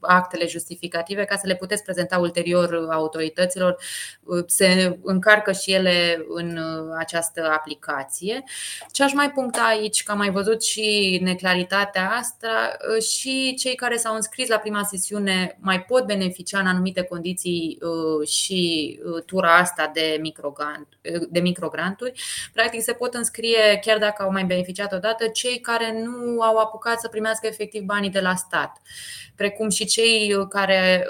actele 0.00 0.46
justificative 0.46 1.24
ca 1.24 1.36
să 1.36 1.46
le 1.46 1.56
puteți 1.56 1.82
prezenta 1.82 2.18
ulterior 2.18 2.88
autorităților. 2.90 3.76
Uh, 4.22 4.44
se 4.46 4.98
încarcă 5.02 5.52
și 5.52 5.72
ele 5.72 6.24
în 6.28 6.58
această 6.98 7.50
aplicație. 7.56 8.44
Ce 8.92 9.02
aș 9.02 9.12
mai 9.12 9.30
puncta 9.30 9.62
aici, 9.62 10.02
că 10.02 10.12
am 10.12 10.18
mai 10.18 10.30
văzut 10.30 10.64
și 10.64 11.18
neclaritatea 11.22 12.10
asta, 12.10 12.76
și 13.00 13.54
cei 13.58 13.74
care 13.74 13.96
s-au 13.96 14.14
înscris 14.14 14.48
la 14.48 14.56
prima 14.58 14.82
sesiune 14.82 15.56
mai 15.60 15.82
pot 15.82 16.06
beneficia 16.06 16.58
în 16.58 16.66
anumite 16.66 17.02
condiții 17.02 17.78
uh, 17.80 18.28
și 18.28 18.98
uh, 19.04 19.22
tura 19.22 19.56
asta 19.56 19.90
de, 19.94 20.18
microgrant, 20.20 20.33
uh, 20.33 20.33
de 21.28 21.40
microgranturi. 21.40 22.22
Practic 22.52 22.82
se 22.82 22.92
pot 22.92 23.14
înscrie, 23.14 23.78
chiar 23.80 23.98
dacă 23.98 24.22
au 24.22 24.30
mai 24.30 24.44
beneficiat 24.44 24.92
odată, 24.92 25.26
cei 25.26 25.60
care 25.60 26.02
nu 26.04 26.40
au 26.40 26.56
apucat 26.56 27.00
să 27.00 27.08
primească 27.08 27.46
efectiv 27.46 27.82
banii 27.82 28.10
de 28.10 28.20
la 28.20 28.34
stat, 28.34 28.80
precum 29.36 29.68
și 29.68 29.84
cei 29.84 30.46
care 30.48 31.08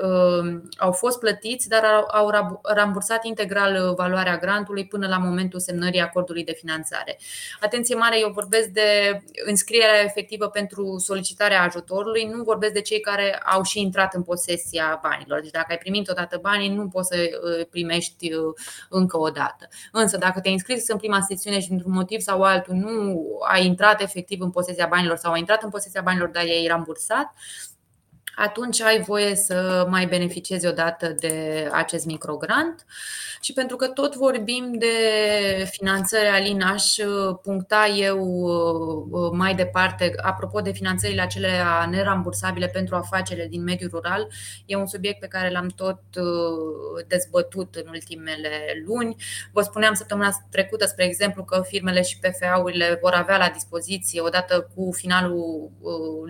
au 0.76 0.92
fost 0.92 1.18
plătiți, 1.18 1.68
dar 1.68 1.84
au 2.12 2.30
rambursat 2.62 3.24
integral 3.24 3.94
valoarea 3.96 4.38
grantului 4.38 4.86
până 4.86 5.06
la 5.06 5.18
momentul 5.18 5.60
semnării 5.60 6.00
acordului 6.00 6.44
de 6.44 6.52
finanțare. 6.52 7.18
Atenție 7.60 7.94
mare, 7.94 8.18
eu 8.20 8.30
vorbesc 8.30 8.68
de 8.68 9.22
înscrierea 9.46 10.02
efectivă 10.04 10.48
pentru 10.48 10.98
solicitarea 10.98 11.62
ajutorului, 11.62 12.24
nu 12.24 12.42
vorbesc 12.42 12.72
de 12.72 12.80
cei 12.80 13.00
care 13.00 13.38
au 13.38 13.62
și 13.62 13.80
intrat 13.80 14.14
în 14.14 14.22
posesia 14.22 15.00
banilor. 15.02 15.40
Deci 15.40 15.50
dacă 15.50 15.66
ai 15.68 15.78
primit 15.78 16.08
odată 16.08 16.38
banii, 16.42 16.68
nu 16.68 16.88
poți 16.88 17.08
să 17.08 17.16
uh, 17.16 17.66
primești 17.70 18.32
uh, 18.32 18.54
încă 19.14 19.28
o 19.28 19.30
dată. 19.30 19.68
Însă 19.92 20.16
dacă 20.16 20.40
te-ai 20.40 20.52
înscris 20.52 20.88
în 20.88 20.96
prima 20.96 21.20
sesiune 21.20 21.60
și 21.60 21.68
dintr-un 21.68 21.92
motiv 21.92 22.20
sau 22.20 22.42
altul 22.42 22.74
nu 22.74 23.20
ai 23.48 23.66
intrat 23.66 24.00
efectiv 24.00 24.40
în 24.40 24.50
posesia 24.50 24.86
banilor 24.86 25.16
sau 25.16 25.32
ai 25.32 25.38
intrat 25.38 25.62
în 25.62 25.70
posesia 25.70 26.02
banilor, 26.02 26.28
dar 26.28 26.44
i-ai 26.44 26.66
rambursat, 26.66 27.32
atunci 28.37 28.80
ai 28.80 29.01
voie 29.01 29.35
să 29.35 29.87
mai 29.91 30.07
beneficiezi 30.07 30.66
odată 30.66 31.09
de 31.09 31.68
acest 31.72 32.07
microgrant. 32.07 32.85
Și 33.45 33.53
pentru 33.53 33.76
că 33.76 33.87
tot 33.87 34.14
vorbim 34.14 34.74
de 34.78 34.95
finanțări, 35.70 36.28
Alin, 36.28 36.62
aș 36.62 36.97
uh, 36.97 37.37
puncta 37.43 37.87
eu 37.97 38.18
uh, 38.20 39.07
uh, 39.11 39.30
mai 39.32 39.55
departe, 39.55 40.12
apropo 40.22 40.61
de 40.61 40.72
finanțările 40.72 41.20
acelea 41.20 41.87
nerambursabile 41.91 42.66
pentru 42.66 42.97
afacerile 42.97 43.47
din 43.47 43.62
mediul 43.62 43.91
rural, 43.91 44.28
e 44.66 44.76
un 44.76 44.87
subiect 44.87 45.20
pe 45.20 45.26
care 45.26 45.51
l-am 45.51 45.66
tot 45.66 46.01
dezbătut 47.09 47.74
în 47.74 47.89
ultimele 47.89 48.82
luni. 48.87 49.16
Vă 49.53 49.61
spuneam 49.61 49.95
săptămâna 49.95 50.30
trecută, 50.51 50.87
spre 50.87 51.05
exemplu, 51.05 51.45
că 51.45 51.62
firmele 51.66 52.03
și 52.03 52.18
PFA-urile 52.18 52.99
vor 53.03 53.12
avea 53.12 53.37
la 53.37 53.49
dispoziție, 53.49 54.20
odată 54.20 54.70
cu 54.74 54.93
finalul 54.93 55.70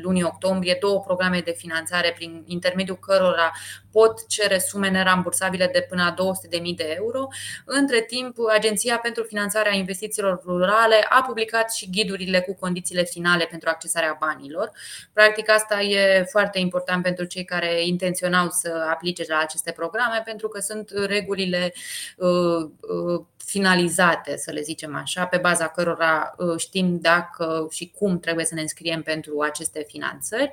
lunii 0.03 0.23
octombrie, 0.23 0.77
două 0.81 1.01
programe 1.01 1.41
de 1.45 1.55
finanțare 1.57 1.93
finanțare 1.95 2.12
prin 2.16 2.45
intermediul 2.47 2.97
cărora 2.97 3.53
pot 3.90 4.26
cere 4.26 4.59
sume 4.59 4.88
nerambursabile 4.90 5.70
de 5.72 5.86
până 5.88 6.03
la 6.03 6.32
200.000 6.59 6.74
de 6.76 6.95
euro. 6.97 7.28
Între 7.64 8.01
timp, 8.01 8.36
Agenția 8.55 8.99
pentru 8.99 9.22
Finanțarea 9.22 9.74
Investițiilor 9.74 10.42
Rurale 10.45 11.07
a 11.09 11.22
publicat 11.22 11.72
și 11.72 11.90
ghidurile 11.90 12.40
cu 12.40 12.55
condițiile 12.55 13.05
finale 13.05 13.47
pentru 13.51 13.68
accesarea 13.68 14.16
banilor. 14.20 14.70
Practic, 15.12 15.51
asta 15.51 15.80
e 15.80 16.24
foarte 16.30 16.59
important 16.59 17.03
pentru 17.03 17.24
cei 17.24 17.45
care 17.45 17.84
intenționau 17.86 18.49
să 18.51 18.86
aplice 18.90 19.24
la 19.28 19.38
aceste 19.38 19.70
programe, 19.70 20.22
pentru 20.24 20.49
că 20.49 20.61
sunt 20.61 20.90
regulile 21.07 21.72
uh, 22.16 22.28
uh, 22.61 23.24
finalizate, 23.36 24.36
să 24.36 24.51
le 24.51 24.61
zicem 24.61 24.97
așa, 24.97 25.26
pe 25.26 25.36
baza 25.36 25.68
cărora 25.68 26.34
uh, 26.38 26.59
știm 26.59 26.99
dacă 27.01 27.66
și 27.70 27.92
cum 27.99 28.18
trebuie 28.18 28.45
să 28.45 28.55
ne 28.55 28.61
înscriem 28.61 29.03
pentru 29.03 29.40
aceste 29.40 29.84
finanțări. 29.88 30.53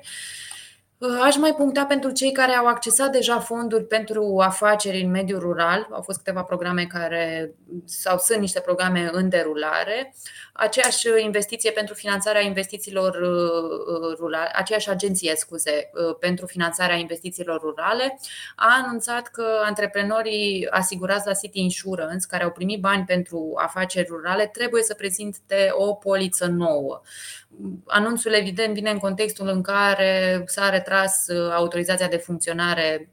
Uh, 1.02 1.18
aș 1.22 1.36
mai 1.36 1.54
puncta 1.54 1.84
pentru 1.84 2.10
cei 2.10 2.32
care 2.32 2.52
au 2.52 2.66
accesat 2.66 3.10
deja 3.12 3.40
fonduri 3.40 3.84
pentru 3.84 4.38
afaceri 4.40 5.00
în 5.00 5.10
mediul 5.10 5.40
rural. 5.40 5.86
Au 5.90 6.02
fost 6.02 6.18
câteva 6.18 6.42
programe 6.42 6.84
care 6.84 7.54
sau 7.84 8.18
sunt 8.18 8.38
niște 8.38 8.60
programe 8.60 9.08
în 9.12 9.28
derulare. 9.28 10.14
Aceeași 10.52 11.06
investiție 11.22 11.70
pentru 11.70 11.94
finanțarea 11.94 12.40
investițiilor 12.40 13.14
uh, 13.14 14.16
rurale, 14.18 14.50
aceeași 14.54 14.90
agenție, 14.90 15.32
scuze, 15.36 15.90
uh, 15.92 16.16
pentru 16.20 16.46
finanțarea 16.46 16.96
investițiilor 16.96 17.60
rurale 17.60 18.18
a 18.56 18.82
anunțat 18.84 19.28
că 19.28 19.44
antreprenorii 19.64 20.66
asigurați 20.70 21.26
la 21.26 21.32
City 21.32 21.60
Insurance, 21.60 22.26
care 22.28 22.44
au 22.44 22.50
primit 22.50 22.80
bani 22.80 23.04
pentru 23.04 23.52
afaceri 23.56 24.08
rurale, 24.10 24.46
trebuie 24.46 24.82
să 24.82 24.94
prezinte 24.94 25.68
o 25.72 25.94
poliță 25.94 26.46
nouă. 26.46 27.00
Anunțul 27.86 28.32
evident 28.32 28.74
vine 28.74 28.90
în 28.90 28.98
contextul 28.98 29.48
în 29.48 29.62
care 29.62 30.42
s-a 30.46 30.68
retras 30.68 30.91
uh, 31.28 31.52
autorizația 31.52 32.08
de 32.08 32.16
funcționare 32.16 33.10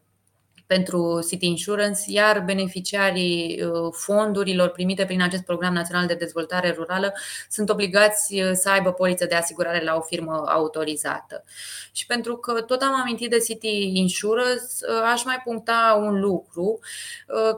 pentru 0.70 1.26
City 1.28 1.46
Insurance, 1.46 2.02
iar 2.06 2.44
beneficiarii 2.46 3.64
uh, 3.64 3.92
fondurilor 3.92 4.70
primite 4.70 5.06
prin 5.06 5.22
acest 5.22 5.44
program 5.44 5.74
național 5.74 6.08
de 6.08 6.14
dezvoltare 6.14 6.72
rurală 6.72 7.14
sunt 7.50 7.70
obligați 7.70 8.42
uh, 8.42 8.52
să 8.54 8.70
aibă 8.70 8.92
poliță 8.92 9.26
de 9.26 9.36
asigurare 9.36 9.84
la 9.84 9.96
o 9.96 10.02
firmă 10.02 10.44
autorizată. 10.48 11.44
Și 11.92 12.06
pentru 12.06 12.36
că 12.38 12.62
tot 12.62 12.82
am 12.82 13.00
amintit 13.00 13.30
de 13.30 13.38
City 13.38 13.92
Insurance, 13.94 14.64
uh, 14.90 15.12
aș 15.14 15.24
mai 15.24 15.42
puncta 15.44 16.00
un 16.02 16.20
lucru, 16.20 16.80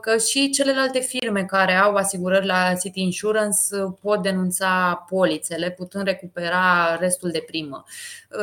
că 0.00 0.16
și 0.16 0.50
celelalte 0.50 0.98
firme 0.98 1.44
care 1.44 1.74
au 1.74 1.94
asigurări 1.94 2.46
la 2.46 2.74
City 2.74 3.00
Insurance 3.00 3.58
pot 4.00 4.22
denunța 4.22 5.04
polițele, 5.08 5.70
putând 5.70 6.04
recupera 6.04 6.96
restul 7.00 7.30
de 7.30 7.44
primă. 7.46 7.84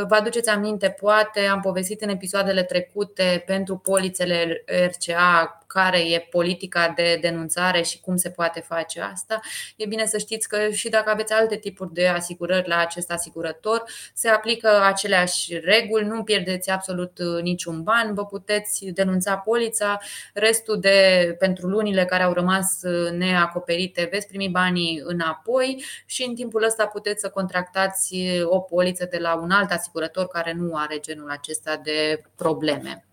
Vă 0.07 0.15
aduceți 0.15 0.49
aminte, 0.49 0.95
poate 0.99 1.39
am 1.39 1.59
povestit 1.61 2.01
în 2.01 2.09
episoadele 2.09 2.63
trecute 2.63 3.43
pentru 3.45 3.78
polițele 3.78 4.59
RCA 4.66 5.60
care 5.74 5.99
e 5.99 6.28
politica 6.30 6.93
de 6.95 7.18
denunțare 7.22 7.82
și 7.82 7.99
cum 7.99 8.16
se 8.16 8.30
poate 8.30 8.60
face 8.60 9.01
asta. 9.01 9.39
E 9.76 9.86
bine 9.86 10.05
să 10.05 10.18
știți 10.18 10.47
că 10.47 10.70
și 10.70 10.89
dacă 10.89 11.10
aveți 11.10 11.34
alte 11.34 11.57
tipuri 11.57 11.93
de 11.93 12.07
asigurări 12.07 12.68
la 12.68 12.78
acest 12.78 13.12
asigurător, 13.12 13.84
se 14.14 14.30
aplică 14.30 14.82
aceleași 14.84 15.60
reguli, 15.60 16.05
nu 16.05 16.24
pierdeți 16.24 16.70
absolut 16.70 17.20
uh, 17.20 17.41
niciun 17.41 17.84
ban, 17.84 18.14
vă 18.14 18.26
puteți 18.26 18.86
denunța 18.86 19.38
polița, 19.38 19.99
restul 20.34 20.80
de 20.80 21.36
pentru 21.39 21.68
lunile 21.68 22.05
care 22.05 22.24
au 22.24 22.34
rămas 22.34 22.82
uh, 22.82 23.12
neacoperite 23.12 24.07
veți 24.12 24.28
primi 24.28 24.49
banii 24.49 25.01
înapoi 25.05 25.84
și 26.05 26.24
în 26.24 26.36
timpul 26.36 26.64
ăsta 26.64 26.86
puteți 26.86 27.22
să 27.22 27.30
contractați 27.30 28.16
uh, 28.16 28.41
o 28.43 28.60
poliță 28.60 29.07
de 29.12 29.18
la 29.18 29.36
un 29.36 29.51
alt 29.51 29.72
asigurător 29.72 30.28
care 30.28 30.53
nu 30.53 30.76
are 30.76 30.99
genul 30.99 31.30
acesta 31.30 31.78
de 31.84 32.22
probleme. 32.36 33.03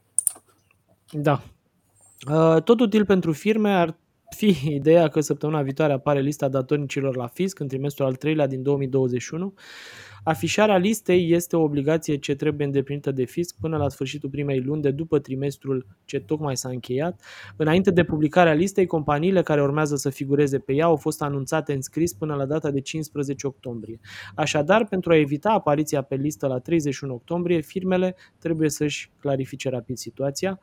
Da. 1.12 1.42
Uh, 2.30 2.62
tot 2.62 2.80
util 2.80 3.04
pentru 3.04 3.32
firme 3.32 3.70
ar 3.70 3.98
fi 4.36 4.56
ideea 4.74 5.08
că 5.08 5.20
săptămâna 5.20 5.62
viitoare 5.62 5.92
apare 5.92 6.20
lista 6.20 6.48
datornicilor 6.48 7.16
la 7.16 7.26
fisc 7.26 7.58
în 7.58 7.68
trimestrul 7.68 8.06
al 8.06 8.14
treilea 8.14 8.46
din 8.46 8.62
2021. 8.62 9.54
Afișarea 10.24 10.76
listei 10.76 11.32
este 11.32 11.56
o 11.56 11.62
obligație 11.62 12.16
ce 12.16 12.34
trebuie 12.34 12.66
îndeplinită 12.66 13.10
de 13.10 13.24
fisc 13.24 13.56
până 13.60 13.76
la 13.76 13.88
sfârșitul 13.88 14.28
primei 14.28 14.60
luni 14.60 14.82
de 14.82 14.90
după 14.90 15.18
trimestrul 15.18 15.86
ce 16.04 16.20
tocmai 16.20 16.56
s-a 16.56 16.68
încheiat. 16.68 17.22
Înainte 17.56 17.90
de 17.90 18.04
publicarea 18.04 18.52
listei, 18.52 18.86
companiile 18.86 19.42
care 19.42 19.62
urmează 19.62 19.96
să 19.96 20.10
figureze 20.10 20.58
pe 20.58 20.72
ea 20.72 20.84
au 20.84 20.96
fost 20.96 21.22
anunțate 21.22 21.72
în 21.72 21.80
scris 21.80 22.12
până 22.12 22.34
la 22.34 22.46
data 22.46 22.70
de 22.70 22.80
15 22.80 23.46
octombrie. 23.46 24.00
Așadar, 24.34 24.86
pentru 24.86 25.12
a 25.12 25.16
evita 25.16 25.50
apariția 25.50 26.02
pe 26.02 26.14
listă 26.14 26.46
la 26.46 26.58
31 26.58 27.14
octombrie, 27.14 27.60
firmele 27.60 28.16
trebuie 28.38 28.68
să-și 28.68 29.10
clarifice 29.20 29.68
rapid 29.68 29.96
situația. 29.96 30.60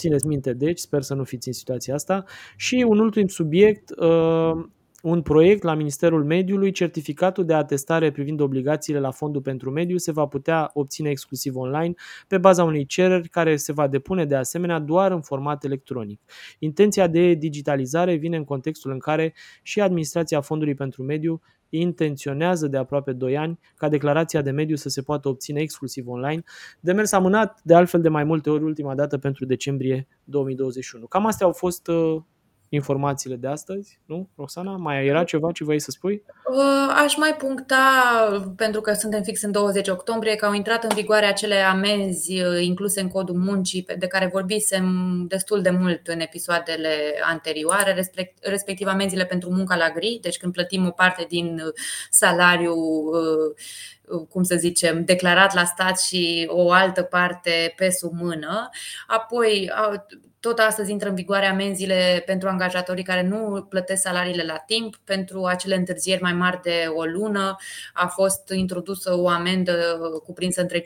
Țineți 0.00 0.26
minte, 0.26 0.52
deci, 0.52 0.78
sper 0.78 1.02
să 1.02 1.14
nu 1.14 1.24
fiți 1.24 1.48
în 1.48 1.54
situația 1.54 1.94
asta. 1.94 2.24
Și 2.56 2.84
un 2.88 2.98
ultim 2.98 3.26
subiect, 3.26 3.90
uh, 3.90 4.64
un 5.02 5.22
proiect 5.22 5.62
la 5.62 5.74
Ministerul 5.74 6.24
Mediului, 6.24 6.70
certificatul 6.70 7.44
de 7.44 7.54
atestare 7.54 8.10
privind 8.10 8.40
obligațiile 8.40 9.00
la 9.00 9.10
Fondul 9.10 9.42
pentru 9.42 9.70
Mediu 9.70 9.96
se 9.96 10.12
va 10.12 10.26
putea 10.26 10.70
obține 10.72 11.10
exclusiv 11.10 11.56
online 11.56 11.94
pe 12.28 12.38
baza 12.38 12.64
unei 12.64 12.86
cereri 12.86 13.28
care 13.28 13.56
se 13.56 13.72
va 13.72 13.86
depune 13.86 14.24
de 14.24 14.36
asemenea 14.36 14.78
doar 14.78 15.12
în 15.12 15.20
format 15.20 15.64
electronic. 15.64 16.20
Intenția 16.58 17.06
de 17.06 17.34
digitalizare 17.34 18.14
vine 18.14 18.36
în 18.36 18.44
contextul 18.44 18.90
în 18.90 18.98
care 18.98 19.34
și 19.62 19.80
administrația 19.80 20.40
Fondului 20.40 20.74
pentru 20.74 21.02
Mediu 21.02 21.40
intenționează 21.70 22.66
de 22.66 22.76
aproape 22.76 23.12
2 23.12 23.36
ani 23.36 23.58
ca 23.76 23.88
declarația 23.88 24.42
de 24.42 24.50
mediu 24.50 24.76
să 24.76 24.88
se 24.88 25.02
poată 25.02 25.28
obține 25.28 25.60
exclusiv 25.60 26.08
online. 26.08 26.42
Demers 26.80 27.12
amânat 27.12 27.60
de 27.62 27.74
altfel 27.74 28.00
de 28.00 28.08
mai 28.08 28.24
multe 28.24 28.50
ori 28.50 28.64
ultima 28.64 28.94
dată 28.94 29.18
pentru 29.18 29.44
decembrie 29.44 30.08
2021. 30.24 31.06
Cam 31.06 31.26
astea 31.26 31.46
au 31.46 31.52
fost 31.52 31.88
uh, 31.88 32.22
informațiile 32.72 33.36
de 33.36 33.46
astăzi, 33.46 33.98
nu, 34.04 34.28
Roxana? 34.36 34.76
Mai 34.76 35.06
era 35.06 35.24
ceva 35.24 35.52
ce 35.52 35.64
vrei 35.64 35.80
să 35.80 35.90
spui? 35.90 36.22
Uh, 36.52 36.94
aș 37.04 37.16
mai 37.16 37.34
puncta, 37.34 37.76
pentru 38.56 38.80
că 38.80 38.92
suntem 38.92 39.22
fix 39.22 39.42
în 39.42 39.50
20 39.50 39.88
octombrie, 39.88 40.34
că 40.34 40.46
au 40.46 40.52
intrat 40.52 40.84
în 40.84 40.90
vigoare 40.94 41.26
acele 41.26 41.54
amenzi 41.54 42.42
uh, 42.42 42.62
incluse 42.62 43.00
în 43.00 43.08
codul 43.08 43.36
muncii, 43.36 43.86
de 43.98 44.06
care 44.06 44.30
vorbisem 44.32 44.86
destul 45.28 45.62
de 45.62 45.70
mult 45.70 46.06
în 46.06 46.20
episoadele 46.20 46.90
anterioare, 47.22 48.10
respectiv 48.40 48.86
amenziile 48.86 49.24
pentru 49.24 49.50
munca 49.50 49.76
la 49.76 49.90
gri, 49.94 50.18
deci 50.22 50.36
când 50.36 50.52
plătim 50.52 50.86
o 50.86 50.90
parte 50.90 51.26
din 51.28 51.62
salariu 52.10 52.74
cum 54.28 54.42
să 54.42 54.56
zicem, 54.56 55.04
declarat 55.04 55.54
la 55.54 55.64
stat 55.64 56.00
și 56.00 56.46
o 56.50 56.70
altă 56.72 57.02
parte 57.02 57.72
pe 57.76 57.90
sub 57.90 58.12
mână. 58.12 58.68
Apoi, 59.06 59.72
tot 60.40 60.58
astăzi 60.58 60.90
intră 60.90 61.08
în 61.08 61.14
vigoare 61.14 61.46
amenziile 61.46 62.22
pentru 62.26 62.48
angajatorii 62.48 63.04
care 63.04 63.22
nu 63.22 63.66
plătesc 63.68 64.02
salariile 64.02 64.44
la 64.44 64.56
timp. 64.56 64.96
Pentru 65.04 65.44
acele 65.44 65.74
întârzieri 65.74 66.22
mai 66.22 66.32
mari 66.32 66.60
de 66.62 66.90
o 66.94 67.04
lună 67.04 67.56
a 67.92 68.06
fost 68.06 68.50
introdusă 68.50 69.18
o 69.18 69.28
amendă 69.28 69.98
cuprinsă 70.24 70.60
între 70.60 70.80
5.000 70.80 70.84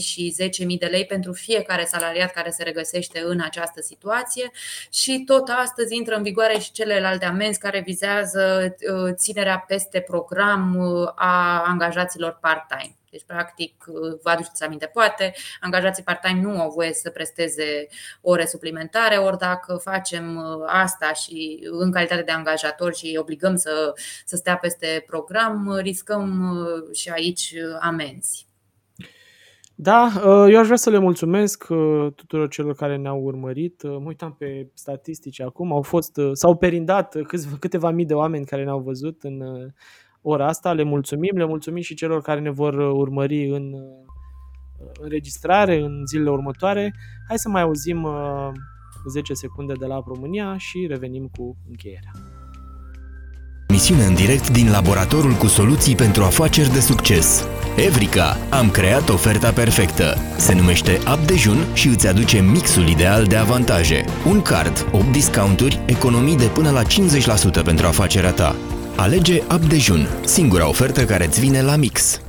și 0.00 0.34
10.000 0.42 0.78
de 0.78 0.86
lei 0.86 1.06
pentru 1.06 1.32
fiecare 1.32 1.84
salariat 1.84 2.30
care 2.30 2.50
se 2.50 2.62
regăsește 2.62 3.22
în 3.24 3.40
această 3.40 3.80
situație. 3.80 4.50
Și 4.90 5.22
tot 5.26 5.48
astăzi 5.48 5.96
intră 5.96 6.14
în 6.14 6.22
vigoare 6.22 6.58
și 6.58 6.72
celelalte 6.72 7.24
amenzi 7.24 7.58
care 7.58 7.82
vizează 7.86 8.74
uh, 8.92 9.12
ținerea 9.14 9.64
peste 9.66 10.00
program 10.00 10.76
uh, 10.76 11.08
a 11.14 11.62
angajaților 11.66 12.38
part-time. 12.40 12.99
Deci, 13.10 13.24
practic, 13.26 13.84
vă 14.22 14.30
aduceți 14.30 14.64
aminte, 14.64 14.90
poate 14.92 15.32
angajații 15.60 16.02
part-time 16.02 16.40
nu 16.40 16.60
au 16.60 16.70
voie 16.70 16.92
să 16.92 17.10
presteze 17.10 17.86
ore 18.20 18.46
suplimentare, 18.46 19.16
ori 19.16 19.38
dacă 19.38 19.74
facem 19.74 20.36
uh, 20.36 20.64
asta 20.66 21.12
și 21.12 21.66
în 21.70 21.92
calitate 21.92 22.22
de 22.22 22.32
angajator 22.32 22.94
și 22.94 23.16
obligăm 23.20 23.56
să, 23.56 23.92
să 24.24 24.36
stea 24.36 24.56
peste 24.56 25.04
program, 25.06 25.78
riscăm 25.82 26.50
uh, 26.50 26.94
și 26.96 27.08
aici 27.08 27.54
amenzi. 27.80 28.48
Da, 29.74 30.12
uh, 30.16 30.52
eu 30.52 30.58
aș 30.58 30.64
vrea 30.64 30.76
să 30.76 30.90
le 30.90 30.98
mulțumesc 30.98 31.66
tuturor 32.14 32.48
celor 32.48 32.74
care 32.74 32.96
ne-au 32.96 33.20
urmărit. 33.20 33.82
Mă 33.82 34.06
uitam 34.06 34.34
pe 34.38 34.70
statistici 34.74 35.40
acum, 35.40 35.72
au 35.72 35.82
fost, 35.82 36.20
s-au 36.32 36.56
perindat 36.56 37.16
câteva 37.58 37.90
mii 37.90 38.06
de 38.06 38.14
oameni 38.14 38.46
care 38.46 38.64
ne-au 38.64 38.80
văzut 38.80 39.22
în 39.22 39.42
ora 40.22 40.46
asta. 40.46 40.72
Le 40.72 40.82
mulțumim, 40.82 41.36
le 41.36 41.46
mulțumim 41.46 41.82
și 41.82 41.94
celor 41.94 42.22
care 42.22 42.40
ne 42.40 42.50
vor 42.50 42.74
uh, 42.74 42.90
urmări 42.92 43.48
în 43.48 43.72
uh, 43.72 43.80
înregistrare 45.00 45.80
în 45.80 46.06
zilele 46.06 46.30
următoare. 46.30 46.94
Hai 47.28 47.38
să 47.38 47.48
mai 47.48 47.62
auzim 47.62 48.06
10 49.08 49.32
uh, 49.32 49.38
secunde 49.38 49.72
de 49.78 49.86
la 49.86 50.02
România 50.06 50.56
și 50.58 50.86
revenim 50.88 51.30
cu 51.36 51.56
încheierea. 51.68 52.10
Misiune 53.68 54.04
în 54.04 54.14
direct 54.14 54.50
din 54.50 54.70
laboratorul 54.70 55.32
cu 55.32 55.46
soluții 55.46 55.94
pentru 55.94 56.22
afaceri 56.22 56.72
de 56.72 56.80
succes. 56.80 57.48
Evrica, 57.76 58.36
am 58.50 58.70
creat 58.70 59.08
oferta 59.08 59.50
perfectă. 59.50 60.16
Se 60.36 60.54
numește 60.54 60.98
App 61.04 61.26
Dejun 61.26 61.74
și 61.74 61.88
îți 61.88 62.08
aduce 62.08 62.40
mixul 62.40 62.88
ideal 62.88 63.24
de 63.24 63.36
avantaje. 63.36 64.04
Un 64.26 64.42
card, 64.42 64.88
8 64.92 65.12
discounturi, 65.12 65.80
economii 65.86 66.36
de 66.36 66.46
până 66.46 66.70
la 66.70 66.82
50% 66.82 67.64
pentru 67.64 67.86
afacerea 67.86 68.32
ta. 68.32 68.56
Alege 69.00 69.40
Up 69.54 69.68
Dejun, 69.68 70.06
singura 70.24 70.68
ofertă 70.68 71.04
care 71.04 71.24
îți 71.24 71.40
vine 71.40 71.62
la 71.62 71.76
mix. 71.76 72.22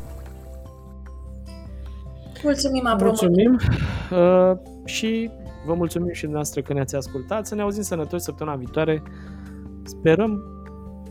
Mulțumim, 2.43 2.87
Abrom. 2.87 3.07
Mulțumim 3.07 3.59
uh, 4.11 4.57
și 4.85 5.29
vă 5.65 5.73
mulțumim 5.73 6.13
și 6.13 6.25
noastră 6.25 6.61
că 6.61 6.73
ne-ați 6.73 6.95
ascultat. 6.95 7.47
Să 7.47 7.55
ne 7.55 7.61
auzim 7.61 7.81
sănătoși 7.81 8.23
săptămâna 8.23 8.55
viitoare. 8.55 9.03
Sperăm, 9.83 10.43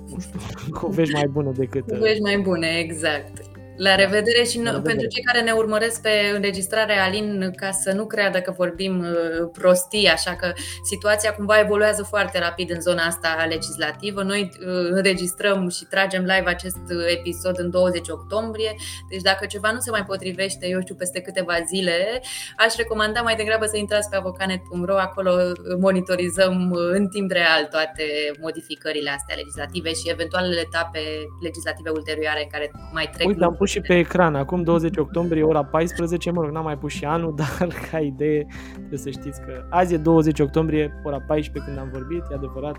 nu 0.06 0.18
știu, 0.18 0.38
cu 0.78 0.86
vești 0.86 1.14
mai 1.14 1.26
bune 1.30 1.50
decât... 1.50 1.86
Cu 1.86 1.96
vești 2.00 2.22
mai 2.22 2.38
bune, 2.38 2.68
exact. 2.78 3.49
La 3.82 3.94
revedere 3.94 4.44
și 4.44 4.56
La 4.56 4.62
revedere. 4.62 4.92
pentru 4.92 5.06
cei 5.06 5.22
care 5.22 5.40
ne 5.40 5.52
urmăresc 5.52 6.02
pe 6.02 6.10
înregistrarea 6.34 7.04
Alin, 7.04 7.52
ca 7.56 7.70
să 7.70 7.92
nu 7.92 8.06
creadă 8.06 8.40
că 8.40 8.50
vorbim 8.56 8.98
uh, 8.98 9.48
prostii, 9.52 10.08
așa 10.08 10.36
că 10.36 10.52
situația 10.84 11.32
cumva 11.32 11.58
evoluează 11.58 12.02
foarte 12.02 12.38
rapid 12.38 12.70
în 12.70 12.80
zona 12.80 13.02
asta 13.02 13.46
legislativă. 13.48 14.22
Noi 14.22 14.42
uh, 14.42 14.88
înregistrăm 14.90 15.68
și 15.68 15.84
tragem 15.84 16.20
live 16.20 16.50
acest 16.50 16.78
episod 17.18 17.58
în 17.58 17.70
20 17.70 18.08
octombrie, 18.08 18.74
deci 19.10 19.22
dacă 19.22 19.46
ceva 19.46 19.70
nu 19.70 19.80
se 19.80 19.90
mai 19.90 20.04
potrivește, 20.04 20.68
eu 20.68 20.80
știu, 20.80 20.94
peste 20.94 21.20
câteva 21.20 21.54
zile, 21.72 22.20
aș 22.56 22.74
recomanda 22.76 23.20
mai 23.20 23.36
degrabă 23.36 23.64
să 23.66 23.76
intrați 23.76 24.08
pe 24.08 24.16
avocanet.ro, 24.16 24.96
acolo 24.98 25.32
monitorizăm 25.78 26.72
în 26.72 27.08
timp 27.08 27.30
real 27.30 27.64
toate 27.70 28.04
modificările 28.40 29.10
astea 29.10 29.36
legislative 29.36 29.92
și 29.92 30.10
eventualele 30.10 30.60
etape 30.60 31.00
legislative 31.42 31.90
ulterioare 31.90 32.48
care 32.50 32.70
mai 32.92 33.10
trec. 33.14 33.26
Uite, 33.26 33.44
am 33.44 33.54
pus 33.56 33.69
și 33.70 33.80
pe 33.80 33.98
ecran, 33.98 34.34
acum 34.34 34.62
20 34.62 34.96
octombrie, 34.96 35.42
ora 35.42 35.64
14, 35.64 36.30
mă 36.30 36.42
rog, 36.42 36.50
n-am 36.50 36.64
mai 36.64 36.78
pus 36.78 36.92
și 36.92 37.04
anul, 37.04 37.34
dar 37.40 37.68
ca 37.90 37.98
idee 37.98 38.46
trebuie 38.74 38.98
să 38.98 39.10
știți 39.10 39.40
că 39.40 39.66
azi 39.68 39.94
e 39.94 39.96
20 39.96 40.40
octombrie, 40.40 41.00
ora 41.04 41.20
14 41.26 41.70
când 41.70 41.84
am 41.84 41.90
vorbit, 41.92 42.22
e 42.30 42.34
adevărat, 42.34 42.76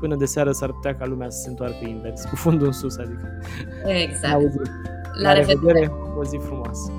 până 0.00 0.16
de 0.16 0.24
seară 0.24 0.50
s-ar 0.50 0.70
putea 0.72 0.94
ca 0.94 1.06
lumea 1.06 1.30
să 1.30 1.40
se 1.40 1.48
întoarcă 1.48 1.86
invers, 1.88 2.24
cu 2.24 2.36
fundul 2.36 2.66
în 2.66 2.72
sus, 2.72 2.96
adică. 2.96 3.40
Exact. 3.86 4.32
La, 4.32 5.22
La 5.22 5.32
revedere, 5.32 5.92
o 6.18 6.24
zi 6.24 6.38
frumoasă. 6.42 6.92